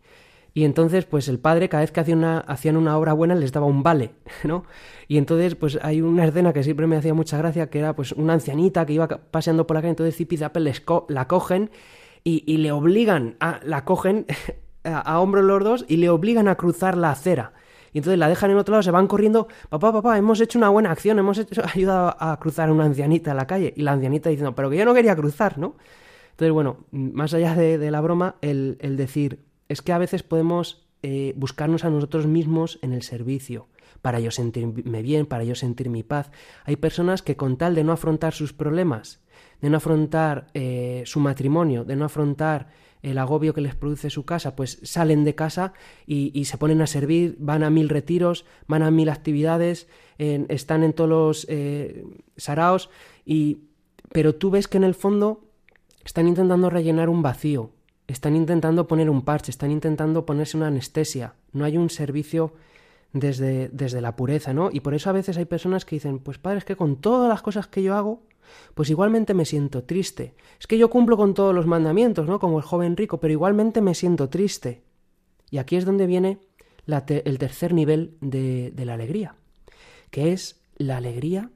Y 0.57 0.65
entonces, 0.65 1.05
pues 1.05 1.27
el 1.27 1.41
padre, 1.41 1.69
cada 1.69 1.83
vez 1.83 1.91
que 1.91 1.99
hacían 1.99 2.19
una, 2.19 2.39
hacían 2.39 2.77
una 2.77 2.97
obra 2.97 3.13
buena, 3.13 3.35
les 3.35 3.51
daba 3.51 3.67
un 3.67 3.83
vale, 3.83 4.13
¿no? 4.45 4.65
Y 5.09 5.19
entonces, 5.19 5.57
pues 5.57 5.79
hay 5.83 6.01
una 6.01 6.25
escena 6.27 6.53
que 6.53 6.63
siempre 6.63 6.87
me 6.87 6.97
hacía 6.97 7.15
mucha 7.15 7.39
gracia, 7.39 7.71
que 7.71 7.81
era 7.81 7.97
pues 7.97 8.13
una 8.13 8.35
ancianita 8.35 8.87
que 8.87 8.93
iba 8.93 9.09
paseando 9.09 9.67
por 9.67 9.75
la 9.75 9.81
calle, 9.83 9.91
entonces 9.91 10.17
Zipizape 10.17 10.61
les 10.61 10.83
la 11.09 11.27
cogen 11.27 11.71
y, 12.25 12.57
le 12.57 12.73
obligan, 12.73 13.37
a, 13.39 13.61
la 13.63 13.85
cogen 13.85 14.27
a, 14.85 14.99
a 14.99 15.21
hombros 15.21 15.45
los 15.45 15.63
dos 15.63 15.85
y 15.89 15.99
le 15.99 16.09
obligan 16.09 16.49
a 16.49 16.57
cruzar 16.57 16.97
la 16.97 17.11
acera 17.11 17.53
y 17.95 17.99
entonces 17.99 18.19
la 18.19 18.29
dejan 18.29 18.51
en 18.51 18.57
otro 18.57 18.73
lado, 18.73 18.83
se 18.83 18.91
van 18.91 19.07
corriendo, 19.07 19.47
papá, 19.69 19.93
papá, 19.93 20.19
hemos 20.19 20.41
hecho 20.41 20.59
una 20.59 20.69
buena 20.69 20.91
acción, 20.91 21.17
hemos 21.21 21.39
ayudado 21.75 22.17
a 22.19 22.37
cruzar 22.41 22.69
a 22.69 22.73
una 22.73 22.85
ancianita 22.85 23.31
en 23.31 23.37
la 23.37 23.47
calle. 23.47 23.73
Y 23.77 23.83
la 23.83 23.93
ancianita 23.93 24.31
diciendo, 24.31 24.53
pero 24.53 24.69
que 24.69 24.77
yo 24.77 24.85
no 24.85 24.93
quería 24.95 25.15
cruzar, 25.15 25.59
¿no? 25.59 25.77
Entonces, 26.33 26.53
bueno, 26.53 26.79
más 26.91 27.33
allá 27.35 27.55
de, 27.55 27.91
la 27.93 28.01
broma, 28.01 28.35
el, 28.41 28.97
decir, 28.97 29.45
es 29.69 29.81
que 29.81 29.93
a 29.93 29.99
veces 29.99 30.25
podemos 30.25 30.89
eh, 31.05 31.35
buscarnos 31.37 31.85
a 31.85 31.91
nosotros 31.91 32.27
mismos 32.27 32.81
en 32.83 32.93
el 32.93 33.03
servicio, 33.03 33.69
para 34.03 34.19
yo 34.19 34.33
sentirme 34.33 35.01
bien, 35.03 35.27
para 35.27 35.45
yo 35.45 35.55
sentir 35.55 35.89
mi 35.89 36.03
paz. 36.03 36.33
Hay 36.65 36.75
personas 36.75 37.23
que 37.23 37.37
con 37.37 37.57
tal 37.57 37.77
de 37.77 37.85
no 37.85 37.93
afrontar 37.93 38.33
sus 38.33 38.53
problemas, 38.53 39.23
de 39.61 39.71
no 39.71 39.77
afrontar 39.77 40.47
eh, 40.55 41.03
su 41.07 41.21
matrimonio, 41.21 41.85
de 41.85 41.97
no 41.97 42.05
afrontar 42.05 42.69
el 43.05 43.19
agobio 43.19 43.53
que 43.53 43.61
les 43.61 43.75
produce 43.75 44.09
su 44.09 44.25
casa, 44.25 44.57
pues 44.57 44.81
salen 44.83 45.25
de 45.25 45.35
casa 45.35 45.75
y, 46.07 46.45
se 46.47 46.57
ponen 46.57 46.81
a 46.81 46.87
servir, 46.87 47.37
van 47.39 47.63
a 47.63 47.69
mil 47.69 47.91
retiros, 47.91 48.47
van 48.67 48.83
a 48.83 48.91
mil 48.91 49.11
actividades, 49.11 49.89
están 50.17 50.83
en 50.83 50.95
todos 50.95 51.11
los 51.11 51.47
eh, 51.51 52.03
saraos, 52.39 52.89
y, 53.27 53.59
pero 54.11 54.35
tú 54.35 54.51
ves 54.51 54.69
que 54.69 54.79
en 54.79 54.85
el 54.85 54.95
fondo 54.95 55.45
están 56.03 56.29
intentando 56.29 56.71
rellenar 56.71 57.11
un 57.11 57.21
vacío, 57.21 57.73
están 58.07 58.37
intentando 58.37 58.89
poner 58.89 59.11
un 59.11 59.23
parche, 59.23 59.51
están 59.51 59.71
intentando 59.71 60.25
ponerse 60.25 60.57
una 60.57 60.69
anestesia, 60.69 61.35
no 61.53 61.67
hay 61.67 61.77
un 61.77 61.91
servicio 61.91 62.55
desde, 63.13 63.69
desde 63.69 64.01
la 64.01 64.17
pureza, 64.17 64.55
¿no? 64.55 64.71
Y 64.73 64.81
por 64.81 64.95
eso 64.95 65.11
a 65.11 65.13
veces 65.13 65.37
hay 65.37 65.45
personas 65.45 65.85
que 65.85 65.97
dicen, 65.97 66.21
pues 66.21 66.39
padre, 66.39 66.59
es 66.59 66.65
que 66.65 66.77
con 66.77 66.97
todas 66.97 67.29
las 67.29 67.43
cosas 67.43 67.67
que 67.67 67.83
yo 67.83 67.95
hago, 67.95 68.23
pues 68.75 68.91
igualmente 68.91 69.35
me 69.35 69.45
siento 69.45 69.85
triste. 69.85 70.35
Es 70.59 70.67
que 70.67 70.79
yo 70.79 70.91
cumplo 70.91 71.17
con 71.17 71.35
todos 71.35 71.55
los 71.55 71.67
mandamientos, 71.67 72.27
¿no? 72.27 72.39
Como 72.39 72.59
el 72.59 72.65
joven 72.65 72.97
rico, 72.97 73.21
pero 73.21 73.33
igualmente 73.33 73.81
me 73.81 73.95
siento 73.95 74.29
triste. 74.29 74.83
Y 75.51 75.59
aquí 75.59 75.77
es 75.77 75.85
donde 75.85 76.07
viene 76.07 76.39
el 76.87 77.39
tercer 77.39 77.73
nivel 77.73 78.17
de, 78.21 78.71
de 78.71 78.85
la 78.85 78.95
alegría, 78.95 79.37
que 80.11 80.33
es 80.33 80.61
la 80.77 80.97
alegría 80.97 81.51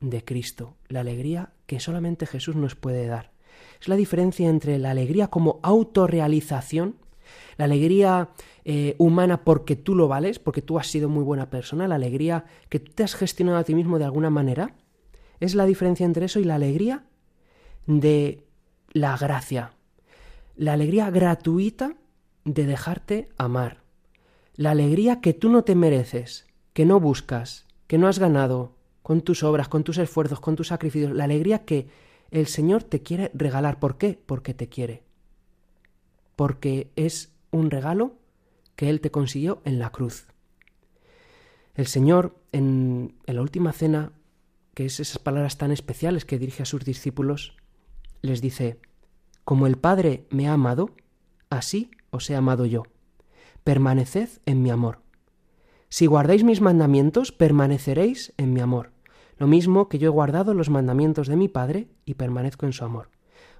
de 0.00 0.24
Cristo, 0.24 0.76
la 0.88 1.00
alegría 1.00 1.52
que 1.66 1.80
solamente 1.80 2.26
Jesús 2.26 2.56
nos 2.56 2.74
puede 2.74 3.06
dar. 3.06 3.32
Es 3.80 3.88
la 3.88 3.96
diferencia 3.96 4.48
entre 4.48 4.78
la 4.78 4.90
alegría 4.90 5.28
como 5.28 5.60
autorrealización, 5.62 6.96
la 7.56 7.66
alegría 7.66 8.30
eh, 8.64 8.94
humana 8.98 9.44
porque 9.44 9.76
tú 9.76 9.94
lo 9.94 10.08
vales, 10.08 10.38
porque 10.38 10.62
tú 10.62 10.78
has 10.78 10.86
sido 10.86 11.08
muy 11.08 11.22
buena 11.22 11.50
persona, 11.50 11.88
la 11.88 11.94
alegría 11.94 12.44
que 12.68 12.80
tú 12.80 12.92
te 12.92 13.04
has 13.04 13.14
gestionado 13.14 13.58
a 13.58 13.64
ti 13.64 13.74
mismo 13.74 13.98
de 13.98 14.04
alguna 14.04 14.30
manera, 14.30 14.74
es 15.40 15.54
la 15.54 15.66
diferencia 15.66 16.06
entre 16.06 16.26
eso 16.26 16.38
y 16.38 16.44
la 16.44 16.54
alegría 16.54 17.04
de 17.86 18.46
la 18.92 19.16
gracia. 19.16 19.72
La 20.54 20.74
alegría 20.74 21.10
gratuita 21.10 21.96
de 22.44 22.66
dejarte 22.66 23.28
amar. 23.38 23.78
La 24.54 24.72
alegría 24.72 25.20
que 25.20 25.32
tú 25.32 25.48
no 25.48 25.64
te 25.64 25.74
mereces, 25.74 26.46
que 26.74 26.84
no 26.84 27.00
buscas, 27.00 27.66
que 27.86 27.98
no 27.98 28.08
has 28.08 28.18
ganado 28.18 28.76
con 29.02 29.22
tus 29.22 29.42
obras, 29.42 29.68
con 29.68 29.82
tus 29.82 29.98
esfuerzos, 29.98 30.40
con 30.40 30.56
tus 30.56 30.68
sacrificios. 30.68 31.12
La 31.12 31.24
alegría 31.24 31.64
que 31.64 31.88
el 32.30 32.46
Señor 32.46 32.82
te 32.82 33.02
quiere 33.02 33.30
regalar. 33.34 33.80
¿Por 33.80 33.96
qué? 33.96 34.20
Porque 34.26 34.54
te 34.54 34.68
quiere. 34.68 35.02
Porque 36.36 36.90
es 36.96 37.32
un 37.50 37.70
regalo 37.70 38.14
que 38.76 38.90
Él 38.90 39.00
te 39.00 39.10
consiguió 39.10 39.62
en 39.64 39.78
la 39.78 39.90
cruz. 39.90 40.26
El 41.74 41.86
Señor 41.86 42.36
en, 42.52 43.14
en 43.26 43.34
la 43.36 43.42
última 43.42 43.72
cena 43.72 44.12
que 44.74 44.86
es 44.86 45.00
esas 45.00 45.18
palabras 45.18 45.58
tan 45.58 45.70
especiales 45.72 46.24
que 46.24 46.38
dirige 46.38 46.62
a 46.62 46.66
sus 46.66 46.84
discípulos, 46.84 47.56
les 48.22 48.40
dice, 48.40 48.80
Como 49.44 49.66
el 49.66 49.76
Padre 49.76 50.26
me 50.30 50.48
ha 50.48 50.52
amado, 50.52 50.90
así 51.48 51.90
os 52.10 52.28
he 52.30 52.36
amado 52.36 52.66
yo. 52.66 52.84
Permaneced 53.64 54.28
en 54.46 54.62
mi 54.62 54.70
amor. 54.70 55.02
Si 55.88 56.06
guardáis 56.06 56.44
mis 56.44 56.60
mandamientos, 56.60 57.32
permaneceréis 57.32 58.32
en 58.36 58.52
mi 58.52 58.60
amor, 58.60 58.92
lo 59.38 59.46
mismo 59.46 59.88
que 59.88 59.98
yo 59.98 60.08
he 60.08 60.12
guardado 60.12 60.54
los 60.54 60.70
mandamientos 60.70 61.26
de 61.26 61.36
mi 61.36 61.48
Padre 61.48 61.88
y 62.04 62.14
permanezco 62.14 62.66
en 62.66 62.72
su 62.72 62.84
amor. 62.84 63.10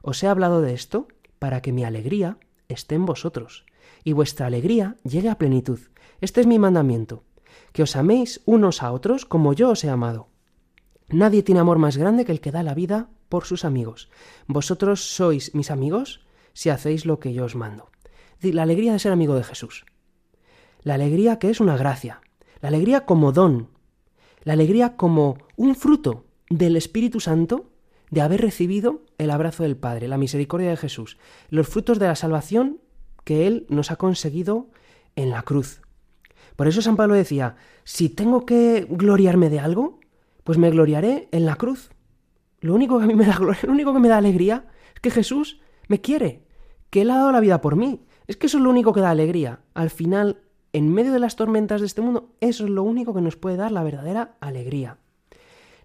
Os 0.02 0.22
he 0.22 0.28
hablado 0.28 0.62
de 0.62 0.74
esto 0.74 1.08
para 1.38 1.61
que 1.61 1.72
mi 1.72 1.84
alegría 1.84 2.38
esté 2.68 2.94
en 2.94 3.06
vosotros 3.06 3.64
y 4.04 4.12
vuestra 4.12 4.46
alegría 4.46 4.96
llegue 5.04 5.28
a 5.28 5.38
plenitud. 5.38 5.80
Este 6.20 6.40
es 6.40 6.46
mi 6.46 6.58
mandamiento, 6.58 7.24
que 7.72 7.82
os 7.82 7.96
améis 7.96 8.40
unos 8.44 8.82
a 8.82 8.92
otros 8.92 9.24
como 9.24 9.52
yo 9.52 9.70
os 9.70 9.84
he 9.84 9.90
amado. 9.90 10.28
Nadie 11.11 11.42
tiene 11.42 11.61
amor 11.61 11.78
más 11.78 11.96
grande 11.96 12.24
que 12.24 12.32
el 12.32 12.40
que 12.40 12.52
da 12.52 12.62
la 12.62 12.74
vida 12.74 13.08
por 13.28 13.44
sus 13.44 13.64
amigos. 13.64 14.11
Vosotros 14.46 15.00
sois 15.00 15.54
mis 15.54 15.70
amigos 15.70 16.24
si 16.52 16.70
hacéis 16.70 17.06
lo 17.06 17.18
que 17.18 17.32
yo 17.32 17.44
os 17.44 17.56
mando. 17.56 17.90
La 18.40 18.62
alegría 18.62 18.92
de 18.92 18.98
ser 18.98 19.12
amigo 19.12 19.34
de 19.34 19.44
Jesús. 19.44 19.84
La 20.82 20.94
alegría 20.94 21.38
que 21.38 21.50
es 21.50 21.61
una 21.61 21.76
gracia. 21.76 22.20
La 22.61 22.68
alegría 22.68 23.04
como 23.06 23.32
don. 23.32 23.68
La 24.44 24.54
alegría 24.54 24.96
como 24.96 25.38
un 25.56 25.74
fruto 25.74 26.24
del 26.48 26.76
Espíritu 26.76 27.20
Santo 27.20 27.70
de 28.11 28.22
haber 28.22 28.40
recibido 28.40 29.02
el 29.18 29.30
abrazo 29.30 29.62
del 29.62 29.76
Padre, 29.76 30.08
la 30.08 30.18
misericordia 30.18 30.70
de 30.70 30.76
Jesús, 30.76 31.18
los 31.48 31.68
frutos 31.68 31.98
de 31.98 32.06
la 32.06 32.16
salvación 32.16 32.80
que 33.24 33.46
Él 33.46 33.66
nos 33.68 33.90
ha 33.90 33.96
conseguido 33.96 34.70
en 35.14 35.30
la 35.30 35.42
cruz. 35.42 35.82
Por 36.56 36.66
eso 36.66 36.82
San 36.82 36.96
Pablo 36.96 37.14
decía, 37.14 37.56
si 37.84 38.08
tengo 38.08 38.44
que 38.44 38.86
gloriarme 38.90 39.50
de 39.50 39.61
algo, 39.61 39.99
pues 40.45 40.59
me 40.59 40.70
gloriaré 40.70 41.28
en 41.32 41.47
la 41.47 41.57
cruz. 41.57 41.91
Lo 42.61 42.74
único 42.74 42.99
que 42.99 43.05
a 43.05 43.07
mí 43.07 43.14
me 43.14 43.26
da 43.26 43.36
gloria, 43.36 43.61
lo 43.64 43.72
único 43.72 43.93
que 43.93 44.01
me 44.01 44.09
da 44.09 44.18
alegría 44.18 44.66
es 44.95 45.01
que 45.01 45.11
Jesús 45.11 45.61
me 45.88 46.01
quiere, 46.01 46.45
que 46.91 47.03
Él 47.03 47.11
ha 47.11 47.16
dado 47.16 47.32
la 47.32 47.41
vida 47.41 47.61
por 47.61 47.76
mí. 47.76 48.05
Es 48.26 48.36
que 48.36 48.47
eso 48.47 48.59
es 48.59 48.64
lo 48.64 48.70
único 48.70 48.93
que 48.93 49.01
da 49.01 49.11
alegría. 49.11 49.61
Al 49.74 49.91
final, 49.91 50.43
en 50.72 50.93
medio 50.93 51.12
de 51.12 51.18
las 51.18 51.36
tormentas 51.36 51.80
de 51.80 51.86
este 51.86 52.01
mundo, 52.01 52.30
eso 52.41 52.64
es 52.64 52.70
lo 52.70 52.82
único 52.82 53.14
que 53.14 53.20
nos 53.20 53.36
puede 53.36 53.57
dar 53.57 53.72
la 53.72 53.82
verdadera 53.82 54.36
alegría. 54.41 54.99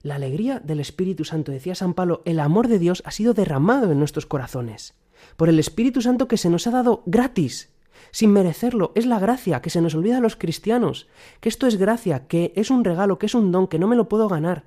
La 0.01 0.16
alegría 0.16 0.60
del 0.60 0.80
Espíritu 0.80 1.26
Santo, 1.26 1.51
decía 1.51 1.74
San 1.74 1.95
Pablo, 1.95 2.22
el 2.26 2.39
amor 2.39 2.68
de 2.68 2.78
Dios 2.78 3.01
ha 3.06 3.12
sido 3.12 3.34
derramado 3.34 3.91
en 3.91 3.97
nuestros 3.97 4.28
corazones, 4.28 4.93
por 5.38 5.49
el 5.49 5.58
Espíritu 5.58 6.01
Santo 6.01 6.28
que 6.28 6.38
se 6.38 6.51
nos 6.51 6.68
ha 6.68 6.72
dado 6.72 7.01
gratis, 7.08 7.74
sin 8.11 8.31
merecerlo. 8.31 8.91
Es 8.95 9.05
la 9.05 9.19
gracia 9.19 9.61
que 9.61 9.69
se 9.69 9.81
nos 9.81 9.95
olvida 9.95 10.17
a 10.17 10.21
los 10.21 10.35
cristianos, 10.35 11.07
que 11.39 11.49
esto 11.49 11.67
es 11.67 11.77
gracia, 11.77 12.27
que 12.27 12.53
es 12.55 12.69
un 12.69 12.83
regalo, 12.83 13.19
que 13.19 13.25
es 13.25 13.35
un 13.35 13.51
don, 13.51 13.67
que 13.67 13.79
no 13.79 13.87
me 13.87 13.95
lo 13.95 14.09
puedo 14.09 14.27
ganar, 14.27 14.65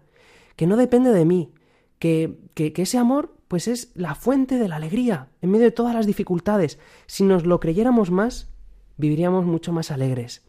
que 0.57 0.67
no 0.67 0.77
depende 0.77 1.13
de 1.13 1.25
mí, 1.25 1.53
que, 1.99 2.39
que, 2.55 2.73
que 2.73 2.83
ese 2.83 2.99
amor 2.99 3.35
pues 3.49 3.67
es 3.67 3.91
la 3.95 4.15
fuente 4.15 4.59
de 4.59 4.69
la 4.69 4.77
alegría 4.77 5.29
en 5.41 5.51
medio 5.51 5.65
de 5.65 5.73
todas 5.73 5.95
las 5.95 6.07
dificultades. 6.07 6.79
Si 7.07 7.25
nos 7.25 7.47
lo 7.47 7.61
creyéramos 7.61 8.11
más, 8.11 8.51
viviríamos 8.99 9.47
mucho 9.47 9.73
más 9.73 9.91
alegres. 9.91 10.43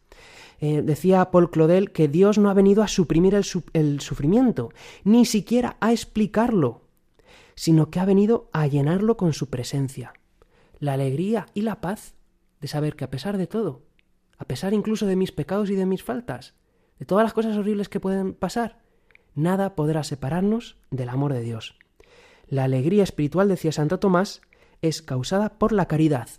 Eh, 0.62 0.82
decía 0.82 1.32
Paul 1.32 1.50
Claudel 1.50 1.92
que 1.92 2.10
Dios 2.10 2.38
no 2.38 2.50
ha 2.50 2.54
venido 2.54 2.84
a 2.84 2.90
suprimir 2.90 3.34
el, 3.34 3.46
el 3.74 4.02
sufrimiento, 4.02 4.72
ni 5.06 5.26
siquiera 5.26 5.78
a 5.80 5.94
explicarlo, 5.94 6.82
sino 7.56 7.90
que 7.90 8.00
ha 8.00 8.06
venido 8.06 8.50
a 8.52 8.68
llenarlo 8.68 9.16
con 9.16 9.32
su 9.32 9.50
presencia. 9.50 10.14
La 10.80 10.94
alegría 10.94 11.46
y 11.54 11.62
la 11.62 11.80
paz 11.80 12.14
de 12.60 12.68
saber 12.68 12.96
que 12.96 13.04
a 13.04 13.10
pesar 13.10 13.38
de 13.38 13.48
todo, 13.48 13.84
a 14.38 14.46
pesar 14.46 14.74
incluso 14.74 15.06
de 15.06 15.16
mis 15.16 15.32
pecados 15.32 15.70
y 15.70 15.76
de 15.76 15.86
mis 15.86 16.04
faltas, 16.04 16.54
de 16.98 17.06
todas 17.06 17.24
las 17.24 17.34
cosas 17.34 17.58
horribles 17.58 17.90
que 17.90 18.00
pueden 18.00 18.34
pasar, 18.34 18.80
nada 19.36 19.76
podrá 19.76 20.04
separarnos 20.04 20.78
del 20.92 21.10
amor 21.10 21.34
de 21.34 21.42
Dios. 21.42 21.76
La 22.48 22.64
alegría 22.64 23.04
espiritual, 23.04 23.48
decía 23.48 23.72
Santo 23.72 24.00
Tomás, 24.00 24.42
es 24.82 25.02
causada 25.02 25.58
por 25.58 25.72
la 25.72 25.88
caridad, 25.88 26.30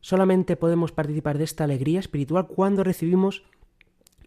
Solamente 0.00 0.56
podemos 0.56 0.92
participar 0.92 1.36
de 1.36 1.44
esta 1.44 1.64
alegría 1.64 2.00
espiritual 2.00 2.46
cuando 2.46 2.84
recibimos 2.84 3.42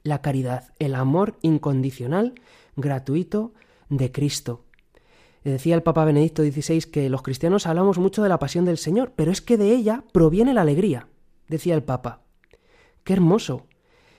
la 0.03 0.21
caridad, 0.21 0.73
el 0.79 0.93
amor 0.95 1.37
incondicional, 1.41 2.35
gratuito 2.75 3.53
de 3.89 4.11
Cristo. 4.11 4.65
Decía 5.43 5.75
el 5.75 5.83
Papa 5.83 6.05
Benedicto 6.05 6.43
XVI 6.43 6.81
que 6.91 7.09
los 7.09 7.21
cristianos 7.21 7.65
hablamos 7.65 7.97
mucho 7.97 8.21
de 8.23 8.29
la 8.29 8.39
pasión 8.39 8.65
del 8.65 8.77
Señor, 8.77 9.13
pero 9.15 9.31
es 9.31 9.41
que 9.41 9.57
de 9.57 9.73
ella 9.73 10.03
proviene 10.13 10.53
la 10.53 10.61
alegría, 10.61 11.07
decía 11.53 11.75
el 11.75 11.83
Papa. 11.83 12.21
¡Qué 13.03 13.13
hermoso! 13.13 13.67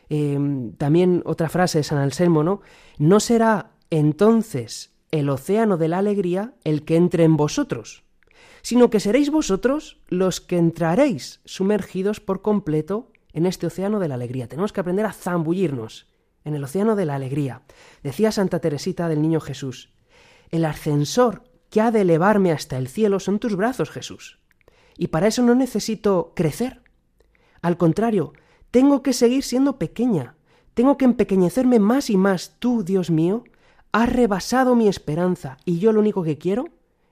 Em, 0.08 0.72
también 0.72 1.22
otra 1.24 1.48
frase 1.48 1.78
de 1.78 1.84
San 1.84 1.98
Anselmo, 1.98 2.42
¿no? 2.44 2.60
No 2.98 3.20
será 3.20 3.72
entonces 3.90 4.92
el 5.10 5.28
océano 5.28 5.76
de 5.76 5.88
la 5.88 5.98
alegría 5.98 6.54
el 6.64 6.84
que 6.84 6.96
entre 6.96 7.24
en 7.24 7.36
vosotros, 7.36 8.04
sino 8.62 8.90
que 8.90 9.00
seréis 9.00 9.30
vosotros 9.30 10.00
los 10.08 10.40
que 10.40 10.58
entraréis 10.58 11.40
sumergidos 11.44 12.20
por 12.20 12.42
completo 12.42 13.10
en 13.32 13.46
este 13.46 13.66
océano 13.66 13.98
de 13.98 14.08
la 14.08 14.14
alegría. 14.14 14.48
Tenemos 14.48 14.72
que 14.72 14.80
aprender 14.80 15.06
a 15.06 15.12
zambullirnos 15.12 16.06
en 16.44 16.54
el 16.54 16.64
océano 16.64 16.96
de 16.96 17.06
la 17.06 17.14
alegría. 17.14 17.62
Decía 18.02 18.32
Santa 18.32 18.60
Teresita 18.60 19.08
del 19.08 19.22
Niño 19.22 19.40
Jesús, 19.40 19.92
el 20.50 20.64
ascensor 20.64 21.42
que 21.70 21.80
ha 21.80 21.90
de 21.90 22.02
elevarme 22.02 22.52
hasta 22.52 22.78
el 22.78 22.88
cielo 22.88 23.18
son 23.18 23.38
tus 23.40 23.56
brazos, 23.56 23.90
Jesús. 23.90 24.38
Y 24.96 25.08
para 25.08 25.26
eso 25.26 25.42
no 25.42 25.56
necesito 25.56 26.32
crecer. 26.36 26.83
Al 27.64 27.78
contrario, 27.78 28.34
tengo 28.70 29.02
que 29.02 29.14
seguir 29.14 29.42
siendo 29.42 29.78
pequeña, 29.78 30.34
tengo 30.74 30.98
que 30.98 31.06
empequeñecerme 31.06 31.78
más 31.78 32.10
y 32.10 32.18
más. 32.18 32.56
Tú, 32.58 32.84
Dios 32.84 33.08
mío, 33.10 33.44
has 33.90 34.12
rebasado 34.12 34.74
mi 34.76 34.86
esperanza 34.86 35.56
y 35.64 35.78
yo 35.78 35.90
lo 35.90 36.00
único 36.00 36.22
que 36.22 36.36
quiero 36.36 36.66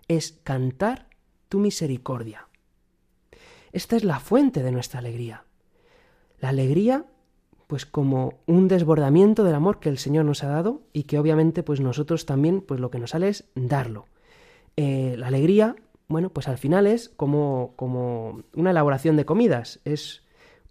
es 0.09 0.39
cantar 0.45 1.09
tu 1.49 1.59
misericordia. 1.59 2.49
Esta 3.73 3.97
es 3.97 4.05
la 4.05 4.21
fuente 4.21 4.63
de 4.63 4.73
nuestra 4.73 5.01
alegría. 5.01 5.45
La 6.39 6.51
alegría, 6.51 7.07
pues 7.67 7.87
como 7.87 8.35
un 8.47 8.69
desbordamiento 8.69 9.45
del 9.45 9.55
amor 9.55 9.81
que 9.81 9.89
el 9.89 9.97
Señor 9.97 10.27
nos 10.27 10.45
ha 10.45 10.49
dado 10.49 10.83
y 10.93 11.05
que 11.05 11.19
obviamente 11.19 11.63
pues 11.63 11.81
nosotros 11.81 12.27
también 12.27 12.61
pues 12.61 12.79
lo 12.79 12.91
que 12.91 12.99
nos 12.99 13.13
sale 13.13 13.31
es 13.31 13.47
darlo. 13.55 14.05
Eh, 14.77 15.15
la 15.17 15.29
alegría, 15.29 15.77
bueno, 16.09 16.29
pues 16.29 16.47
al 16.47 16.59
final 16.59 16.87
es 16.87 17.09
como, 17.09 17.73
como 17.77 18.43
una 18.55 18.73
elaboración 18.73 19.17
de 19.17 19.25
comidas, 19.25 19.81
es 19.87 20.23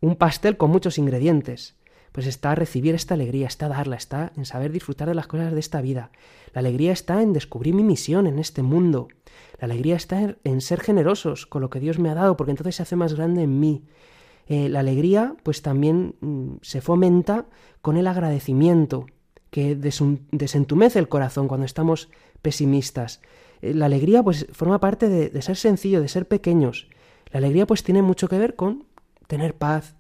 un 0.02 0.16
pastel 0.16 0.58
con 0.58 0.72
muchos 0.72 0.98
ingredientes 0.98 1.76
pues 2.12 2.28
está 2.28 2.56
recibir 2.56 2.94
esta 2.94 3.14
alegría, 3.14 3.48
está 3.48 3.68
darla, 3.70 3.96
está 3.96 4.34
en 4.36 4.46
saber 4.46 4.72
disfrutar 4.72 5.08
de 5.08 5.16
las 5.16 5.28
cosas 5.28 5.54
de 5.54 5.60
esta 5.60 5.82
vida. 5.82 6.12
La 6.54 6.60
alegría 6.60 6.92
está 6.92 7.22
en 7.22 7.34
descubrir 7.34 7.74
mi 7.74 7.84
misión 7.84 8.28
en 8.28 8.38
este 8.38 8.64
mundo. 8.64 9.08
La 9.60 9.66
alegría 9.66 9.96
está 9.96 10.36
en 10.44 10.62
ser 10.62 10.82
generosos 10.82 11.46
con 11.46 11.62
lo 11.62 11.70
que 11.70 11.80
Dios 11.80 12.00
me 12.00 12.10
ha 12.10 12.16
dado, 12.16 12.36
porque 12.36 12.52
entonces 12.52 12.76
se 12.76 12.84
hace 12.84 12.96
más 12.96 13.14
grande 13.14 13.44
en 13.44 13.60
mí. 13.60 13.84
Eh, 14.48 14.68
la 14.68 14.82
alegría, 14.82 15.36
pues 15.44 15.62
también 15.62 16.16
mm, 16.20 16.56
se 16.62 16.82
fomenta 16.82 17.46
con 17.82 17.96
el 17.96 18.08
agradecimiento, 18.08 19.06
que 19.50 19.76
desentumece 19.76 20.98
el 21.00 21.10
corazón 21.10 21.48
cuando 21.48 21.66
estamos 21.66 22.10
pesimistas. 22.42 23.22
Eh, 23.62 23.74
la 23.74 23.86
alegría, 23.86 24.24
pues, 24.24 24.48
forma 24.52 24.80
parte 24.80 25.10
de, 25.10 25.30
de 25.30 25.42
ser 25.42 25.58
sencillo, 25.58 26.02
de 26.02 26.08
ser 26.08 26.28
pequeños. 26.28 26.88
La 27.32 27.40
alegría, 27.40 27.68
pues, 27.68 27.84
tiene 27.84 28.02
mucho 28.02 28.28
que 28.28 28.38
ver 28.38 28.56
con 28.56 28.86
tener 29.32 29.56
paz, 29.56 29.96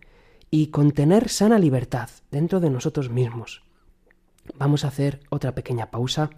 y 0.51 0.67
contener 0.67 1.29
sana 1.29 1.57
libertad 1.57 2.09
dentro 2.29 2.59
de 2.59 2.69
nosotros 2.69 3.09
mismos. 3.09 3.63
Vamos 4.55 4.83
a 4.83 4.89
hacer 4.89 5.21
otra 5.29 5.55
pequeña 5.55 5.89
pausa 5.89 6.29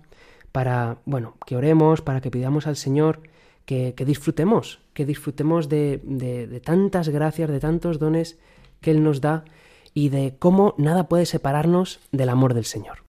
para, 0.52 1.00
bueno, 1.06 1.36
que 1.48 1.56
oremos, 1.56 2.02
para 2.02 2.22
que 2.22 2.30
pidamos 2.30 2.68
al 2.68 2.76
Señor 2.76 3.24
que, 3.66 3.96
disfrutemos, 4.06 4.80
que 4.94 5.06
disfrutemos 5.06 5.68
de, 5.68 6.00
de 6.04 6.60
tantas 6.60 7.10
gracias, 7.10 7.50
de 7.50 7.60
tantos 7.60 7.98
dones 7.98 8.38
que 8.82 8.92
Él 8.92 9.04
nos 9.04 9.20
da 9.20 9.46
y 9.96 10.10
de 10.10 10.36
cómo 10.38 10.76
nada 10.78 11.08
puede 11.10 11.26
separarnos 11.26 12.00
del 12.12 12.30
amor 12.30 12.54
del 12.54 12.66
Señor. 12.66 13.03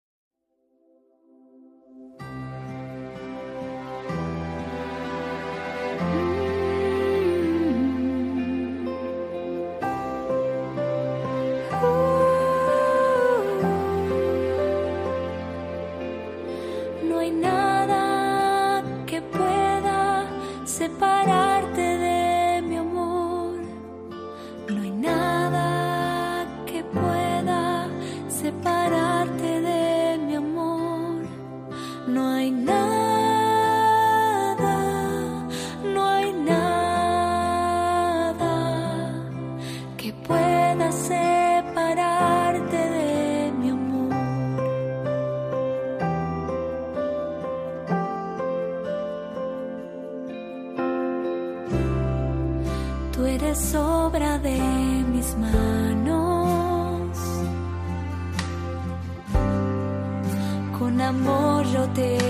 es 53.55 53.75
obra 53.77 54.37
de 54.39 54.59
mis 55.13 55.37
manos. 55.37 57.17
Con 60.77 61.01
amor 61.01 61.65
yo 61.67 61.89
te 61.91 62.24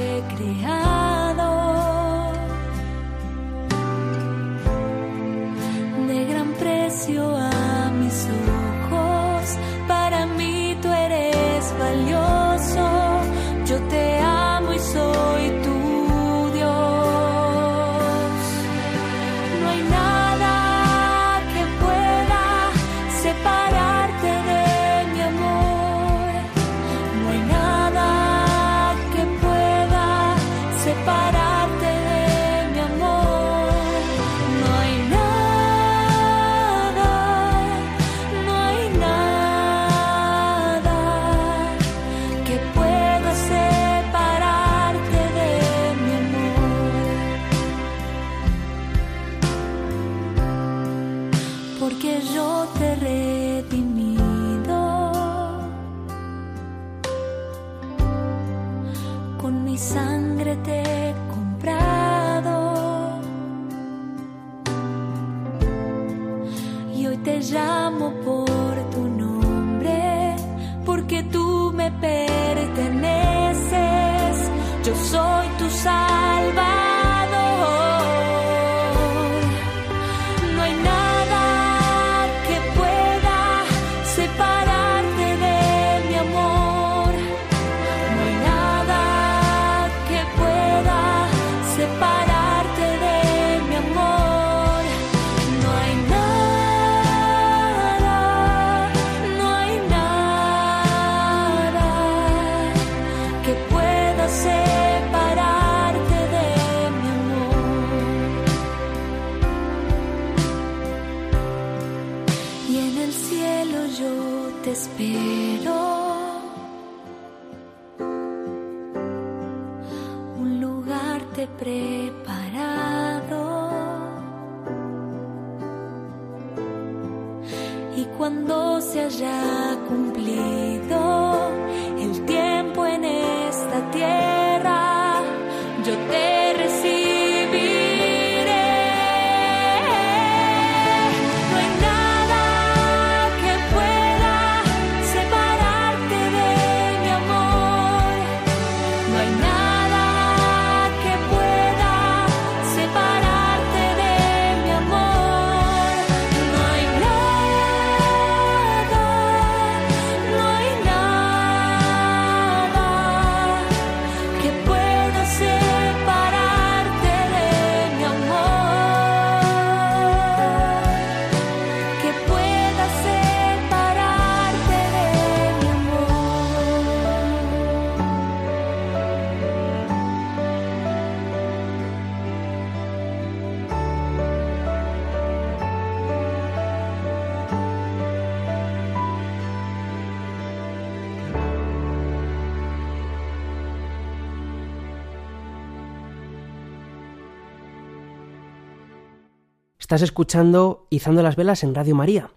Estás 199.94 200.10
escuchando 200.10 200.88
Izando 200.90 201.22
las 201.22 201.36
Velas 201.36 201.62
en 201.62 201.72
Radio 201.72 201.94
María. 201.94 202.32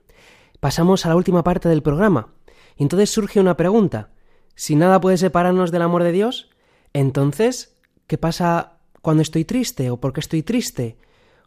Pasamos 0.60 1.04
a 1.04 1.10
la 1.10 1.16
última 1.16 1.44
parte 1.44 1.68
del 1.68 1.82
programa. 1.82 2.36
Y 2.76 2.84
entonces 2.84 3.10
surge 3.10 3.40
una 3.40 3.58
pregunta. 3.58 4.12
Si 4.54 4.76
nada 4.76 5.02
puede 5.02 5.18
separarnos 5.18 5.72
del 5.72 5.82
amor 5.82 6.04
de 6.04 6.12
Dios, 6.12 6.52
entonces, 6.94 7.76
¿qué 8.06 8.20
pasa 8.20 8.78
cuando 9.02 9.24
estoy 9.24 9.44
triste? 9.44 9.90
¿O 9.90 9.98
por 9.98 10.14
qué 10.14 10.20
estoy 10.20 10.44
triste? 10.44 10.98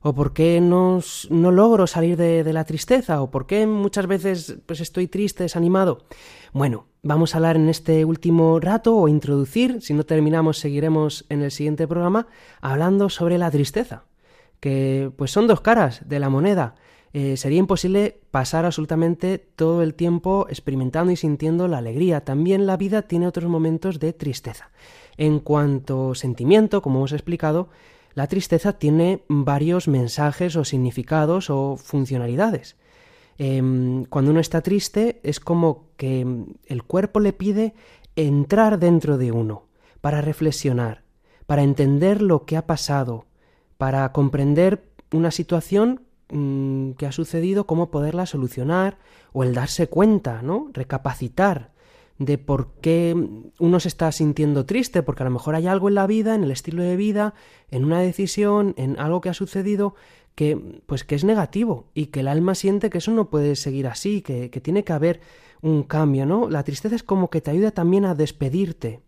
¿O 0.03 0.13
por 0.13 0.33
qué 0.33 0.61
no, 0.61 0.99
no 1.29 1.53
logro 1.53 1.87
salir 1.87 2.17
de, 2.17 2.43
de 2.43 2.53
la 2.53 2.65
tristeza? 2.65 3.23
¿O 3.23 3.31
por 3.31 3.47
qué 3.47 3.69
muchas 3.69 4.09
veces 4.09 4.57
pues, 4.67 4.81
estoy 4.81 5.07
triste, 5.07 5.45
desanimado? 5.45 6.07
Bueno, 6.53 6.87
vamos 7.05 7.35
a 7.35 7.39
hablar 7.39 7.55
en 7.55 7.69
este 7.69 8.05
último 8.05 8.59
rato 8.59 8.97
o 8.97 9.07
introducir, 9.07 9.81
si 9.81 9.95
no 9.95 10.03
terminamos 10.03 10.59
seguiremos 10.59 11.25
en 11.29 11.43
el 11.43 11.53
siguiente 11.53 11.87
programa, 11.87 12.27
hablando 12.61 13.11
sobre 13.11 13.39
la 13.39 13.53
tristeza 13.53 14.10
que 14.61 15.11
pues 15.17 15.31
son 15.31 15.47
dos 15.47 15.61
caras 15.61 16.03
de 16.07 16.21
la 16.21 16.29
moneda. 16.29 16.75
Eh, 17.13 17.37
sería 17.37 17.59
imposible 17.59 18.21
pasar 18.31 18.65
absolutamente 18.65 19.39
todo 19.39 19.83
el 19.83 19.95
tiempo 19.95 20.47
experimentando 20.49 21.11
y 21.11 21.17
sintiendo 21.17 21.67
la 21.67 21.79
alegría. 21.79 22.25
También 22.25 22.67
la 22.67 22.77
vida 22.77 23.03
tiene 23.03 23.27
otros 23.27 23.51
momentos 23.51 23.99
de 23.99 24.13
tristeza. 24.13 24.71
En 25.17 25.41
cuanto 25.41 26.15
sentimiento, 26.15 26.83
como 26.83 27.01
hemos 27.01 27.13
explicado, 27.13 27.69
la 28.15 28.27
tristeza 28.27 28.75
tiene 28.75 29.25
varios 29.29 29.89
mensajes 29.89 30.57
o 30.57 30.65
significados 30.65 31.51
o 31.51 31.77
funcionalidades. 31.77 32.77
Em, 33.39 34.05
cuando 34.05 34.33
uno 34.33 34.41
está 34.41 34.61
triste 34.61 35.21
es 35.23 35.41
como 35.41 35.87
que 35.97 36.27
el 36.67 36.83
cuerpo 36.85 37.21
le 37.21 37.33
pide 37.33 37.75
entrar 38.15 38.79
dentro 38.79 39.17
de 39.17 39.33
uno 39.33 39.67
para 40.01 40.21
reflexionar, 40.21 41.05
para 41.47 41.63
entender 41.63 42.21
lo 42.21 42.45
que 42.45 42.57
ha 42.57 42.67
pasado, 42.67 43.27
para 43.81 44.13
comprender 44.13 44.85
una 45.11 45.31
situación 45.31 46.03
mm, 46.29 46.91
que 46.99 47.07
ha 47.07 47.13
sucedido, 47.13 47.67
cómo 47.67 47.91
poderla 47.91 48.27
solucionar 48.27 48.99
o 49.33 49.43
el 49.43 49.55
darse 49.55 49.89
cuenta, 49.89 50.43
¿no? 50.43 50.69
Recapacitar 50.75 51.71
de 52.19 52.37
por 52.37 52.75
qué 52.83 53.17
uno 53.59 53.81
se 53.81 53.89
está 53.89 54.13
sintiendo 54.13 54.67
triste, 54.67 55.03
porque 55.03 55.23
a 55.23 55.25
lo 55.25 55.31
mejor 55.31 55.55
hay 55.55 55.67
algo 55.67 55.89
en 55.89 55.95
la 55.95 56.07
vida, 56.07 56.35
en 56.35 56.45
el 56.45 56.51
estilo 56.51 56.83
de 56.83 56.95
vida, 56.97 57.33
en 57.71 57.87
una 57.87 58.01
decisión, 58.01 58.75
en 58.77 58.99
algo 58.99 59.23
que 59.23 59.31
ha 59.31 59.35
sucedido 59.35 59.95
que 60.35 60.83
pues 60.85 61.03
que 61.03 61.15
es 61.15 61.25
negativo 61.25 61.87
y 61.95 62.09
que 62.09 62.21
el 62.21 62.29
alma 62.29 62.55
siente 62.55 62.91
que 62.91 62.99
eso 62.99 63.13
no 63.13 63.31
puede 63.31 63.57
seguir 63.57 63.87
así, 63.87 64.21
que, 64.21 64.51
que 64.51 64.61
tiene 64.61 64.85
que 64.85 64.93
haber 64.93 65.23
un 65.63 65.85
cambio, 65.85 66.27
¿no? 66.27 66.51
La 66.51 66.65
tristeza 66.65 66.97
es 66.97 67.03
como 67.03 67.31
que 67.31 67.41
te 67.41 67.51
ayuda 67.51 67.71
también 67.71 68.05
a 68.05 68.15
despedirte, 68.15 69.01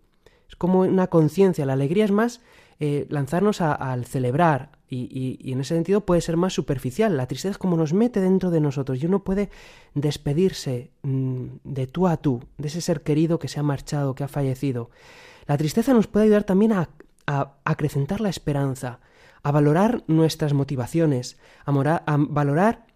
es 0.49 0.57
como 0.57 0.81
una 0.81 1.09
conciencia, 1.09 1.67
la 1.67 1.75
alegría 1.75 2.07
es 2.07 2.11
más 2.11 2.41
eh, 2.81 3.07
lanzarnos 3.11 3.61
al 3.61 4.05
celebrar 4.07 4.73
y, 4.89 5.39
y- 5.41 5.53
en 5.53 5.61
ese 5.61 5.75
sentido 5.75 6.05
puede 6.05 6.21
ser 6.21 6.37
más 6.37 6.53
superficial. 6.53 7.17
La 7.17 7.27
tristeza 7.27 7.53
es 7.53 7.59
como 7.59 7.77
nos 7.77 7.93
mete 7.93 8.21
dentro 8.21 8.51
de 8.51 8.61
nosotros 8.61 9.03
y 9.03 9.07
uno 9.07 9.25
puede 9.25 9.51
despedirse 9.95 10.91
mm, 11.03 11.47
de 11.65 11.87
tú 11.87 12.09
a 12.09 12.17
tú, 12.17 12.43
de 12.59 12.69
ese 12.69 12.81
ser 12.81 13.03
querido 13.03 13.39
que 13.39 13.49
se 13.49 13.61
ha 13.61 13.63
marchado, 13.63 14.15
que 14.15 14.25
ha 14.25 14.29
fallecido. 14.29 14.91
La 15.47 15.57
tristeza 15.57 15.93
nos 15.95 16.07
puede 16.07 16.25
ayudar 16.27 16.45
también 16.45 16.73
a, 16.73 16.91
a 17.27 17.55
acrecentar 17.65 18.21
la 18.21 18.29
esperanza, 18.29 19.01
a 19.43 19.51
valorar 19.51 20.05
nuestras 20.07 20.53
motivaciones, 20.53 21.39
a, 21.65 21.73
valorar 22.19 22.87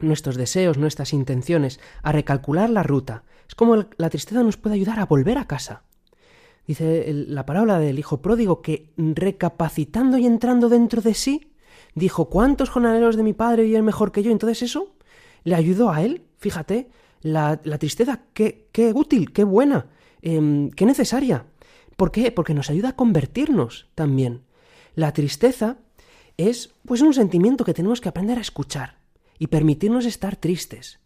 nuestros 0.00 0.36
deseos, 0.36 0.78
nuestras 0.78 1.12
intenciones, 1.12 1.80
a 2.02 2.12
recalcular 2.12 2.68
la 2.70 2.82
ruta. 2.82 3.24
Es 3.48 3.54
como 3.54 3.86
la 3.96 4.10
tristeza 4.10 4.42
nos 4.42 4.56
puede 4.56 4.74
ayudar 4.76 4.98
a 5.00 5.06
volver 5.06 5.38
a 5.38 5.46
casa. 5.46 5.82
Dice 6.66 7.12
la 7.12 7.44
parábola 7.44 7.78
del 7.78 7.98
hijo 7.98 8.22
pródigo 8.22 8.62
que 8.62 8.92
recapacitando 8.96 10.18
y 10.18 10.26
entrando 10.26 10.68
dentro 10.68 11.02
de 11.02 11.14
sí, 11.14 11.52
dijo, 11.94 12.28
¿cuántos 12.28 12.70
jornaleros 12.70 13.16
de 13.16 13.22
mi 13.22 13.32
padre 13.32 13.64
viven 13.64 13.84
mejor 13.84 14.12
que 14.12 14.22
yo? 14.22 14.30
Entonces 14.30 14.62
eso 14.62 14.94
le 15.44 15.54
ayudó 15.54 15.90
a 15.90 16.02
él, 16.02 16.22
fíjate, 16.38 16.88
la, 17.20 17.60
la 17.64 17.78
tristeza, 17.78 18.20
qué, 18.32 18.68
qué 18.72 18.92
útil, 18.94 19.32
qué 19.32 19.44
buena, 19.44 19.86
em, 20.22 20.70
qué 20.70 20.86
necesaria. 20.86 21.46
¿Por 21.96 22.10
qué? 22.10 22.32
Porque 22.32 22.54
nos 22.54 22.70
ayuda 22.70 22.90
a 22.90 22.96
convertirnos 22.96 23.88
también. 23.94 24.42
La 24.94 25.12
tristeza 25.12 25.78
es 26.36 26.74
pues 26.84 27.00
un 27.00 27.14
sentimiento 27.14 27.64
que 27.64 27.74
tenemos 27.74 28.00
que 28.00 28.08
aprender 28.08 28.38
a 28.38 28.42
escuchar 28.42 28.98
y 29.38 29.48
permitirnos 29.48 30.06
estar 30.06 30.36
tristes. 30.36 31.00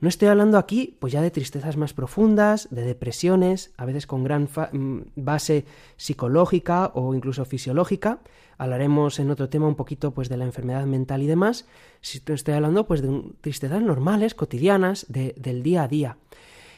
No 0.00 0.08
estoy 0.08 0.28
hablando 0.28 0.58
aquí, 0.58 0.96
pues 0.98 1.12
ya 1.12 1.22
de 1.22 1.30
tristezas 1.30 1.76
más 1.76 1.94
profundas, 1.94 2.68
de 2.70 2.82
depresiones, 2.82 3.72
a 3.76 3.84
veces 3.84 4.06
con 4.06 4.24
gran 4.24 4.48
mm, 4.72 5.00
base 5.16 5.64
psicológica 5.96 6.90
o 6.94 7.14
incluso 7.14 7.44
fisiológica. 7.44 8.20
Hablaremos 8.58 9.18
en 9.18 9.30
otro 9.30 9.48
tema 9.48 9.68
un 9.68 9.74
poquito 9.74 10.12
pues 10.12 10.28
de 10.28 10.36
la 10.36 10.44
enfermedad 10.44 10.86
mental 10.86 11.22
y 11.22 11.26
demás. 11.26 11.66
Si 12.00 12.22
estoy 12.26 12.54
hablando 12.54 12.86
pues 12.86 13.02
de 13.02 13.22
tristezas 13.40 13.82
normales, 13.82 14.34
cotidianas, 14.34 15.06
del 15.08 15.62
día 15.62 15.84
a 15.84 15.88
día. 15.88 16.16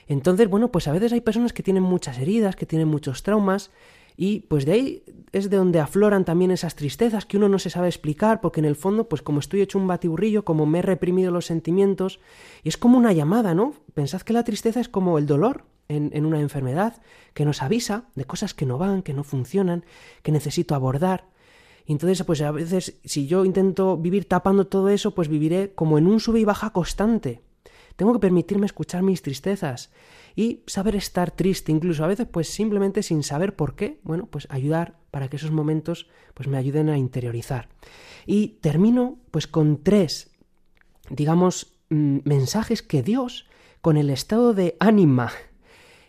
Entonces, 0.08 0.48
bueno, 0.48 0.72
pues 0.72 0.88
a 0.88 0.92
veces 0.92 1.12
hay 1.12 1.20
personas 1.20 1.52
que 1.52 1.62
tienen 1.62 1.82
muchas 1.82 2.18
heridas, 2.18 2.56
que 2.56 2.66
tienen 2.66 2.88
muchos 2.88 3.22
traumas, 3.22 3.70
y 4.20 4.40
pues 4.40 4.66
de 4.66 4.72
ahí 4.72 5.02
es 5.30 5.48
de 5.48 5.58
donde 5.58 5.78
afloran 5.78 6.24
también 6.24 6.50
esas 6.50 6.74
tristezas 6.74 7.24
que 7.24 7.36
uno 7.36 7.48
no 7.48 7.60
se 7.60 7.70
sabe 7.70 7.86
explicar, 7.86 8.40
porque 8.40 8.58
en 8.58 8.64
el 8.64 8.74
fondo, 8.74 9.08
pues 9.08 9.22
como 9.22 9.38
estoy 9.38 9.60
hecho 9.60 9.78
un 9.78 9.86
batiburrillo, 9.86 10.44
como 10.44 10.66
me 10.66 10.80
he 10.80 10.82
reprimido 10.82 11.30
los 11.30 11.46
sentimientos, 11.46 12.18
y 12.64 12.68
es 12.68 12.76
como 12.76 12.98
una 12.98 13.12
llamada, 13.12 13.54
¿no? 13.54 13.74
Pensad 13.94 14.22
que 14.22 14.32
la 14.32 14.42
tristeza 14.42 14.80
es 14.80 14.88
como 14.88 15.18
el 15.18 15.26
dolor 15.26 15.66
en, 15.86 16.10
en 16.14 16.26
una 16.26 16.40
enfermedad, 16.40 17.00
que 17.32 17.44
nos 17.44 17.62
avisa 17.62 18.06
de 18.16 18.24
cosas 18.24 18.54
que 18.54 18.66
no 18.66 18.76
van, 18.76 19.02
que 19.02 19.14
no 19.14 19.22
funcionan, 19.22 19.84
que 20.24 20.32
necesito 20.32 20.74
abordar. 20.74 21.28
Y 21.86 21.92
entonces, 21.92 22.20
pues 22.24 22.42
a 22.42 22.50
veces, 22.50 22.98
si 23.04 23.28
yo 23.28 23.44
intento 23.44 23.96
vivir 23.96 24.24
tapando 24.24 24.66
todo 24.66 24.88
eso, 24.88 25.14
pues 25.14 25.28
viviré 25.28 25.74
como 25.76 25.96
en 25.96 26.08
un 26.08 26.18
sube 26.18 26.40
y 26.40 26.44
baja 26.44 26.70
constante. 26.70 27.40
Tengo 27.94 28.12
que 28.12 28.18
permitirme 28.18 28.66
escuchar 28.66 29.02
mis 29.02 29.22
tristezas 29.22 29.90
y 30.39 30.62
saber 30.68 30.95
estar 30.95 31.32
triste, 31.32 31.72
incluso 31.72 32.05
a 32.05 32.07
veces 32.07 32.28
pues 32.30 32.49
simplemente 32.49 33.03
sin 33.03 33.24
saber 33.24 33.57
por 33.57 33.74
qué, 33.74 33.99
bueno, 34.05 34.28
pues 34.30 34.47
ayudar 34.51 34.97
para 35.11 35.26
que 35.26 35.34
esos 35.34 35.51
momentos 35.51 36.07
pues 36.32 36.49
me 36.49 36.59
ayuden 36.59 36.91
a 36.91 36.97
interiorizar. 36.97 37.68
Y 38.24 38.59
termino 38.61 39.18
pues 39.32 39.49
con 39.49 39.82
tres, 39.82 40.30
digamos, 41.11 41.74
mm, 41.91 42.18
mensajes 42.22 42.82
que 42.82 43.03
Dios, 43.03 43.47
con 43.80 43.97
el 43.97 44.11
estado 44.11 44.55
de 44.55 44.76
ánima 44.78 45.32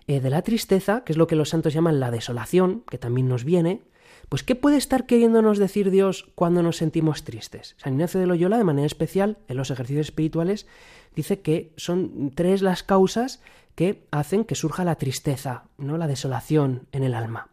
eh, 0.05 0.19
de 0.19 0.29
la 0.29 0.43
tristeza, 0.43 1.03
que 1.03 1.13
es 1.13 1.17
lo 1.17 1.25
que 1.25 1.35
los 1.35 1.49
santos 1.49 1.73
llaman 1.73 1.99
la 1.99 2.11
desolación, 2.11 2.83
que 2.87 2.99
también 2.99 3.27
nos 3.27 3.43
viene, 3.43 3.81
pues 4.29 4.43
¿qué 4.43 4.53
puede 4.53 4.77
estar 4.77 5.07
queriéndonos 5.07 5.57
decir 5.57 5.89
Dios 5.89 6.29
cuando 6.35 6.61
nos 6.61 6.77
sentimos 6.77 7.23
tristes? 7.23 7.73
San 7.77 7.93
Ignacio 7.93 8.19
de 8.19 8.27
Loyola, 8.27 8.59
de 8.59 8.63
manera 8.63 8.85
especial, 8.85 9.39
en 9.47 9.57
los 9.57 9.71
ejercicios 9.71 10.05
espirituales, 10.05 10.67
dice 11.15 11.41
que 11.41 11.73
son 11.77 12.31
tres 12.35 12.61
las 12.61 12.83
causas 12.83 13.41
que 13.79 14.05
hacen 14.11 14.43
que 14.43 14.55
surja 14.55 14.83
la 14.83 14.95
tristeza, 14.95 15.63
¿no? 15.77 15.97
la 15.97 16.05
desolación 16.05 16.89
en 16.91 17.03
el 17.03 17.13
alma. 17.13 17.47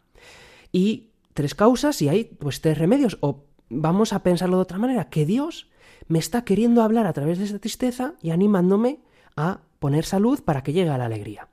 Y 0.73 1.11
tres 1.33 1.55
causas 1.55 2.01
y 2.01 2.09
hay 2.09 2.25
pues 2.25 2.59
tres 2.59 2.77
remedios. 2.77 3.17
O 3.21 3.45
vamos 3.69 4.11
a 4.11 4.23
pensarlo 4.23 4.57
de 4.57 4.63
otra 4.63 4.77
manera, 4.77 5.09
que 5.09 5.25
Dios 5.25 5.69
me 6.09 6.19
está 6.19 6.43
queriendo 6.43 6.81
hablar 6.81 7.07
a 7.07 7.13
través 7.13 7.37
de 7.37 7.45
esa 7.45 7.59
tristeza 7.59 8.15
y 8.21 8.31
animándome 8.31 8.99
a 9.37 9.61
poner 9.79 10.03
salud 10.03 10.43
para 10.43 10.63
que 10.63 10.73
llegue 10.73 10.89
a 10.89 10.97
la 10.97 11.05
alegría. 11.05 11.47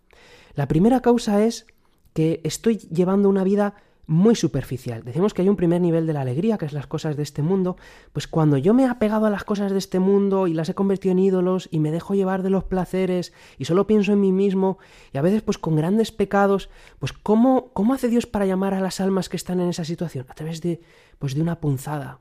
La 0.54 0.66
primera 0.66 0.98
causa 0.98 1.44
es 1.44 1.68
que 2.12 2.40
estoy 2.42 2.78
llevando 2.78 3.28
una 3.28 3.44
vida 3.44 3.76
muy 4.06 4.34
superficial. 4.34 5.02
Decimos 5.02 5.32
que 5.32 5.42
hay 5.42 5.48
un 5.48 5.56
primer 5.56 5.80
nivel 5.80 6.06
de 6.06 6.12
la 6.12 6.20
alegría, 6.20 6.58
que 6.58 6.66
es 6.66 6.72
las 6.72 6.86
cosas 6.86 7.16
de 7.16 7.22
este 7.22 7.42
mundo, 7.42 7.76
pues 8.12 8.28
cuando 8.28 8.58
yo 8.58 8.74
me 8.74 8.82
he 8.84 8.86
apegado 8.86 9.26
a 9.26 9.30
las 9.30 9.44
cosas 9.44 9.72
de 9.72 9.78
este 9.78 9.98
mundo 9.98 10.46
y 10.46 10.54
las 10.54 10.68
he 10.68 10.74
convertido 10.74 11.12
en 11.12 11.20
ídolos 11.20 11.68
y 11.70 11.78
me 11.78 11.90
dejo 11.90 12.14
llevar 12.14 12.42
de 12.42 12.50
los 12.50 12.64
placeres 12.64 13.32
y 13.58 13.64
solo 13.64 13.86
pienso 13.86 14.12
en 14.12 14.20
mí 14.20 14.32
mismo 14.32 14.78
y 15.12 15.18
a 15.18 15.22
veces 15.22 15.42
pues 15.42 15.58
con 15.58 15.76
grandes 15.76 16.12
pecados, 16.12 16.68
pues 16.98 17.12
¿cómo, 17.12 17.70
cómo 17.72 17.94
hace 17.94 18.08
Dios 18.08 18.26
para 18.26 18.46
llamar 18.46 18.74
a 18.74 18.80
las 18.80 19.00
almas 19.00 19.28
que 19.28 19.36
están 19.36 19.60
en 19.60 19.70
esa 19.70 19.84
situación? 19.84 20.26
A 20.28 20.34
través 20.34 20.60
de 20.60 20.80
pues 21.18 21.34
de 21.34 21.42
una 21.42 21.60
punzada 21.60 22.20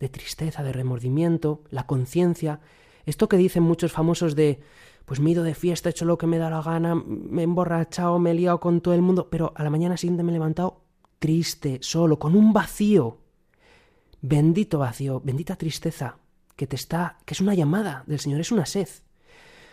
de 0.00 0.08
tristeza, 0.08 0.62
de 0.62 0.72
remordimiento, 0.72 1.62
la 1.70 1.86
conciencia, 1.86 2.60
esto 3.06 3.28
que 3.28 3.36
dicen 3.36 3.62
muchos 3.62 3.92
famosos 3.92 4.34
de 4.34 4.60
pues 5.04 5.20
me 5.20 5.30
he 5.30 5.32
ido 5.32 5.42
de 5.42 5.54
fiesta, 5.54 5.88
he 5.88 5.90
hecho 5.90 6.04
lo 6.04 6.18
que 6.18 6.26
me 6.26 6.38
da 6.38 6.50
la 6.50 6.62
gana, 6.62 6.94
me 6.94 7.42
he 7.42 7.44
emborrachado, 7.44 8.18
me 8.18 8.30
he 8.30 8.34
liado 8.34 8.60
con 8.60 8.80
todo 8.80 8.94
el 8.94 9.02
mundo, 9.02 9.28
pero 9.28 9.52
a 9.56 9.64
la 9.64 9.70
mañana 9.70 9.96
siguiente 9.96 10.22
me 10.22 10.30
he 10.30 10.34
levantado 10.34 10.82
triste, 11.20 11.78
solo, 11.82 12.18
con 12.18 12.34
un 12.34 12.52
vacío. 12.52 13.18
Bendito 14.20 14.80
vacío, 14.80 15.20
bendita 15.20 15.54
tristeza, 15.54 16.16
que 16.56 16.66
te 16.66 16.74
está, 16.74 17.18
que 17.24 17.34
es 17.34 17.40
una 17.40 17.54
llamada 17.54 18.02
del 18.06 18.18
Señor, 18.18 18.40
es 18.40 18.50
una 18.50 18.66
sed. 18.66 18.88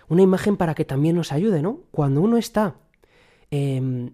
Una 0.07 0.21
imagen 0.21 0.55
para 0.55 0.75
que 0.75 0.85
también 0.85 1.15
nos 1.15 1.31
ayude, 1.31 1.61
¿no? 1.61 1.81
Cuando 1.91 2.21
uno 2.21 2.37
está 2.37 2.75
em, 3.49 4.11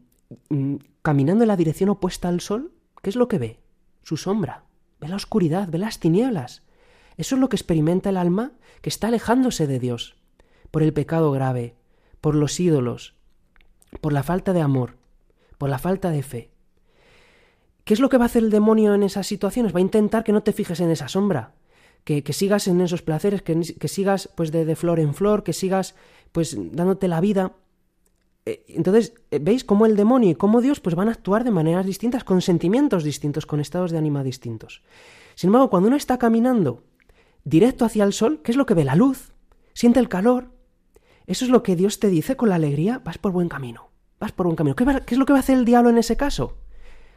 mm, 0.49 0.75
caminando 1.01 1.43
en 1.43 1.49
la 1.49 1.57
dirección 1.57 1.89
opuesta 1.89 2.29
al 2.29 2.39
sol, 2.39 2.71
¿qué 3.01 3.09
es 3.09 3.15
lo 3.15 3.27
que 3.27 3.37
ve? 3.37 3.59
Su 4.03 4.15
sombra. 4.15 4.63
Ve 5.01 5.07
la 5.09 5.17
oscuridad, 5.17 5.67
ve 5.69 5.77
las 5.77 5.99
tinieblas. 5.99 6.63
Eso 7.17 7.35
es 7.35 7.41
lo 7.41 7.49
que 7.49 7.55
experimenta 7.55 8.09
el 8.09 8.17
alma 8.17 8.53
que 8.81 8.89
está 8.89 9.07
alejándose 9.07 9.67
de 9.67 9.79
Dios, 9.79 10.15
por 10.71 10.81
el 10.81 10.93
pecado 10.93 11.31
grave, 11.31 11.75
por 12.21 12.35
los 12.35 12.59
ídolos, 12.59 13.15
por 14.01 14.13
la 14.13 14.23
falta 14.23 14.53
de 14.53 14.61
amor, 14.61 14.97
por 15.57 15.69
la 15.69 15.77
falta 15.77 16.09
de 16.09 16.23
fe. 16.23 16.52
¿Qué 17.83 17.93
es 17.93 17.99
lo 17.99 18.09
que 18.09 18.17
va 18.17 18.25
a 18.25 18.27
hacer 18.27 18.43
el 18.43 18.49
demonio 18.49 18.93
en 18.93 19.03
esas 19.03 19.27
situaciones? 19.27 19.73
Va 19.73 19.79
a 19.79 19.81
intentar 19.81 20.23
que 20.23 20.31
no 20.31 20.41
te 20.41 20.53
fijes 20.53 20.79
en 20.79 20.89
esa 20.89 21.09
sombra, 21.09 21.53
que, 22.05 22.23
sigas 22.31 22.67
en 22.67 22.79
esos 22.81 23.01
placeres, 23.01 23.41
que, 23.41 23.87
sigas 23.87 24.29
pues 24.35 24.51
de, 24.51 24.75
flor 24.75 24.99
en 24.99 25.13
flor, 25.13 25.43
que 25.43 25.53
sigas 25.53 25.95
pues 26.31 26.57
dándote 26.71 27.07
la 27.07 27.19
vida. 27.19 27.53
Eh, 28.45 28.63
entonces, 28.69 29.13
eh, 29.31 29.39
¿veis 29.39 29.63
cómo 29.63 29.85
el 29.85 29.95
demonio 29.95 30.31
y 30.31 30.35
cómo 30.35 30.61
Dios 30.61 30.79
pues 30.79 30.95
van 30.95 31.09
a 31.09 31.11
actuar 31.11 31.43
de 31.43 31.51
maneras 31.51 31.85
distintas, 31.85 32.23
con 32.23 32.41
sentimientos 32.41 33.03
distintos, 33.03 33.45
con 33.45 33.59
estados 33.59 33.91
de 33.91 33.97
ánima 33.97 34.23
distintos? 34.23 34.81
Sin 35.35 35.49
embargo, 35.49 35.69
cuando 35.69 35.87
uno 35.87 35.97
está 35.97 36.17
caminando 36.17 36.83
directo 37.43 37.83
hacia 37.83 38.05
el 38.05 38.13
sol, 38.13 38.41
¿qué 38.43 38.51
es 38.51 38.57
lo 38.57 38.65
que 38.65 38.73
ve? 38.75 38.85
La 38.85 38.95
luz, 38.95 39.33
siente 39.73 39.99
el 39.99 40.09
calor. 40.09 40.51
Eso 41.25 41.45
es 41.45 41.51
lo 41.51 41.63
que 41.63 41.75
Dios 41.75 41.99
te 41.99 42.09
dice 42.09 42.35
con 42.35 42.49
la 42.49 42.55
alegría, 42.55 43.01
vas 43.03 43.17
por 43.17 43.31
buen 43.31 43.49
camino, 43.49 43.89
vas 44.19 44.31
por 44.31 44.45
buen 44.45 44.55
camino. 44.55 44.75
¿Qué, 44.75 44.85
qué 45.05 45.15
es 45.15 45.19
lo 45.19 45.25
que 45.25 45.33
va 45.33 45.39
a 45.39 45.41
hacer 45.41 45.57
el 45.57 45.65
diablo 45.65 45.89
en 45.89 45.97
ese 45.97 46.17
caso? 46.17 46.57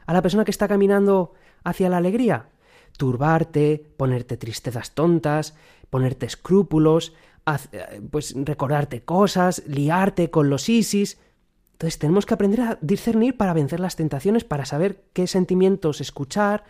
A 0.06 0.12
la 0.12 0.22
persona 0.22 0.44
que 0.44 0.50
está 0.50 0.68
caminando 0.68 1.34
hacia 1.64 1.88
la 1.88 1.98
alegría? 1.98 2.48
Turbarte, 2.96 3.92
ponerte 3.96 4.36
tristezas 4.36 4.94
tontas, 4.94 5.54
ponerte 5.90 6.26
escrúpulos, 6.26 7.12
eh, 7.72 8.00
pues 8.10 8.34
recordarte 8.36 9.02
cosas, 9.02 9.62
liarte 9.66 10.30
con 10.30 10.50
los 10.50 10.68
ISIS. 10.68 11.18
Entonces 11.72 11.98
tenemos 11.98 12.26
que 12.26 12.34
aprender 12.34 12.60
a 12.62 12.78
discernir 12.80 13.36
para 13.36 13.52
vencer 13.52 13.80
las 13.80 13.96
tentaciones, 13.96 14.44
para 14.44 14.64
saber 14.64 15.04
qué 15.12 15.26
sentimientos 15.26 16.00
escuchar, 16.00 16.64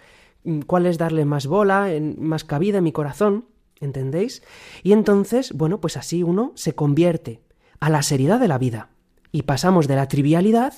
mm, 0.45 0.61
cuáles 0.61 0.99
darle 0.99 1.25
más 1.25 1.47
bola, 1.47 1.89
más 2.19 2.45
cabida 2.45 2.79
en 2.79 2.85
mi 2.85 2.93
corazón, 2.93 3.47
¿entendéis? 3.81 4.43
Y 4.83 4.93
entonces, 4.93 5.53
bueno, 5.53 5.81
pues 5.81 5.97
así 5.97 6.23
uno 6.23 6.53
se 6.57 6.75
convierte 6.75 7.41
a 7.81 7.89
la 7.89 8.03
seriedad 8.03 8.41
de 8.41 8.49
la 8.49 8.59
vida 8.59 8.91
y 9.33 9.43
pasamos 9.43 9.87
de 9.87 9.97
la 9.97 10.09
trivialidad 10.09 10.75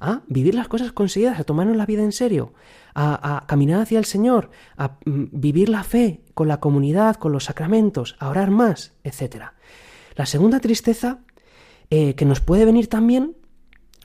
a 0.00 0.22
vivir 0.26 0.54
las 0.54 0.68
cosas 0.68 0.92
conseguidas, 0.92 1.38
a 1.38 1.44
tomarnos 1.44 1.76
la 1.76 1.86
vida 1.86 2.02
en 2.02 2.12
serio, 2.12 2.52
a, 2.94 3.44
caminar 3.46 3.80
hacia 3.80 3.98
el 3.98 4.04
Señor, 4.04 4.50
a 4.76 4.98
mm, 5.04 5.24
vivir 5.32 5.68
la 5.68 5.84
fe 5.84 6.22
con 6.34 6.48
la 6.48 6.58
comunidad, 6.58 7.16
con 7.16 7.32
los 7.32 7.44
sacramentos, 7.44 8.16
a 8.18 8.28
orar 8.28 8.50
más, 8.50 8.92
etc. 9.04 9.52
La 10.16 10.26
segunda 10.26 10.60
tristeza 10.60 11.20
eh, 11.90 12.14
que 12.14 12.24
nos 12.24 12.40
puede 12.40 12.64
venir 12.64 12.88
también, 12.88 13.36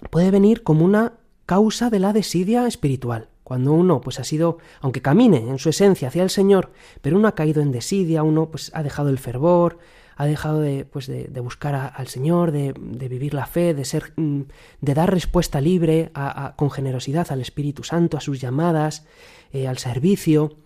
puede 0.09 0.31
venir 0.31 0.63
como 0.63 0.85
una 0.85 1.13
causa 1.45 1.89
de 1.89 1.99
la 1.99 2.13
desidia 2.13 2.67
espiritual. 2.67 3.29
Cuando 3.43 3.73
uno 3.73 4.01
pues 4.01 4.19
ha 4.19 4.23
sido, 4.23 4.57
aunque 4.81 5.03
camine 5.03 5.37
en 5.37 5.59
su 5.59 5.69
esencia 5.69 6.07
hacia 6.07 6.23
el 6.23 6.31
Señor, 6.31 6.71
pero 7.01 7.15
uno 7.15 7.27
ha 7.27 7.35
caído 7.35 7.61
en 7.61 7.71
desidia, 7.71 8.23
uno 8.23 8.49
pues 8.49 8.71
ha 8.73 8.81
dejado 8.81 9.09
el 9.09 9.19
fervor, 9.19 9.77
ha 10.15 10.25
dejado 10.25 10.61
de, 10.61 10.85
pues 10.85 11.07
de, 11.07 11.39
buscar 11.41 11.93
al 11.95 12.07
Señor, 12.07 12.51
de, 12.51 12.73
vivir 13.09 13.33
la 13.33 13.45
fe, 13.45 13.73
de 13.73 13.85
ser, 13.85 14.13
mm, 14.15 14.41
de 14.81 14.93
dar 14.93 15.11
respuesta 15.11 15.61
libre 15.61 16.11
con 16.55 16.71
generosidad 16.71 17.31
al 17.31 17.41
Espíritu 17.41 17.83
Santo, 17.83 18.17
a 18.17 18.21
sus 18.21 18.39
llamadas, 18.39 19.05
eh, 19.51 19.67
al 19.67 19.77
servicio. 19.77 20.57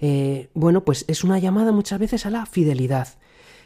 Eh, 0.00 0.48
bueno, 0.54 0.84
pues 0.84 1.04
es 1.08 1.24
una 1.24 1.38
llamada 1.38 1.72
muchas 1.72 1.98
veces 1.98 2.26
a 2.26 2.30
la 2.30 2.46
fidelidad. 2.46 3.08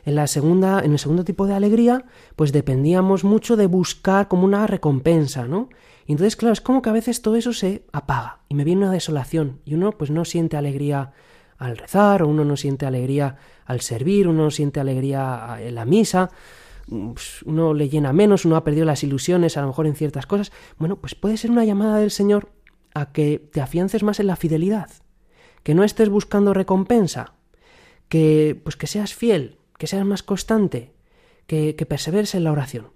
En 0.05 0.15
la 0.15 0.27
segunda, 0.27 0.81
en 0.81 0.93
el 0.93 0.99
segundo 0.99 1.25
tipo 1.25 1.47
de 1.47 1.55
alegría, 1.55 2.05
pues 2.37 2.53
dependíamos 2.53 3.25
mucho 3.25 3.57
de 3.57 3.67
buscar 3.67 4.29
como 4.29 4.45
una 4.45 4.67
recompensa, 4.67 5.47
¿no? 5.47 5.69
Y 6.07 6.13
entonces, 6.13 6.37
claro, 6.37 6.53
es 6.53 6.61
como 6.61 6.83
que 6.83 6.91
a 6.91 6.95
veces 6.95 7.23
todo 7.23 7.37
eso 7.37 7.53
se 7.53 7.85
apaga 7.93 8.41
y 8.49 8.55
me 8.55 8.65
viene 8.65 8.83
una 8.83 8.93
desolación 8.93 9.61
y 9.65 9.75
uno 9.75 9.93
pues 9.93 10.11
no 10.11 10.25
siente 10.25 10.57
alegría 10.57 11.13
al 11.59 11.77
rezar, 11.77 12.23
o 12.23 12.29
uno 12.29 12.45
no 12.45 12.57
siente 12.57 12.87
alegría 12.87 13.37
al 13.71 13.81
servir, 13.81 14.27
uno 14.27 14.45
no 14.45 14.51
siente 14.51 14.81
alegría 14.81 15.59
en 15.61 15.77
la 15.77 15.85
misa, 15.85 16.31
pues, 16.89 17.43
uno 17.45 17.73
le 17.73 17.89
llena 17.89 18.13
menos, 18.13 18.45
uno 18.45 18.57
ha 18.57 18.65
perdido 18.65 18.85
las 18.85 19.05
ilusiones 19.05 19.57
a 19.57 19.61
lo 19.61 19.69
mejor 19.69 19.87
en 19.87 19.95
ciertas 19.95 20.27
cosas. 20.27 20.51
Bueno, 20.77 20.97
pues 20.97 21.15
puede 21.15 21.37
ser 21.37 21.53
una 21.53 21.65
llamada 21.65 21.99
del 21.99 22.11
Señor 22.11 22.51
a 22.95 23.13
que 23.13 23.39
te 23.39 23.61
afiances 23.61 24.03
más 24.03 24.19
en 24.19 24.27
la 24.27 24.35
fidelidad, 24.35 24.91
que 25.63 25.75
no 25.75 25.85
estés 25.85 26.09
buscando 26.09 26.53
recompensa, 26.53 27.35
que 28.09 28.61
pues 28.63 28.75
que 28.75 28.89
seas 28.89 29.15
fiel, 29.15 29.59
que 29.79 29.87
seas 29.87 30.05
más 30.05 30.25
constante, 30.25 30.93
que, 31.47 31.77
que 31.77 31.87
perseveres 31.87 32.35
en 32.35 32.43
la 32.43 32.53
oración. 32.53 32.89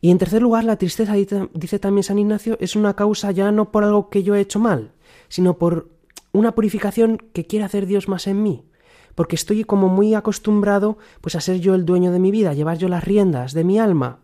Y 0.00 0.10
en 0.10 0.18
tercer 0.18 0.42
lugar, 0.42 0.62
la 0.62 0.76
tristeza, 0.76 1.14
dice 1.14 1.78
también 1.80 2.04
San 2.04 2.18
Ignacio, 2.20 2.58
es 2.60 2.76
una 2.76 2.94
causa 2.94 3.32
ya 3.32 3.50
no 3.50 3.72
por 3.72 3.82
algo 3.82 4.08
que 4.08 4.22
yo 4.22 4.36
he 4.36 4.40
hecho 4.40 4.60
mal, 4.60 4.92
sino 5.28 5.58
por 5.58 5.90
una 6.30 6.54
purificación 6.54 7.18
que 7.32 7.46
quiere 7.46 7.64
hacer 7.64 7.86
Dios 7.86 8.06
más 8.06 8.28
en 8.28 8.42
mí, 8.42 8.64
porque 9.14 9.36
estoy 9.36 9.64
como 9.64 9.88
muy 9.88 10.14
acostumbrado 10.14 10.98
pues 11.20 11.34
a 11.34 11.40
ser 11.40 11.60
yo 11.60 11.74
el 11.74 11.84
dueño 11.84 12.12
de 12.12 12.18
mi 12.18 12.30
vida, 12.30 12.50
a 12.50 12.54
llevar 12.54 12.78
yo 12.78 12.88
las 12.88 13.04
riendas 13.04 13.52
de 13.52 13.64
mi 13.64 13.78
alma. 13.78 14.20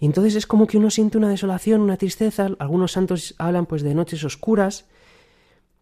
Y 0.00 0.06
entonces 0.06 0.34
es 0.34 0.46
como 0.46 0.66
que 0.66 0.78
uno 0.78 0.90
siente 0.90 1.18
una 1.18 1.28
desolación, 1.28 1.80
una 1.80 1.96
tristeza, 1.96 2.48
algunos 2.58 2.92
santos 2.92 3.34
hablan 3.38 3.66
pues 3.66 3.82
de 3.82 3.94
noches 3.94 4.24
oscuras, 4.24 4.86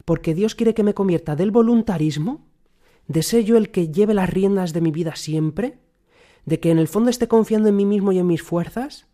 porque 0.04 0.34
Dios 0.34 0.54
quiere 0.54 0.74
que 0.74 0.82
me 0.82 0.94
convierta 0.94 1.36
del 1.36 1.50
voluntarismo, 1.50 2.44
de 3.08 3.22
ser 3.22 3.44
yo 3.44 3.56
el 3.56 3.70
que 3.70 3.88
lleve 3.88 4.14
las 4.14 4.30
riendas 4.30 4.72
de 4.72 4.80
mi 4.80 4.90
vida 4.90 5.16
siempre, 5.16 5.78
de 6.44 6.60
que 6.60 6.70
en 6.70 6.78
el 6.78 6.88
fondo 6.88 7.10
esté 7.10 7.28
confiando 7.28 7.68
en 7.68 7.76
mí 7.76 7.86
mismo 7.86 8.12
y 8.12 8.18
en 8.18 8.26
mis 8.26 8.42
fuerzas. 8.42 9.06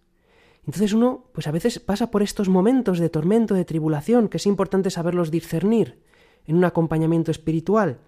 Entonces 0.66 0.92
uno, 0.92 1.26
pues 1.32 1.46
a 1.46 1.50
veces 1.50 1.78
pasa 1.78 2.10
por 2.10 2.22
estos 2.22 2.48
momentos 2.48 2.98
de 2.98 3.08
tormento, 3.08 3.54
de 3.54 3.64
tribulación, 3.64 4.28
que 4.28 4.38
es 4.38 4.46
importante 4.46 4.90
saberlos 4.90 5.30
discernir 5.30 6.00
en 6.46 6.56
un 6.56 6.64
acompañamiento 6.64 7.30
espiritual, 7.30 7.98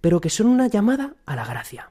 pero 0.00 0.20
que 0.20 0.30
son 0.30 0.46
una 0.46 0.66
llamada 0.66 1.14
a 1.26 1.36
la 1.36 1.44
gracia, 1.44 1.90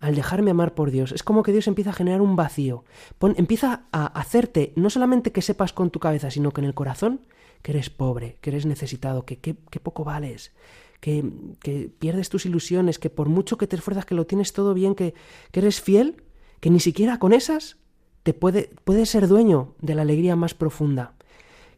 al 0.00 0.14
dejarme 0.14 0.50
amar 0.50 0.74
por 0.74 0.90
Dios. 0.90 1.12
Es 1.12 1.22
como 1.22 1.42
que 1.42 1.52
Dios 1.52 1.66
empieza 1.66 1.90
a 1.90 1.94
generar 1.94 2.20
un 2.20 2.36
vacío, 2.36 2.84
empieza 3.20 3.84
a 3.92 4.06
hacerte 4.06 4.72
no 4.76 4.90
solamente 4.90 5.32
que 5.32 5.42
sepas 5.42 5.72
con 5.72 5.90
tu 5.90 6.00
cabeza, 6.00 6.30
sino 6.30 6.52
que 6.52 6.60
en 6.60 6.66
el 6.66 6.74
corazón 6.74 7.20
que 7.62 7.72
eres 7.72 7.90
pobre, 7.90 8.38
que 8.40 8.50
eres 8.50 8.66
necesitado, 8.66 9.24
que, 9.24 9.38
qué 9.38 9.80
poco 9.80 10.04
vales, 10.04 10.52
que, 11.00 11.30
que, 11.60 11.90
pierdes 11.98 12.28
tus 12.28 12.46
ilusiones, 12.46 12.98
que 12.98 13.10
por 13.10 13.28
mucho 13.28 13.58
que 13.58 13.66
te 13.66 13.76
esfuerzas, 13.76 14.04
que 14.04 14.14
lo 14.14 14.26
tienes 14.26 14.52
todo 14.52 14.74
bien, 14.74 14.94
que, 14.94 15.14
que 15.50 15.60
eres 15.60 15.80
fiel, 15.80 16.22
que 16.60 16.70
ni 16.70 16.80
siquiera 16.80 17.18
con 17.18 17.32
esas 17.32 17.76
te 18.22 18.34
puede, 18.34 18.70
puedes 18.84 19.10
ser 19.10 19.28
dueño 19.28 19.74
de 19.80 19.94
la 19.94 20.02
alegría 20.02 20.36
más 20.36 20.54
profunda. 20.54 21.14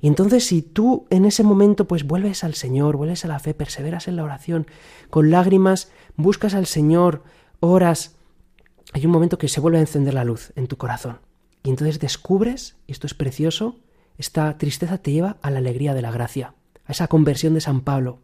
Y 0.01 0.09
entonces 0.09 0.47
si 0.47 0.63
tú 0.63 1.07
en 1.11 1.25
ese 1.25 1.43
momento 1.43 1.87
pues 1.87 2.05
vuelves 2.05 2.45
al 2.45 2.55
Señor, 2.55 2.97
vuelves 2.97 3.25
a 3.25 3.29
la 3.29 3.39
fe, 3.39 3.55
perseveras 3.55 4.09
en 4.09 4.17
la 4.17 4.25
oración, 4.25 4.67
con 5.11 5.31
lágrimas, 5.31 5.91
buscas 6.17 6.55
al 6.55 6.67
Señor, 6.67 7.23
oras, 7.61 8.17
hay 8.93 9.07
un 9.07 9.13
momento 9.13 9.39
que 9.39 9.49
se 9.49 9.61
vuelve 9.61 9.79
a 9.79 9.83
encender 9.83 10.15
la 10.15 10.25
luz 10.25 10.53
en 10.57 10.67
tu 10.67 10.77
corazón. 10.77 11.19
Y 11.63 11.71
entonces 11.71 12.01
descubres, 12.01 12.77
y 12.87 12.93
esto 12.93 13.07
es 13.07 13.15
precioso, 13.15 13.77
esta 14.17 14.57
tristeza 14.57 14.99
te 14.99 15.13
lleva 15.13 15.37
a 15.43 15.51
la 15.51 15.59
alegría 15.59 15.95
de 15.95 16.03
la 16.03 16.11
gracia, 16.11 16.55
a 16.87 16.93
esa 16.93 17.09
conversión 17.09 17.55
de 17.55 17.61
San 17.61 17.83
Pablo, 17.83 18.21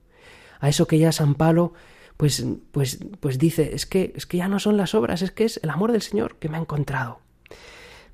a 0.61 0.69
eso 0.69 0.87
que 0.87 0.99
ya 0.99 1.13
San 1.13 1.35
Pablo 1.35 1.75
pues, 2.17 2.45
pues, 2.73 2.99
pues 3.21 3.39
dice, 3.39 3.75
es 3.75 3.85
que, 3.85 4.13
es 4.17 4.27
que 4.27 4.39
ya 4.39 4.49
no 4.49 4.59
son 4.59 4.77
las 4.77 4.95
obras, 4.95 5.23
es 5.23 5.31
que 5.31 5.45
es 5.45 5.61
el 5.63 5.71
amor 5.71 5.93
del 5.93 6.03
Señor 6.03 6.37
que 6.37 6.49
me 6.49 6.57
ha 6.57 6.61
encontrado. 6.61 7.21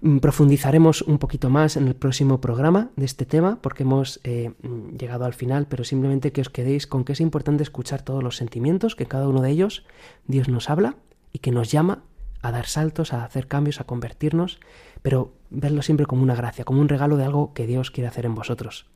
Mm, 0.03 0.19
profundizaremos 0.19 1.03
un 1.03 1.19
poquito 1.19 1.49
más 1.49 1.77
en 1.77 1.87
el 1.87 1.95
próximo 1.95 2.41
programa 2.41 2.91
de 2.97 3.05
este 3.05 3.25
tema 3.25 3.59
porque 3.63 3.85
hemos 3.85 4.19
eh, 4.25 4.51
mm, 4.63 4.97
llegado 4.97 5.25
al 5.25 5.33
final, 5.33 5.67
pero 5.69 5.85
simplemente 5.85 6.33
que 6.33 6.41
os 6.41 6.49
quedéis 6.49 6.89
con 6.89 7.05
que 7.05 7.13
es 7.13 7.21
importante 7.21 7.63
escuchar 7.63 8.03
todos 8.03 8.21
los 8.21 8.37
sentimientos, 8.37 8.97
que 8.97 9.07
cada 9.07 9.29
uno 9.29 9.43
de 9.43 9.51
ellos 9.51 9.85
Dios 10.27 10.49
nos 10.49 10.71
habla 10.71 10.97
y 11.33 11.39
que 11.39 11.53
nos 11.53 11.71
llama 11.71 12.03
a 12.43 12.51
dar 12.51 12.67
saltos, 12.67 13.13
a 13.13 13.25
hacer 13.25 13.47
cambios, 13.47 13.81
a 13.81 13.85
convertirnos, 13.85 14.59
pero 15.03 15.35
verlo 15.51 15.83
siempre 15.83 16.07
como 16.07 16.25
una 16.25 16.35
gracia, 16.35 16.65
como 16.65 16.81
un 16.81 16.89
regalo 16.89 17.17
de 17.17 17.25
algo 17.25 17.55
que 17.55 17.69
Dios 17.69 17.93
quiere 17.93 18.09
hacer 18.09 18.27
en 18.27 18.35
vosotros. 18.35 18.87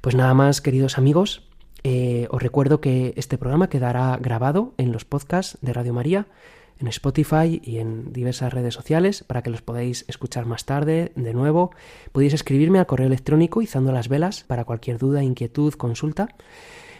Pues 0.00 0.14
nada 0.14 0.32
más, 0.32 0.62
queridos 0.62 0.96
amigos, 0.96 1.46
eh, 1.84 2.26
os 2.30 2.42
recuerdo 2.42 2.80
que 2.80 3.12
este 3.16 3.36
programa 3.36 3.68
quedará 3.68 4.16
grabado 4.16 4.72
en 4.78 4.92
los 4.92 5.04
podcasts 5.04 5.58
de 5.60 5.74
Radio 5.74 5.92
María, 5.92 6.26
en 6.80 6.88
Spotify 6.88 7.60
y 7.64 7.78
en 7.78 8.12
diversas 8.12 8.52
redes 8.52 8.74
sociales 8.74 9.24
para 9.24 9.42
que 9.42 9.50
los 9.50 9.62
podáis 9.62 10.04
escuchar 10.08 10.46
más 10.46 10.64
tarde 10.64 11.12
de 11.14 11.34
nuevo. 11.34 11.70
Podéis 12.12 12.34
escribirme 12.34 12.78
al 12.78 12.86
correo 12.86 13.06
electrónico 13.06 13.62
izando 13.62 13.92
las 13.92 14.08
velas 14.08 14.44
para 14.46 14.64
cualquier 14.64 14.98
duda, 14.98 15.22
inquietud, 15.22 15.74
consulta 15.74 16.28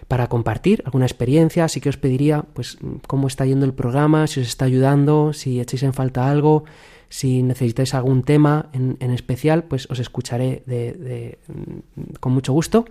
para 0.08 0.28
compartir 0.28 0.82
alguna 0.86 1.04
experiencia, 1.04 1.64
así 1.64 1.80
que 1.80 1.90
os 1.90 1.98
pediría 1.98 2.42
pues 2.54 2.78
cómo 3.06 3.28
está 3.28 3.44
yendo 3.44 3.66
el 3.66 3.74
programa, 3.74 4.26
si 4.26 4.40
os 4.40 4.48
está 4.48 4.64
ayudando, 4.64 5.34
si 5.34 5.60
echáis 5.60 5.82
en 5.82 5.92
falta 5.92 6.30
algo, 6.30 6.64
si 7.10 7.42
necesitáis 7.42 7.94
algún 7.94 8.22
tema 8.22 8.70
en, 8.72 9.10
especial, 9.10 9.64
pues 9.64 9.88
os 9.90 9.98
escucharé 9.98 10.62
de, 10.66 11.38
con 12.20 12.32
mucho 12.32 12.54
gusto 12.54 12.86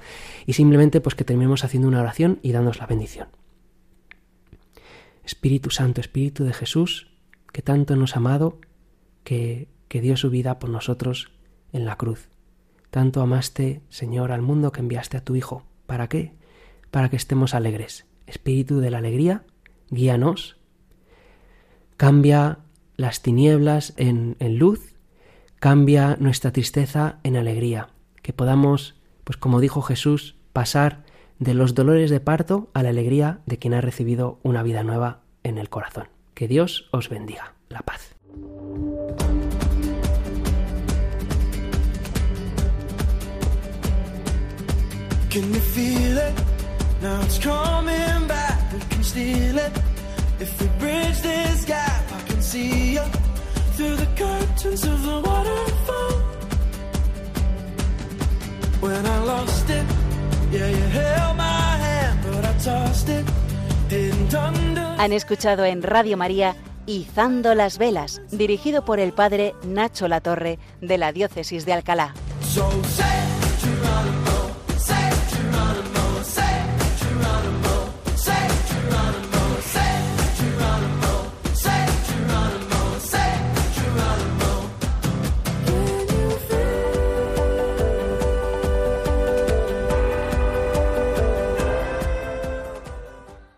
y 0.46 0.54
simplemente 0.54 1.02
pues 1.02 1.16
que 1.16 1.24
terminemos 1.24 1.64
haciendo 1.64 1.88
una 1.88 2.02
oración 2.02 2.40
y 2.44 2.52
dándos 2.52 2.78
la 2.78 2.86
bendición. 2.86 3.28
Espíritu 5.28 5.72
Santo, 5.72 6.00
Espíritu 6.00 6.46
de 6.46 6.54
Jesús, 6.54 7.12
que 7.52 7.62
tanto 7.62 7.98
nos 7.98 8.16
ha 8.16 8.20
amado, 8.20 8.62
que, 9.26 9.68
que 9.90 10.00
dio 10.00 10.16
su 10.16 10.30
vida 10.30 10.58
por 10.58 10.70
nosotros 10.70 11.34
en 11.74 11.84
la 11.84 11.98
cruz. 11.98 12.30
Tanto 12.92 13.20
amaste, 13.20 13.82
Señor, 13.90 14.32
al 14.32 14.42
mundo 14.42 14.72
que 14.72 14.80
enviaste 14.80 15.18
a 15.18 15.24
tu 15.26 15.36
Hijo. 15.36 15.66
¿Para 15.86 16.08
qué? 16.08 16.34
Para 16.92 17.10
que 17.10 17.18
estemos 17.18 17.54
alegres. 17.54 18.06
Espíritu 18.26 18.80
de 18.80 18.90
la 18.90 19.00
alegría, 19.00 19.44
guíanos. 19.90 20.56
Cambia 21.98 22.60
las 22.96 23.22
tinieblas 23.22 23.94
en, 23.98 24.38
luz, 24.58 24.96
cambia 25.60 26.16
nuestra 26.22 26.54
tristeza 26.54 27.20
en 27.24 27.36
alegría, 27.36 27.90
que 28.22 28.32
podamos, 28.32 28.96
pues 29.26 29.36
como 29.36 29.60
dijo 29.60 29.82
Jesús, 29.82 30.38
pasar 30.54 31.04
de 31.40 31.54
los 31.54 31.76
dolores 31.76 32.10
de 32.10 32.20
parto 32.20 32.70
a 32.74 32.84
la 32.84 32.90
alegría 32.90 33.40
de 33.46 33.58
quien 33.58 33.74
ha 33.74 33.82
recibido 33.82 34.40
una 34.44 34.64
vida 34.64 34.84
nueva 34.84 35.22
en 35.44 35.58
el 35.58 35.70
corazón. 35.70 36.08
Que 36.34 36.48
Dios 36.48 36.88
os 36.92 37.10
bendiga. 37.10 37.54
La 37.70 37.82
paz. 37.82 38.16
see 52.48 52.94
you 52.94 53.02
through 53.76 53.96
the 54.04 54.10
curtains 54.16 54.84
of 54.86 55.04
the 55.04 55.18
waterfall. 55.28 56.14
When 58.80 59.06
I 59.06 59.18
lost 59.32 59.70
it, 59.70 59.86
yeah, 59.86 59.88
you 59.88 59.96
held 59.96 59.96
my 59.96 59.96
hand, 59.96 59.96
but 59.96 59.96
I 59.96 59.97
tossed 59.97 59.97
it, 59.97 59.97
didn't 59.97 59.97
under. 59.97 59.97
Han 64.98 65.14
escuchado 65.14 65.66
en 65.66 65.84
Radio 65.84 66.18
María 66.18 66.56
Izando 66.86 67.54
las 67.54 67.78
Velas, 67.78 68.22
dirigido 68.32 68.86
por 68.86 69.00
el 69.00 69.12
padre 69.12 69.54
Nacho 69.66 70.08
Latorre 70.08 70.58
de 70.82 70.98
la 70.98 71.12
Diócesis 71.12 71.66
de 71.66 71.74
Alcalá. 71.74 72.14